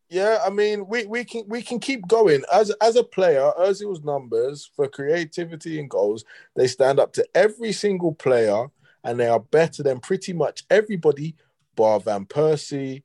[0.10, 3.52] Yeah, I mean, we, we can we can keep going as as a player.
[3.60, 6.24] Ozil's numbers for creativity and goals
[6.56, 8.68] they stand up to every single player,
[9.04, 11.36] and they are better than pretty much everybody,
[11.76, 13.04] bar Van Persie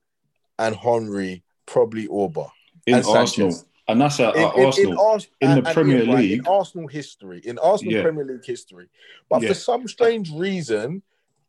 [0.58, 2.50] and Henry, probably Orba
[2.86, 3.64] In And Arsenal, Sanchez.
[3.88, 4.92] and that's at, in, at in- Arsenal.
[4.92, 7.92] in, Ars- in and- the and Premier Ian, right, League- in Arsenal history, in Arsenal
[7.94, 8.02] Yeah.
[8.02, 8.88] Premier League history.
[9.28, 9.48] But Yeah.
[9.48, 11.02] for some strange reason,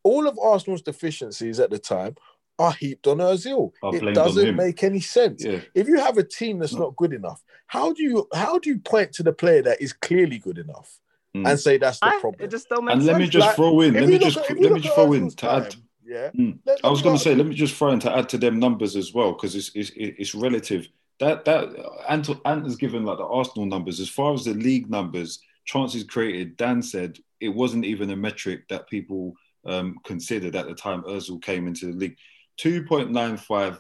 [0.04, 2.16] all of Arsenal's deficiencies at the time
[2.60, 3.72] are heaped on Ozil.
[3.82, 5.44] Are It doesn't make any sense.
[5.44, 8.70] yeah, If you have a team that's not good enough, how do you how do
[8.70, 11.00] you point to the player that is clearly good enough
[11.36, 11.48] Mm.
[11.50, 12.44] and say that's the I, problem?
[12.46, 13.12] it just don't make and sense.
[13.12, 13.94] let me just Like, throw in.
[13.96, 15.76] Let me just at- if you let me just at throw in to add.
[16.06, 16.30] Yeah.
[16.32, 16.60] Mm.
[16.84, 18.96] I was going to say, let me just throw in to add to them numbers
[18.96, 20.88] as well because it's, it's it's relative.
[21.20, 21.70] That that
[22.10, 26.04] Ant, Ant has given like the Arsenal numbers as far as the league numbers, chances
[26.04, 26.58] created.
[26.58, 29.34] Dan said it wasn't even a metric that people
[29.66, 32.18] um, considered at the time Özil came into the league.
[32.58, 33.80] Two point nine five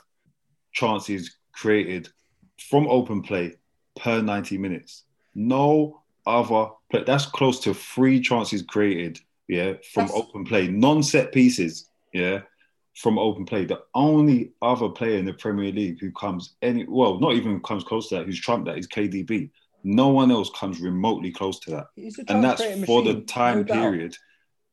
[0.74, 2.10] chances created
[2.70, 3.56] from open play
[3.95, 5.04] per ninety minutes.
[5.36, 7.04] No other play.
[7.04, 9.20] That's close to three chances created.
[9.48, 11.90] Yeah, from That's- open play, non-set pieces.
[12.14, 12.41] Yeah,
[12.95, 13.65] from open play.
[13.65, 17.84] The only other player in the Premier League who comes any well, not even comes
[17.84, 19.49] close to that, who's trumped that is KDB.
[19.84, 21.88] No one else comes remotely close to that.
[22.30, 24.15] And that's creating for the time no period.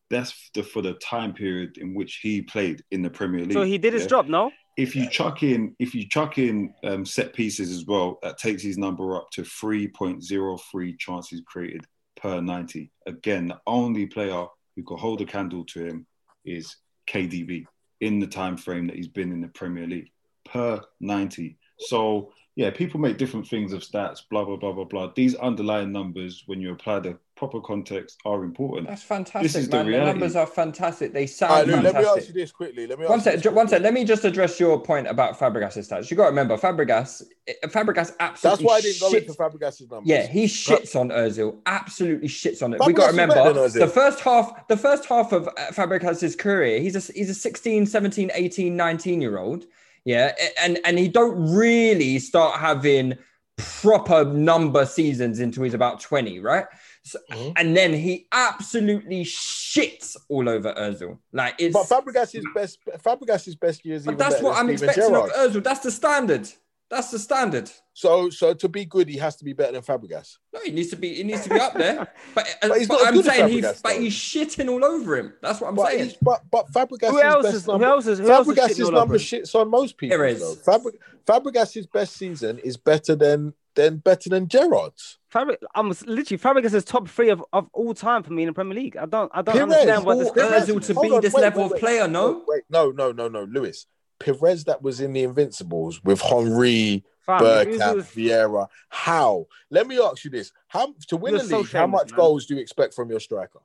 [0.08, 3.52] That's the for the time period in which he played in the Premier League.
[3.52, 4.08] so he did his yeah?
[4.08, 4.50] job, no?
[4.76, 8.62] If you chuck in, if you chuck in um, set pieces as well, that takes
[8.62, 11.84] his number up to three point zero three chances created
[12.16, 12.90] per ninety.
[13.06, 14.46] Again, the only player
[14.76, 16.06] who could hold a candle to him
[16.44, 16.76] is
[17.10, 17.64] KDB
[18.00, 20.10] in the time frame that he's been in the Premier League
[20.44, 21.58] per 90.
[21.78, 25.12] So yeah, people make different things of stats, blah blah blah blah blah.
[25.14, 28.86] These underlying numbers, when you apply the proper context, are important.
[28.88, 29.86] That's fantastic, This fantastic, is the man.
[29.86, 30.10] The, reality.
[30.10, 31.12] numbers are fantastic.
[31.14, 32.18] They sound right, Lou, let me fantastic.
[32.18, 32.86] ask you this quickly.
[32.86, 33.80] Let me One sec, this one sec.
[33.80, 36.10] Let me just address your point about Fabregas' stats.
[36.10, 38.40] You got to remember, Fabregas, eh, Fabregas absolutely.
[38.42, 40.08] That's why I didn't go shit- into Fabregas's numbers.
[40.08, 41.56] Yeah, he shits on Özil.
[41.66, 42.80] Absolutely shits on it.
[42.80, 44.66] Fabregas we got to remember the first half.
[44.68, 49.20] The first half of uh, Fabregas' career, he's a he's a 16, 17, 18, 19
[49.22, 49.64] year old.
[50.04, 53.16] Yeah, and and he don't really start having
[53.56, 56.64] proper number seasons until he's about twenty, right?
[57.02, 57.52] So, Mhm.
[57.56, 61.18] And then he absolutely shits all over Özil.
[61.32, 61.72] Like it's.
[61.72, 64.04] But Fabregas's best Fabregas's best years.
[64.04, 65.30] but even that's what I'm expecting Gerrard.
[65.32, 65.62] of Özil.
[65.64, 66.48] That's the standard.
[66.90, 67.70] That's the standard.
[67.92, 70.38] So so to be good, he has to be better than Fabregas.
[70.52, 71.14] No, he needs to be.
[71.14, 72.12] He needs to be up there.
[72.34, 73.64] But, uh, But he's but not I'm good as saying he's.
[73.64, 75.32] Fabregas, But he's shitting all over him.
[75.40, 76.12] That's what I'm But, saying.
[76.20, 77.86] but but Fabregas's Who else best is who number.
[77.86, 79.20] else is who else is Fabregas's shitting all number over him?
[79.20, 80.16] shits on most people.
[80.16, 80.40] Here is.
[80.64, 80.90] though.
[81.26, 85.18] Fabregas's best season is better than than better than Gerrard's.
[85.32, 88.52] Fabri- I'm literally Fabregas is top three of, of all time for me in the
[88.52, 88.96] Premier League.
[88.96, 91.32] I don't I don't Pires, understand what this all- Pires- to hold be on, this
[91.34, 92.32] wait, level wait, of player, no?
[92.32, 93.86] Wait, wait, no, no, no, no, Lewis.
[94.24, 98.68] Pires that was in the Invincibles with Henry, Fam, Bergkamp, Vieira.
[98.90, 99.46] How?
[99.70, 101.72] Let me ask you this: How to win You're the so league?
[101.72, 102.18] how much man.
[102.18, 103.60] goals do you expect from your striker?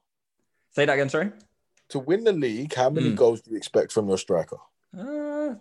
[0.71, 1.09] Say that again.
[1.09, 1.31] Sorry.
[1.89, 3.15] To win the league, how many Hmm.
[3.15, 4.57] goals do you expect from your striker?
[4.97, 5.55] Uh,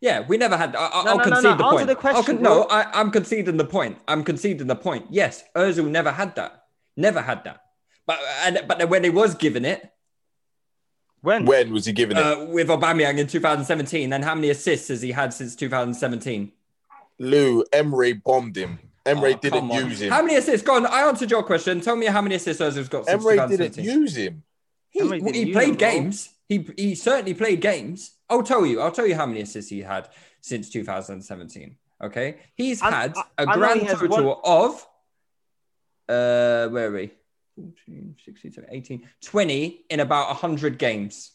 [0.00, 0.76] yeah, we never had.
[0.76, 1.86] I, I- No, I'll no, no, concede no, the answer point.
[1.88, 3.98] the question, con- no, I, I'm conceding the point.
[4.06, 5.06] I'm conceding the point.
[5.10, 6.64] Yes, Özil never had that.
[6.98, 7.60] Never had that.
[8.06, 9.90] But and but when he was given it
[11.26, 12.22] when When was he giving it?
[12.22, 16.52] uh, with Aubameyang in 2017, then how many assists has he had since 2017?
[17.18, 18.78] Lou Emery bombed him.
[19.04, 20.10] Emery Oh, didn't use him.
[20.12, 20.66] How many assists?
[20.66, 20.86] Go on.
[20.86, 21.80] I answered your question.
[21.80, 24.42] Tell me how many assists Özil's got since Emery didn't use him.
[24.90, 25.88] He, Emery he played him, bro.
[25.90, 26.30] games.
[26.48, 28.12] He he certainly played games.
[28.30, 28.80] I'll tell you.
[28.80, 30.08] I'll tell you how many assists he had
[30.40, 31.76] since 2017.
[32.02, 34.70] Okay, he's I- had I- a I grand he has total of
[36.08, 37.10] uh where are we?
[37.56, 41.32] 14, 16, 17, 18, 20 in about 100 games.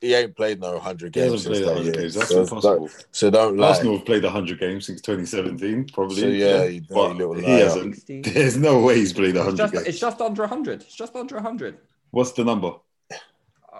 [0.00, 2.14] he ain't played no hundred He games hasn't since played 100 games.
[2.14, 2.76] That's so, impossible.
[2.88, 3.68] don't- so don't lie.
[3.68, 6.16] Arsenal have played 100 games since 2017, probably.
[6.16, 8.06] So, yeah, you- but you little he hasn't.
[8.24, 9.86] There's no way he's played It's 100 just, games.
[9.86, 10.82] it's just under 100.
[10.82, 11.76] It's just under 100.
[12.12, 12.72] What's the number?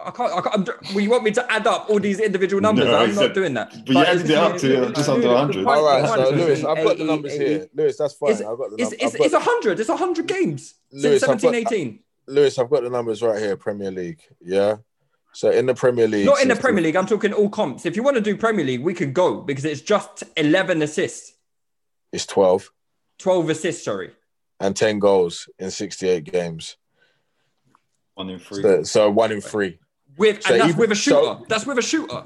[0.05, 0.33] I can't.
[0.33, 2.87] I can't I'm, well, you want me to add up all these individual numbers?
[2.87, 3.71] No, I'm not said- doing that.
[3.87, 5.67] but you added it up to just under Dude, 100.
[5.67, 7.69] All right, so Lewis, I've got the numbers here.
[7.75, 8.31] Lewis, that's fine.
[8.33, 8.93] It's, I've got the numbers.
[9.01, 9.81] it's, I've it's 100.
[9.81, 11.99] It's 100 games Lewis, since I've 17, got- 18.
[12.27, 13.57] Lewis, I've got the numbers right here.
[13.57, 14.77] Premier League, yeah.
[15.33, 16.97] So in the Premier League, Not in the Premier League.
[16.97, 17.87] I'm talking all comps.
[17.87, 21.35] If you want to do Premier League, we can go because it's just 11 assists,
[22.13, 22.71] it's twelve
[23.19, 23.85] 12 assists.
[23.85, 24.11] Sorry.
[24.59, 26.77] and ten goals in sixty-eight games.
[28.15, 28.63] One in three.
[28.63, 29.79] So, so one in three.
[30.17, 31.17] With So and that's even- with a shooter.
[31.17, 32.25] so- that's with a shooter.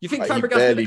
[0.00, 0.50] You think Like, Fabregas?
[0.56, 0.84] barely-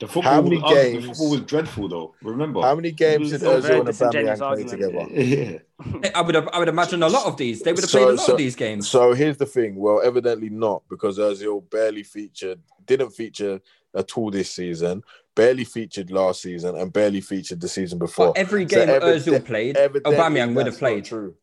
[0.00, 2.14] the football, How many was, games- the football was dreadful, though.
[2.22, 2.60] Remember?
[2.62, 5.06] How many games did It Ozil and disingenuous Aubameyang play together?
[5.10, 6.10] Yeah.
[6.14, 6.48] I would have.
[6.52, 7.62] I would imagine a lot of these.
[7.62, 8.88] They would have So- played a lot so- of these games.
[8.88, 9.76] So here's the thing.
[9.76, 13.60] Well, evidently not because Ozil barely featured, didn't feature
[13.94, 15.02] at all this season,
[15.36, 18.28] barely featured last season, and barely featured the season before.
[18.28, 21.04] But every So game evident- Ozil played, evidently Aubameyang would have that's not played.
[21.04, 21.34] True.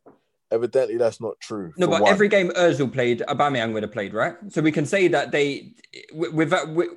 [0.52, 1.72] Evidently, that's not true.
[1.78, 2.12] No, but one.
[2.12, 4.36] every game Özil played, Aubameyang would have played, right?
[4.50, 5.74] So we can say that they,
[6.14, 6.90] with, uh, with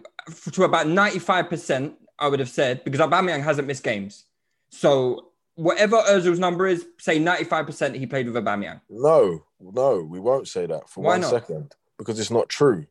[0.53, 4.25] to about ninety-five percent, I would have said because Aubameyang hasn't missed games.
[4.71, 8.81] So whatever Özil's number is, say ninety-five percent he played with Aubameyang.
[8.91, 11.31] No, no, we won't say that for Why one not?
[11.31, 12.87] second because it's not true.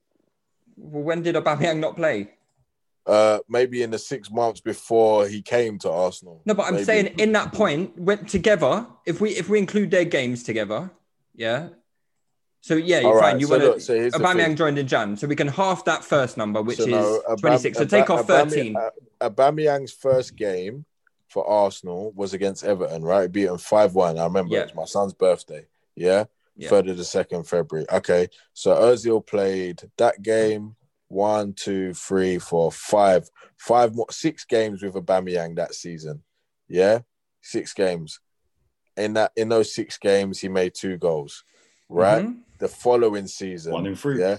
[0.77, 2.31] Well, when did Aubameyang not play?
[3.05, 6.41] Uh, maybe in the six months before he came to Arsenal.
[6.45, 6.85] No, but I'm Maybe.
[6.85, 10.89] saying in that point, went together, if we if we include their games together,
[11.35, 11.67] yeah.
[12.61, 13.33] So yeah, you're All fine.
[13.33, 16.37] right, You so want so Aubameyang joined in Jan, so we can half that first
[16.37, 17.77] number, which So is no, Aubame- 26.
[17.77, 18.73] So take off 13.
[18.73, 18.89] Aubame-
[19.19, 20.85] uh, Aubameyang's first game
[21.27, 23.29] for Arsenal was against Everton, right?
[23.29, 24.17] Beat them 5 1.
[24.17, 24.61] I remember Yeah.
[24.61, 25.65] it was my son's birthday.
[25.95, 26.23] Yeah.
[26.55, 26.69] Yeah.
[26.69, 27.85] Third of the second February.
[27.91, 28.29] Okay.
[28.53, 30.77] So Ozil played that game
[31.13, 36.23] one, two, three, four, five, five more, six games with Aubameyang that season.
[36.67, 36.99] Yeah.
[37.41, 38.19] Six games.
[38.97, 41.43] In that, in those six games, he made two goals.
[41.89, 42.25] Right.
[42.25, 42.39] Mhm.
[42.59, 43.73] The following season.
[43.73, 44.19] One in three.
[44.19, 44.37] Yeah.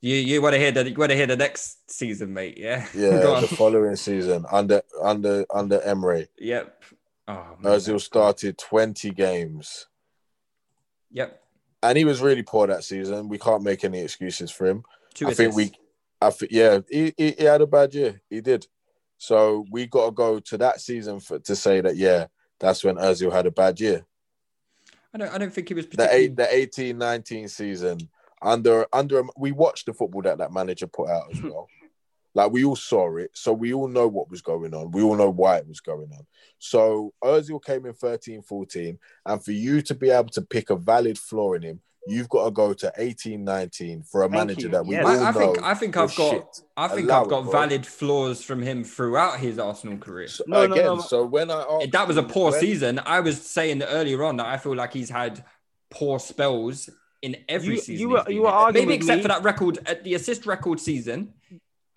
[0.00, 2.58] You you want to hear the you want to hear the next season, mate?
[2.58, 2.86] Yeah.
[2.94, 6.82] Yeah, the following season under under under Emery, Yep.
[7.26, 7.72] Oh, man.
[7.72, 9.86] Ozil started twenty games,
[11.10, 11.40] Yep.
[11.82, 13.28] and he was really poor that season.
[13.30, 14.84] We can't make any excuses for him.
[15.14, 15.72] Two I think we.
[16.20, 18.20] I think, yeah, he, he he had a bad year.
[18.30, 18.66] He did.
[19.18, 22.26] So we got to go to that season for to say that yeah,
[22.60, 24.04] that's when Ozil had a bad year.
[25.14, 26.24] I don't I don't think he was The particularly.
[26.24, 27.98] eight, the 18, 19 season
[28.42, 31.68] under under we watched the football that that manager put out as well.
[32.34, 34.90] like we all saw it, so we all know what was going on.
[34.90, 36.26] We all know why it was going on.
[36.58, 40.76] So Ozil came in 13, 14, and for you to be able to pick a
[40.76, 44.60] valid flaw in him, you've got to go to 18, 19 for a Thank manager
[44.62, 44.68] you.
[44.68, 45.04] that we Yes.
[45.06, 46.60] all I, I think know I think I've got shit.
[46.76, 47.52] I think Allow I've got bro.
[47.52, 50.28] valid flaws from him throughout his Arsenal career.
[50.28, 51.00] So, No, no, again, no.
[51.00, 53.00] so when I asked that was a poor when- season.
[53.04, 55.44] I was saying earlier on that I feel like he's had
[55.90, 56.90] poor spells
[57.22, 58.00] in every You- season.
[58.00, 60.80] you were- you were arguing maybe except me- for that record at the assist record
[60.80, 61.32] season.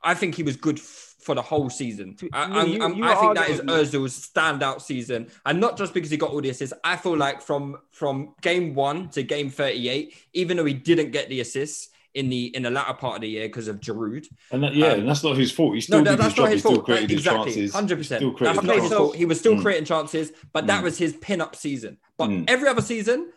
[0.04, 2.16] I think he was good f- for the whole season.
[2.32, 5.60] I, you- I'm- you- I'm- you I think that is arguing Özil's standout season, and
[5.60, 6.74] not just because he got all the assists.
[6.86, 11.28] I feel like from from game one to game 38, even though he didn't get
[11.28, 14.64] the assists in the in the latter part of the year because of Giroud, And
[14.64, 15.76] that, yeah, Um, and that's not his fault.
[15.76, 16.54] He still no, did that's his not job.
[16.54, 16.86] His fault.
[16.86, 18.20] created exactly, hundred He percent.
[18.20, 18.98] still That's created not his chances.
[18.98, 19.16] fault.
[19.18, 19.62] He was still Mm.
[19.64, 20.84] creating chances, but that Mm.
[20.86, 21.98] was his pin-up season.
[22.18, 22.46] But Mm.
[22.48, 23.32] every other season,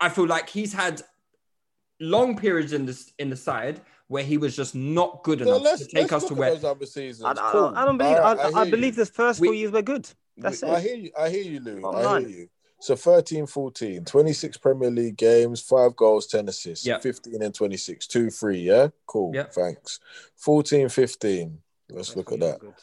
[0.00, 1.02] I feel like he's had
[2.00, 5.86] long periods in this in the side where he was just not good enough let's,
[5.86, 6.48] to take let's to where.
[6.48, 7.24] at those other seasons.
[7.24, 7.72] I, I, Cool.
[7.76, 8.16] I don't believe.
[8.16, 9.04] All right, I, I, hear believe you.
[9.04, 10.08] the first We- four years were good.
[10.36, 10.82] That's I it.
[10.82, 11.10] hear you.
[11.18, 11.80] I hear you, Lou.
[11.80, 12.28] Bottom I line.
[12.28, 12.48] hear you.
[12.80, 17.02] So 13, 14, 26 Premier League games, five goals, 10 assists, Yep.
[17.02, 18.60] 15 and 26, two, three.
[18.60, 19.34] Yeah, cool.
[19.34, 19.52] Yep.
[19.52, 19.98] Thanks.
[20.36, 21.58] 14, 15.
[21.90, 22.60] Let's look at that.
[22.60, 22.74] Good.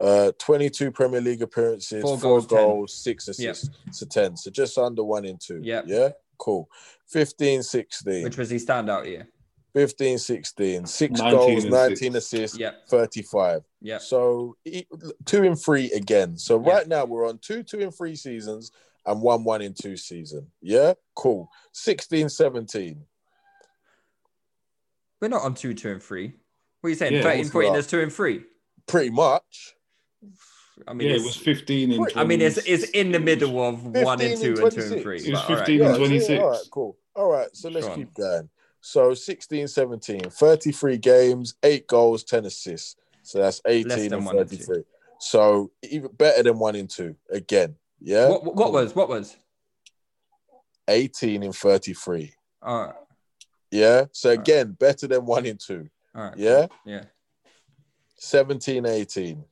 [0.00, 3.70] Uh, 22 Premier League appearances, Four four, goals, goals, six assists.
[3.92, 4.36] So 10.
[4.36, 5.60] So just under one in two.
[5.62, 5.82] Yeah.
[5.86, 6.68] Yeah, cool.
[7.06, 8.24] 15, 16.
[8.24, 9.28] Which was his standout year.
[9.74, 10.86] 15, 16.
[10.86, 12.14] Six 19 goals, and 19 six.
[12.16, 12.88] assists, Yep.
[12.88, 13.62] 35.
[13.80, 13.98] Yeah.
[13.98, 14.84] So e-
[15.24, 16.36] two in three again.
[16.36, 16.72] So Yeah.
[16.72, 18.72] right now we're on two, two in three seasons
[19.06, 20.50] and one, one in two season.
[20.60, 21.48] Yeah, cool.
[21.72, 23.04] 16, 17.
[25.20, 26.32] We're not on two, two, and three.
[26.80, 27.12] What are you saying?
[27.14, 28.42] Yeah, 13, what's 14, there's two and three.
[28.86, 29.74] Pretty much.
[30.88, 33.84] I mean, Yeah, it was 15 and I mean, it's, it's in the middle of
[33.84, 35.18] one and two and and two and three.
[35.18, 35.66] It was but all right.
[35.66, 36.42] 15 and so- 26.
[36.42, 36.98] all right, cool.
[37.16, 38.48] All right, so let's keep going.
[38.80, 42.96] So 16, 17, 33 games, eight goals, 10 assists.
[43.22, 44.82] So that's 18 and one and 33.
[45.18, 47.76] So even better than one in two again.
[48.00, 48.28] Yeah.
[48.28, 48.72] What, what Cool.
[48.72, 48.94] was?
[48.94, 49.36] What was?
[50.88, 52.32] 18 and 33.
[52.62, 52.94] All right.
[53.70, 54.06] Yeah.
[54.12, 55.88] So again, better than one in two.
[56.14, 56.36] All right.
[56.36, 56.66] Yeah.
[56.86, 57.04] Yeah.
[58.16, 59.44] 17, 18.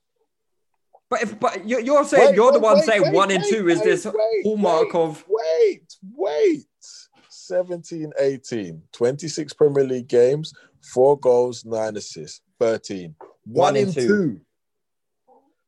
[1.11, 3.45] But if but you're, you're saying Wait, you're the wait, one wait, saying one and
[3.45, 4.07] two is this
[4.45, 6.65] hallmark of Wait, wait.
[7.49, 8.83] 17, 18.
[8.93, 10.53] 26 Premier League games,
[10.93, 13.15] four goals, nine assists, 13.
[13.45, 14.07] One, One in and two.
[14.07, 14.41] two.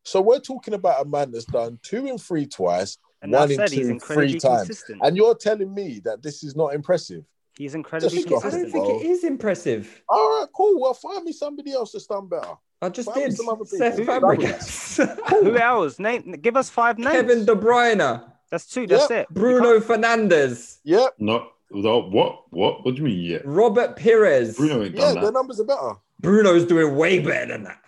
[0.04, 3.58] So we're talking about a man that's done two and three twice, And one in
[3.68, 4.66] two three times.
[4.68, 5.00] consistent.
[5.02, 7.24] And you're telling me that this is not impressive.
[7.56, 10.02] He's incredibly Just look, I don't think it is impressive.
[10.08, 10.80] All right, cool.
[10.80, 12.54] Well, find me somebody else that's done better.
[12.82, 13.36] I just Find did.
[13.36, 14.14] some other Seth people.
[14.14, 15.98] Fabregas, Who else?
[15.98, 16.32] Name.
[16.40, 17.12] Give us five names.
[17.12, 18.86] Kevin De Bruyne, That's two.
[18.86, 19.20] That's Yep.
[19.30, 19.34] it.
[19.34, 21.16] Bruno Fernandes, Yep.
[21.18, 22.44] No, no, what?
[22.50, 22.84] What?
[22.84, 23.20] What do you mean?
[23.20, 24.56] Yeah, Robert Pires.
[24.56, 25.32] Bruno ain't Yeah, done the that.
[25.32, 25.92] numbers are better.
[26.20, 27.78] Bruno's doing way better than that.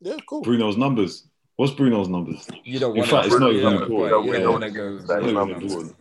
[0.00, 0.42] Yeah, cool.
[0.42, 1.28] Bruno's numbers.
[1.56, 2.46] What's Bruno's numbers?
[2.64, 4.24] You don't In want fact, it's not even don't- important.
[4.26, 4.38] You Yeah.
[4.40, 4.96] don't want to go.
[4.96, 5.96] It's not even important.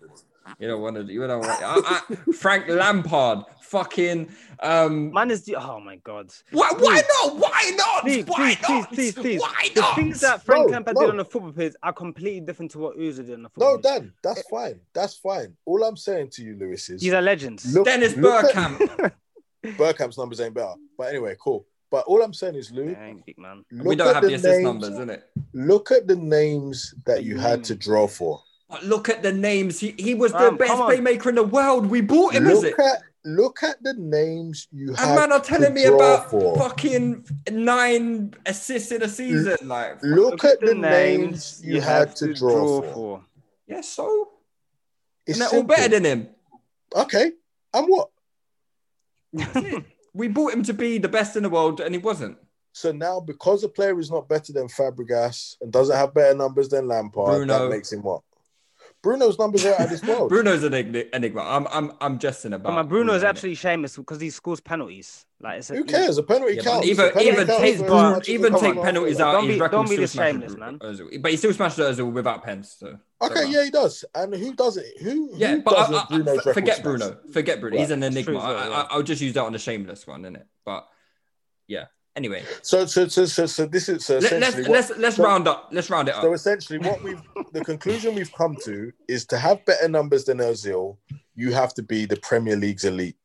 [0.62, 1.04] You don't want to.
[1.12, 1.60] You don't want.
[1.64, 4.30] I, I, Frank Lampard, fucking.
[4.60, 5.56] Um, Man is the.
[5.56, 6.32] Oh my god.
[6.52, 6.70] why?
[6.78, 7.36] Why not?
[7.38, 8.04] Why not?
[8.04, 8.90] Please, why please, not?
[8.90, 9.42] please, please, please.
[9.42, 11.02] Why The things that Frank No, Lampard no.
[11.02, 13.72] did on the football pitch are completely different to what Uzo did on the No,
[13.72, 13.84] football pitch.
[14.04, 14.80] Dan, that's fine.
[14.94, 15.58] That's fine.
[15.66, 17.74] All I'm saying to you, Lewis, is These are legends.
[17.74, 19.12] look, Dennis look at- Bergkamp.
[19.66, 20.76] Bergkamp's numbers ain't better.
[20.96, 21.66] But anyway, cool.
[21.90, 23.66] But all I'm saying is, Lou, Yeah, big man.
[23.84, 25.22] we don't have the the assist names, numbers, innit?
[25.54, 28.42] Look at the names that you had to draw for.
[28.72, 29.80] But look at the names.
[29.80, 31.88] He, he was the Fam, best playmaker in the world.
[31.88, 32.80] We bought him as Look it.
[32.80, 36.32] at look at the names you And had man are telling to me draw about
[36.32, 36.58] for.
[36.58, 39.58] fucking nine assists in a season.
[39.68, 43.24] Like, Look, at, the names you had to draw, for.
[43.68, 44.30] yeah, so
[45.28, 46.30] It's and they're all better than him.
[46.96, 47.32] Okay,
[47.74, 48.10] and what?
[50.14, 52.38] We bought him to be the best in the world, and he wasn't.
[52.74, 56.70] So now, because a player is not better than Fabregas and doesn't have better numbers
[56.70, 57.60] than Lampard, Bruno.
[57.60, 58.22] that makes him what?
[59.04, 60.30] Bruno's numbers are out of this world.
[60.30, 61.04] Bruno's an enigma.
[61.14, 61.42] enigma.
[61.42, 62.68] I'm, I'm, I'm jesting about.
[62.68, 65.26] Oh, Come on, Bruno is absolutely shameless because he scores penalties.
[65.40, 66.20] Like it's a, Who cares?
[66.20, 66.88] A penalty Yeah, but counts.
[66.88, 69.32] even penalty even counts take for Bruno- even take penalties out.
[69.32, 70.78] Don't his be- don't be still this shameless, man.
[70.80, 71.22] Ozil.
[71.22, 72.76] But he still smashed Ozil without pens.
[72.80, 74.06] So Okay, yeah, he does.
[74.14, 74.86] And who does it?
[75.02, 75.32] Who?
[75.34, 76.84] Yeah, who but I, doesn't I, Bruno's I, forget?
[76.84, 77.18] Bruno.
[77.34, 77.78] Forget Bruno.
[77.78, 78.24] He's an enigma.
[78.34, 78.74] true as well, I, yeah.
[78.76, 80.44] I, I'll just use that on the shameless one, innit?
[80.64, 80.88] But
[81.68, 81.86] yeah.
[82.18, 85.24] Anyway, So, so, so, so, so this is so let, let's what- let's let's so-
[85.24, 85.70] round up.
[85.72, 86.22] Let's round it up.
[86.22, 87.22] So essentially, what we've
[87.54, 90.98] the conclusion we've come to is to have better numbers than Ozil,
[91.36, 93.16] you have to be the Premier League's elite,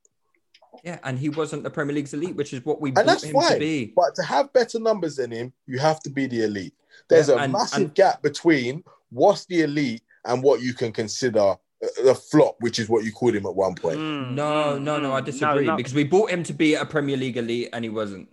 [0.85, 3.25] Yeah, and he wasn't the Premier League's elite, which is what we and bought that's
[3.25, 3.87] him to be.
[3.97, 6.75] But to have better numbers than him, you have to be the elite.
[7.09, 10.93] There's Yeah, a and- massive and- gap between what's the elite and what you can
[10.93, 13.99] consider a, a flop, which is what you called him at one point.
[13.99, 15.25] Mm, No, no, no, I mm.
[15.25, 15.77] disagree no.
[15.77, 18.29] because we bought him to be a Premier League elite, and he wasn't.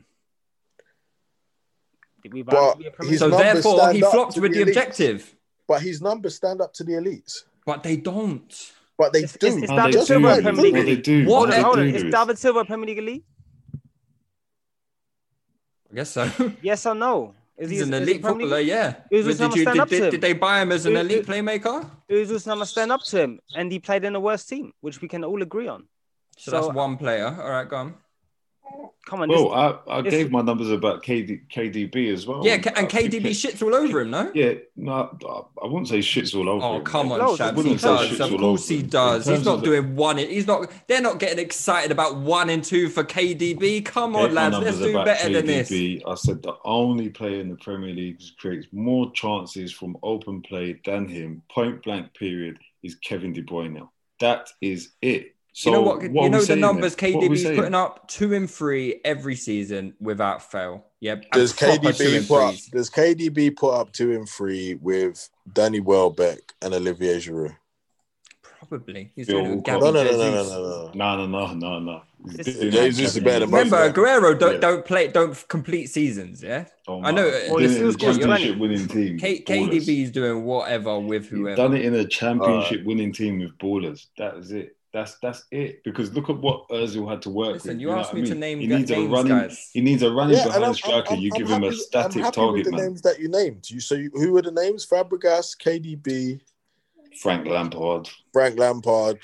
[2.24, 4.12] Did we buy But him to be a Premier his So therefore, stand he up
[4.12, 4.68] flopped with the the elites.
[4.70, 5.36] objective.
[5.68, 7.44] But his numbers stand up to the elites.
[7.66, 8.72] But they don't.
[8.98, 9.48] But they It's- do.
[9.48, 10.40] it's- it's No, David they Silva do.
[10.40, 11.04] a Premier No, League they elite.
[11.04, 11.26] do.
[11.26, 13.26] What What they they Hold on, is is- David Silva a Premier League elite?
[15.92, 16.30] I guess so.
[16.62, 17.36] Yes or no?
[17.58, 18.96] Is He's is- an is elite footballer, yeah.
[19.10, 21.90] Who's Did, you, did, did, did they buy him as an Who- elite playmaker?
[22.10, 23.40] Who's going to stand up to him?
[23.56, 25.88] And he played in the worst team, which we can all agree on.
[26.38, 27.28] So, So- that's one player.
[27.28, 27.94] All right, go on.
[29.06, 29.54] Come on, Well, this,
[29.88, 32.42] I, I this- gave my numbers about KD, KDB as well.
[32.46, 34.32] Yeah, K- and KDB it- shits all over him, no?
[34.34, 35.18] Yeah, no,
[35.62, 36.64] I wouldn't say shits all over.
[36.66, 36.84] Oh him.
[36.86, 37.50] come on, No, Shabs.
[37.50, 38.08] He wouldn't say does.
[38.08, 39.26] shit's Of all course over he does.
[39.28, 40.18] He's not of the- doing one.
[40.18, 40.72] He's not.
[40.88, 43.84] They're not getting excited about one and two for KDB.
[43.84, 44.54] Come on, lads.
[44.58, 45.70] Let's numbers do about better than this.
[45.70, 46.02] KDB.
[46.08, 50.42] I said the only player in the Premier League who creates more chances from open
[50.42, 53.86] play than him, point blank period, is Kevin De Bruyne.
[54.22, 55.33] That is it.
[55.56, 55.98] So you know what?
[56.10, 57.14] what you know the numbers then?
[57.14, 60.86] What are we KDB's putting up two and three every season without fail.
[61.02, 61.32] Yep.
[61.32, 66.74] Does KDB put up, does KDB put up two and three with Danny Welbeck and
[66.74, 67.56] Olivier Giroud?
[68.42, 69.12] Probably.
[69.16, 70.92] He's Yo, doing no, No, no, no, no, no, no, no.
[70.96, 72.02] No, no, no, no, no.
[72.26, 73.70] He's This- doing Jesus that is better than League.
[73.70, 73.94] both Remember, of.
[74.34, 74.60] Aguero don't Yeah.
[74.60, 76.42] don't play don't complete seasons.
[76.42, 76.66] Yeah.
[76.88, 77.42] Oh, I know, man.
[77.42, 78.38] He's Well, doing he it in a still scores, you're right.
[78.40, 79.20] championship winning team.
[79.20, 79.86] K- with ballers.
[79.86, 81.56] KDB's doing whatever with He's whoever.
[81.58, 84.08] done it in a championship winning team with ballers.
[84.18, 84.76] That is it.
[84.94, 85.84] That's that's it.
[85.84, 87.82] Because look at what Özil had to work Listen, with.
[87.82, 88.40] you know asked what I me to mean?
[88.40, 89.38] name He gu- needs a running.
[89.40, 89.70] guys.
[89.74, 91.14] He needs a running Yeah, and behind I'm, striker.
[91.16, 92.86] I'm, you I'm give him a happy- static I'm happy target with the man.
[92.86, 93.70] names that you named.
[93.72, 94.86] You so you, who were the names?
[94.86, 96.42] Fabregas, KDB,
[97.20, 98.08] Frank Lampard.
[98.32, 99.20] Frank Lampard.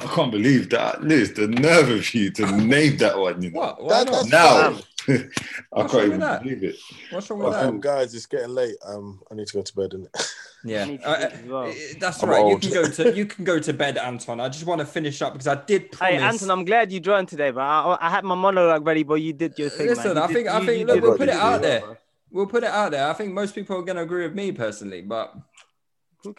[0.00, 1.04] I can't believe that.
[1.04, 3.40] Liz, the nerve of you to name that one.
[3.40, 3.60] You know.
[3.60, 3.82] What?
[3.84, 4.12] Why That- not?
[4.12, 4.78] that's Now,
[5.72, 6.42] I What's can't even that?
[6.42, 6.76] believe it.
[7.10, 7.64] What's wrong with that?
[7.66, 8.76] Um, guys, it's getting late.
[8.84, 9.90] Um, I need to go to bed.
[9.92, 10.32] Innit?
[10.64, 11.74] Yeah, I need to Uh, well.
[12.00, 12.42] that's I'm all right.
[12.42, 12.64] old.
[12.64, 14.40] You can go to you can go to bed, Anton.
[14.40, 16.16] I just want to finish up because I did promise.
[16.16, 19.14] Hey, Anton, I'm glad you joined today, but I, I had my monologue ready, but
[19.22, 19.86] you did your thing.
[19.86, 20.16] Listen, man.
[20.16, 21.68] You I did- think- I you- think- you look, we'll put it out bro.
[21.68, 21.98] there.
[22.32, 23.08] we'll put it out there.
[23.08, 25.47] I think most people are going to agree with me personally, but Who cares?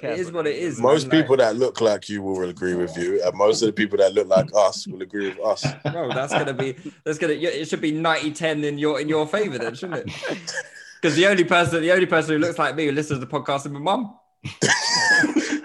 [0.01, 0.79] It is what it is.
[0.79, 3.67] Most man, like- people that look like you will agree with you, and most of
[3.67, 5.65] the people that look like us will agree with us.
[5.91, 9.57] Bro, that's gonna be that's gonna it should be 90-10 in your in your favor
[9.57, 10.55] then, shouldn't it?
[11.01, 13.31] Because the only person the only person who looks like me who listens to the
[13.31, 14.17] podcast is my mum.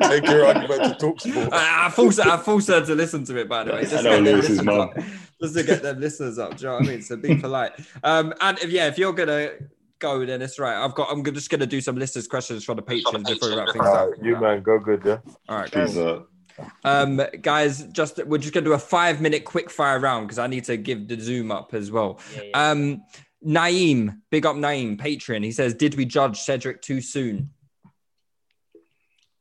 [0.02, 1.52] Take your argument to talk sport.
[1.52, 3.82] I, I force her, I force her to listen to it by the way.
[3.82, 4.80] Just I know to get them Lewis's listeners mum.
[4.80, 4.94] up.
[5.40, 6.56] Just to get them listeners up.
[6.56, 7.02] Do you know what I mean?
[7.02, 7.72] So be polite.
[8.02, 9.50] Um and if yeah, if you're gonna
[9.98, 10.76] go, then it's right.
[10.82, 13.70] I've got I'm just gonna do some listeners' questions from the patrons before we wrap
[13.72, 14.10] things up.
[14.10, 15.18] right, you man, go good, yeah.
[15.48, 15.96] All right, guys.
[16.84, 20.46] Um, guys, just we're just gonna do a five minute quick fire round because I
[20.46, 22.20] need to give the zoom up as well.
[22.54, 23.02] Um,
[23.44, 25.44] Naeem, big up Naeem, Patreon.
[25.44, 27.50] He says, "Did we judge Cedric too soon?"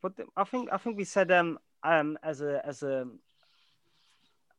[0.02, 3.08] But the- I think I think we said um um as a as a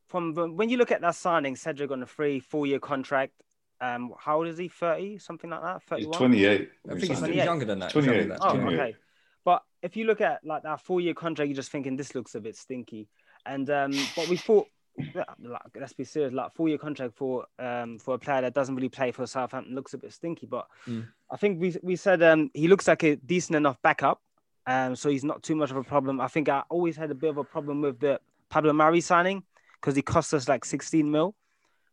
[0.08, 3.32] from the- when you look at that signing, Cedric on a free four year contract.
[3.80, 4.68] Um, how old is he?
[4.68, 5.80] Thirty, something like that.
[5.82, 6.18] he's Thirty-one.
[6.18, 6.70] 28.
[6.88, 7.90] I think he's, he's younger than that.
[7.90, 8.18] 28.
[8.18, 8.38] than that.
[8.42, 8.96] Oh, okay.
[9.44, 12.34] But if you look at like that four year contract, you're just thinking this looks
[12.34, 13.08] a bit stinky.
[13.44, 14.68] And um, but we thought,
[15.14, 18.74] like, let's be serious, like four year contract for um for a player that doesn't
[18.74, 20.46] really play for Southampton looks a bit stinky.
[20.46, 21.08] But Mm.
[21.30, 24.20] I think we we said um he looks like a decent enough backup.
[24.66, 26.22] Um, so he's not too much of a problem.
[26.22, 28.18] I think I always had a bit of a problem with the
[28.48, 29.42] Pablo Mari signing
[29.78, 31.34] because he cost us like 16 mil.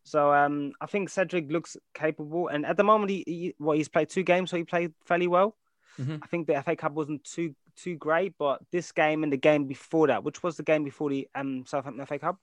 [0.03, 3.87] So um, I think Cedric looks capable, and at the moment, he, he well, he's
[3.89, 5.55] played two games, so he played fairly well.
[5.99, 6.19] Mhm.
[6.23, 9.65] I think the FA Cup wasn't too too great, but this game and the game
[9.67, 12.37] before that, which was the game before the um Southampton FA Cup,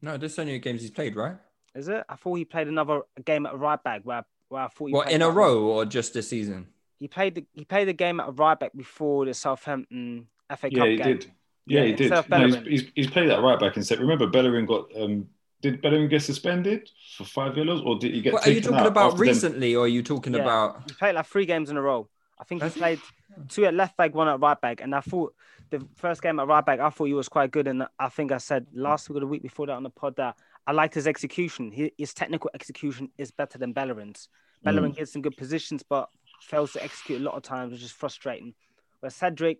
[0.00, 1.36] No, this is only games he's played, right?
[1.74, 2.04] is it?
[2.08, 5.10] I thought he played another game at right back where where I thought he What
[5.10, 5.76] in a quite row well.
[5.78, 6.68] or just this season?
[6.98, 10.78] He played the he played the game at right back before the Southampton FA Yeah,
[10.78, 11.18] Cup he game.
[11.18, 11.30] did.
[11.66, 12.10] Yeah, Yeah, he did.
[12.28, 14.00] No, he's, he's, he's played that right back instead.
[14.00, 14.94] Remember, Bellerin got.
[14.96, 15.28] Um,
[15.62, 18.34] did Bellerin get suspended for five yellows, or did he get?
[18.34, 20.40] What, are you talking out about after them- recently, or are you talking Yeah.
[20.40, 20.90] about?
[20.90, 22.08] He played like three games in a row.
[22.38, 23.00] I think he played
[23.48, 25.34] two at left back, one at right back, and I thought
[25.70, 28.32] the first game at right back, I thought he was quite good, and I think
[28.32, 30.36] I said last week or the week before that on the pod that
[30.66, 31.70] I liked his execution.
[31.70, 34.28] His, his technical execution is better than Bellerin's.
[34.64, 34.96] Bellerin mm.
[34.96, 36.08] gets in good positions, but
[36.40, 38.54] fails to execute a lot of times, which is frustrating.
[39.00, 39.58] Where Cedric,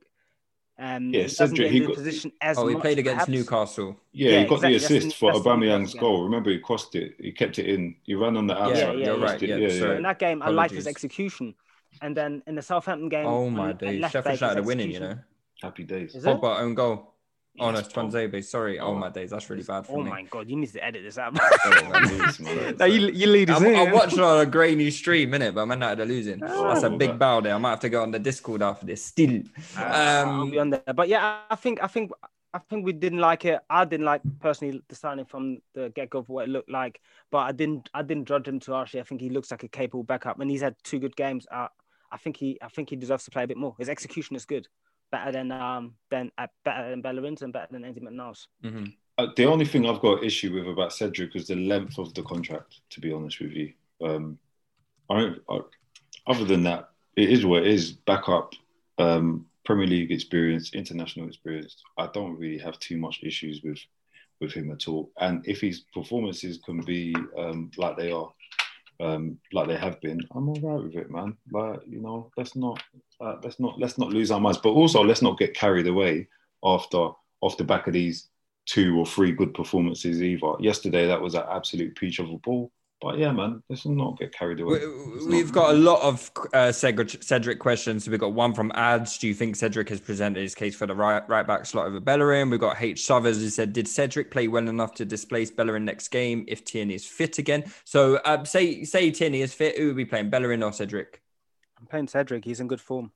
[0.82, 3.30] um, Yeah, Cedric, he in good got- position as Oh, he played against perhaps.
[3.30, 3.96] Newcastle.
[4.12, 4.78] Yeah, Yeah, he got exactly.
[4.78, 6.00] the assist the- for that's the Aubameyang's yeah.
[6.00, 6.24] goal.
[6.24, 7.14] Remember, he crossed it.
[7.20, 7.94] He kept it in.
[8.04, 8.78] He ran on the outside.
[8.78, 9.48] yeah, he you're right, it.
[9.48, 9.96] yeah, Yeah, sorry.
[9.96, 11.54] In that game, I liked his execution.
[12.00, 14.00] And then in the Southampton game, Oh my at days!
[14.00, 15.06] left Sheffield back, his United are winning, you know.
[15.06, 15.26] execution-
[15.62, 16.14] Happy days.
[16.16, 16.24] Is?
[16.24, 17.11] Pogba own goal.
[17.60, 18.42] Oh no, it's Pogba.
[18.42, 18.80] Sorry.
[18.80, 19.98] Oh my days, that's really bad for you.
[19.98, 20.10] Oh me.
[20.10, 21.36] my god, you need to edit this out.
[21.62, 22.76] Sorry, man, please, man.
[22.78, 23.76] no, you, you lead us I'm, in.
[23.76, 25.54] I'm watching on a grainy stream, innit?
[25.54, 26.40] But Man United are losing.
[26.40, 27.54] That's a Oh, big bow there.
[27.54, 29.04] I might have to go on the Discord after this.
[29.04, 29.42] Still,
[29.76, 30.82] I'll um, be on there.
[30.94, 32.10] But yeah, I think I think
[32.54, 33.60] I think we didn't like it.
[33.68, 37.00] I didn't like personally the signing from the get go for what it looked like.
[37.30, 39.00] But I didn't I didn't judge him too harshly.
[39.00, 41.46] I think he looks like a capable backup, and he's had two good games.
[41.50, 41.68] Uh,
[42.10, 43.74] I think he I think he deserves to play a bit more.
[43.78, 44.68] His execution is good,
[45.12, 48.48] better than um than uh, better than Bellerin's and better than Andy McNair's.
[48.64, 48.92] mhm.
[49.18, 52.22] Uh, the only thing I've got issue with about Cedric is the length of the
[52.22, 52.80] contract.
[52.90, 53.72] To be honest with you,
[54.02, 54.38] um,
[55.08, 55.34] I.
[55.48, 55.60] I,
[56.26, 57.92] other than that, it is what it is.
[57.92, 58.54] Backup,
[58.98, 61.76] um, Premier League experience, international experience.
[61.98, 63.78] I don't really have too much issues with
[64.40, 65.10] with him at all.
[65.20, 68.32] And if his performances can be um, like they are,
[69.00, 71.36] um, like they have been, I'm all right with it, man.
[71.50, 72.82] Like you know, let's not
[73.20, 76.28] uh, let's not let's not lose our minds, but also let's not get carried away
[76.64, 77.10] after
[77.40, 78.28] off the back of these
[78.66, 80.52] two or three good performances either.
[80.60, 82.70] Yesterday, that was an absolute peach of a ball.
[83.02, 84.78] But yeah, man, let's not get carried away.
[84.86, 88.04] Let's We, we've not- got a lot of uh, Cedric, Cedric questions.
[88.04, 89.18] So we've got one from Ads.
[89.18, 91.98] Do you think Cedric has presented his case for the right, right back slot over
[91.98, 92.48] Bellerin?
[92.48, 93.04] We've got H.
[93.04, 96.94] Suthers who said, Did Cedric play well enough to displace Bellerin next game if Tierney
[96.94, 97.64] is fit again?
[97.84, 99.76] So uh, say say Tierney is fit.
[99.76, 101.20] Who would be playing, Bellerin or Cedric?
[101.80, 102.44] I'm playing Cedric.
[102.44, 103.10] He's in good form.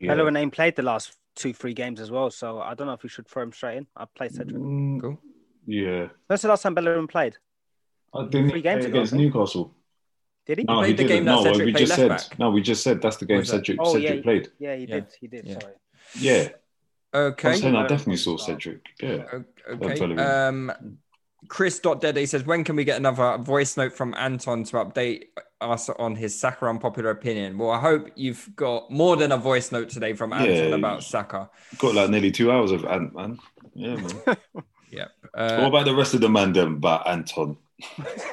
[0.00, 0.08] yeah.
[0.14, 3.02] Bellerin ain't played the last two three games as well, so I don't know if
[3.02, 3.86] we should throw him straight in.
[3.94, 4.56] I'd play Cedric.
[4.56, 5.18] Mm, Cool.
[5.66, 6.06] Yeah.
[6.28, 7.36] When's the last time Bellerin played?
[8.14, 9.22] I didn't Three games play ago, against think.
[9.34, 9.74] Newcastle.
[10.46, 10.64] Did he?
[10.64, 11.16] No, played he the didn't.
[11.16, 12.08] game no, Cedric we just said.
[12.08, 12.38] back.
[12.38, 14.22] No, we just said that's the game Cedric, Oh, Cedric yeah.
[14.22, 14.48] played.
[14.58, 14.94] Yeah, he Yeah.
[14.94, 15.06] did.
[15.20, 15.44] He did.
[15.46, 15.58] Yeah.
[15.60, 15.72] Sorry.
[16.18, 16.48] Yeah.
[17.14, 17.50] Okay.
[17.50, 18.80] I'm saying I definitely saw Cedric.
[19.02, 19.24] Yeah.
[19.32, 19.44] O-
[19.74, 19.98] Okay.
[19.98, 20.18] Bellerin.
[20.18, 20.72] Um,
[21.48, 25.24] Chris.Dede says, when can we get another voice note from Anton to update
[25.60, 27.58] us on his Saka unpopular opinion?
[27.58, 30.74] Well, I hope you've got more than a voice note today from Anton Yeah.
[30.74, 31.48] about Saka.
[31.78, 33.38] Got like nearly two hours of Ant, man.
[33.74, 34.36] Yeah, man.
[34.90, 35.10] Yep.
[35.34, 36.76] what Uh, about the rest of the man then?
[36.76, 37.58] But Anton.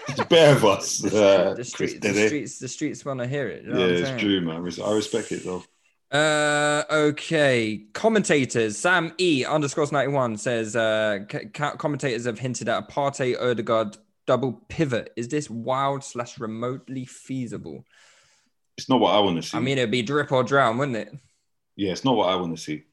[0.08, 1.04] It's bare of us.
[1.06, 3.64] Uh, the, Chris streets, the streets, the streets want to hear it.
[3.64, 4.20] you know Yeah, it's saying?
[4.20, 4.58] true, man.
[4.84, 5.64] I respect it though.
[6.12, 7.84] Uh, okay.
[7.94, 13.98] Commentators, Sam E underscores 91 says, uh, c- commentators have hinted at a Partey Odegaard
[14.26, 15.12] double pivot.
[15.16, 17.86] Is this wild slash remotely feasible?
[18.78, 19.58] It's not what I want to see.
[19.58, 21.14] I mean, it'd be drip or drown, wouldn't it?
[21.76, 22.84] yeah, it's not what I want to see.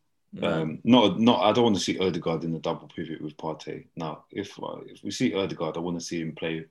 [0.41, 1.43] Um, not, not.
[1.43, 3.87] I don't want to see Odegaard in the double pivot with Partey.
[3.97, 6.65] Now, if uh, if we see Odegaard, I want to see him play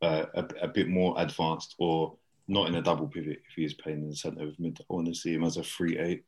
[0.00, 2.16] uh, a, a bit more advanced, or
[2.48, 4.78] not in a double pivot if he is playing in the centre of mid.
[4.80, 6.24] I want to see him as a three eight.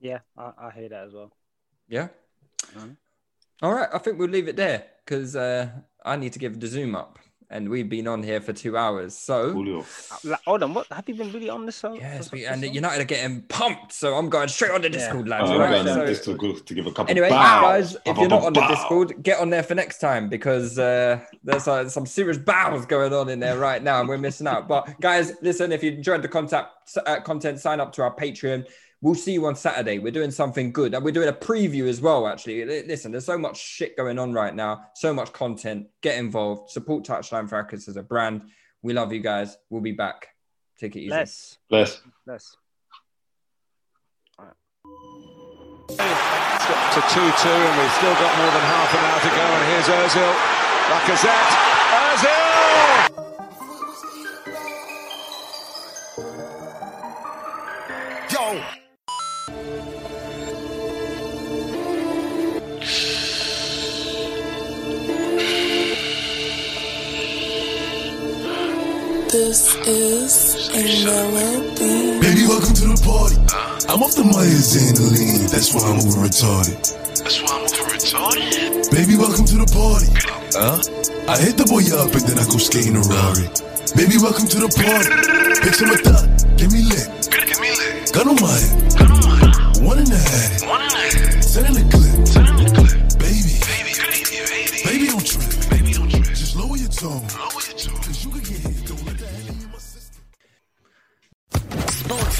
[0.00, 1.32] Yeah, I, I hear that as well.
[1.88, 2.08] Yeah.
[2.74, 2.96] Mhm.
[3.62, 3.88] All right.
[3.92, 5.68] I think we'll leave it there because uh,
[6.04, 7.20] I need to give the Zoom up,
[7.52, 9.16] and we've been on here for two hours.
[9.16, 9.84] So Julio.
[10.24, 11.76] Like, hold on, what have you been really on this?
[11.76, 12.66] So, yes, we, and so?
[12.70, 13.92] United are getting pumped.
[13.92, 14.98] So I'm going straight on the Yeah.
[14.98, 15.50] Discord, Uh, lads.
[15.50, 17.10] I'm Right, going so- on this to, to give a couple.
[17.10, 17.60] Anyway, bow.
[17.60, 18.66] guys, if Bow, you're not bow, on the.
[18.66, 23.12] Discord, get on there for next time because uh, there's uh, some serious bows going
[23.12, 24.66] on in there right now, and we're missing out.
[24.68, 26.68] But guys, listen, if you enjoyed the contact,
[27.06, 28.66] uh, content, sign up to our Patreon.
[29.02, 29.98] We'll see you on Saturday.
[29.98, 32.28] We're doing something good, and we're doing a preview as well.
[32.28, 35.88] Actually, listen, there's so much shit going on right now, so much content.
[36.02, 38.42] Get involved, support Touchline Fracas as a brand.
[38.80, 39.58] We love you guys.
[39.70, 40.28] We'll be back.
[40.78, 41.10] Take it easy.
[41.10, 42.00] less, Bless.
[42.26, 42.56] less.
[45.88, 49.42] to 2 2, and we've still got more than half an hour to go.
[49.42, 50.32] And here's Ozil.
[50.92, 51.50] Lacazette.
[52.14, 52.41] Ozil!
[69.52, 72.16] This is a melody.
[72.24, 73.36] Baby, welcome to the party.
[73.84, 75.44] I'm off the Myers and the lean.
[75.52, 76.80] That's why I'm over retarded.
[77.20, 78.88] That's why I'm over retarded.
[78.88, 80.08] Baby, welcome to the party.
[80.56, 80.80] Huh?
[81.28, 83.44] I hit the boy up and then I go skating a Rari.
[83.92, 85.12] Baby, welcome to the party.
[85.60, 86.24] Pick some of that.
[86.56, 87.12] Give me lit.
[87.28, 88.08] Give me lit.
[88.08, 88.72] Gun on my head.
[89.04, 89.36] Gun on my
[89.84, 90.64] One in the head.
[90.64, 91.01] one and a half.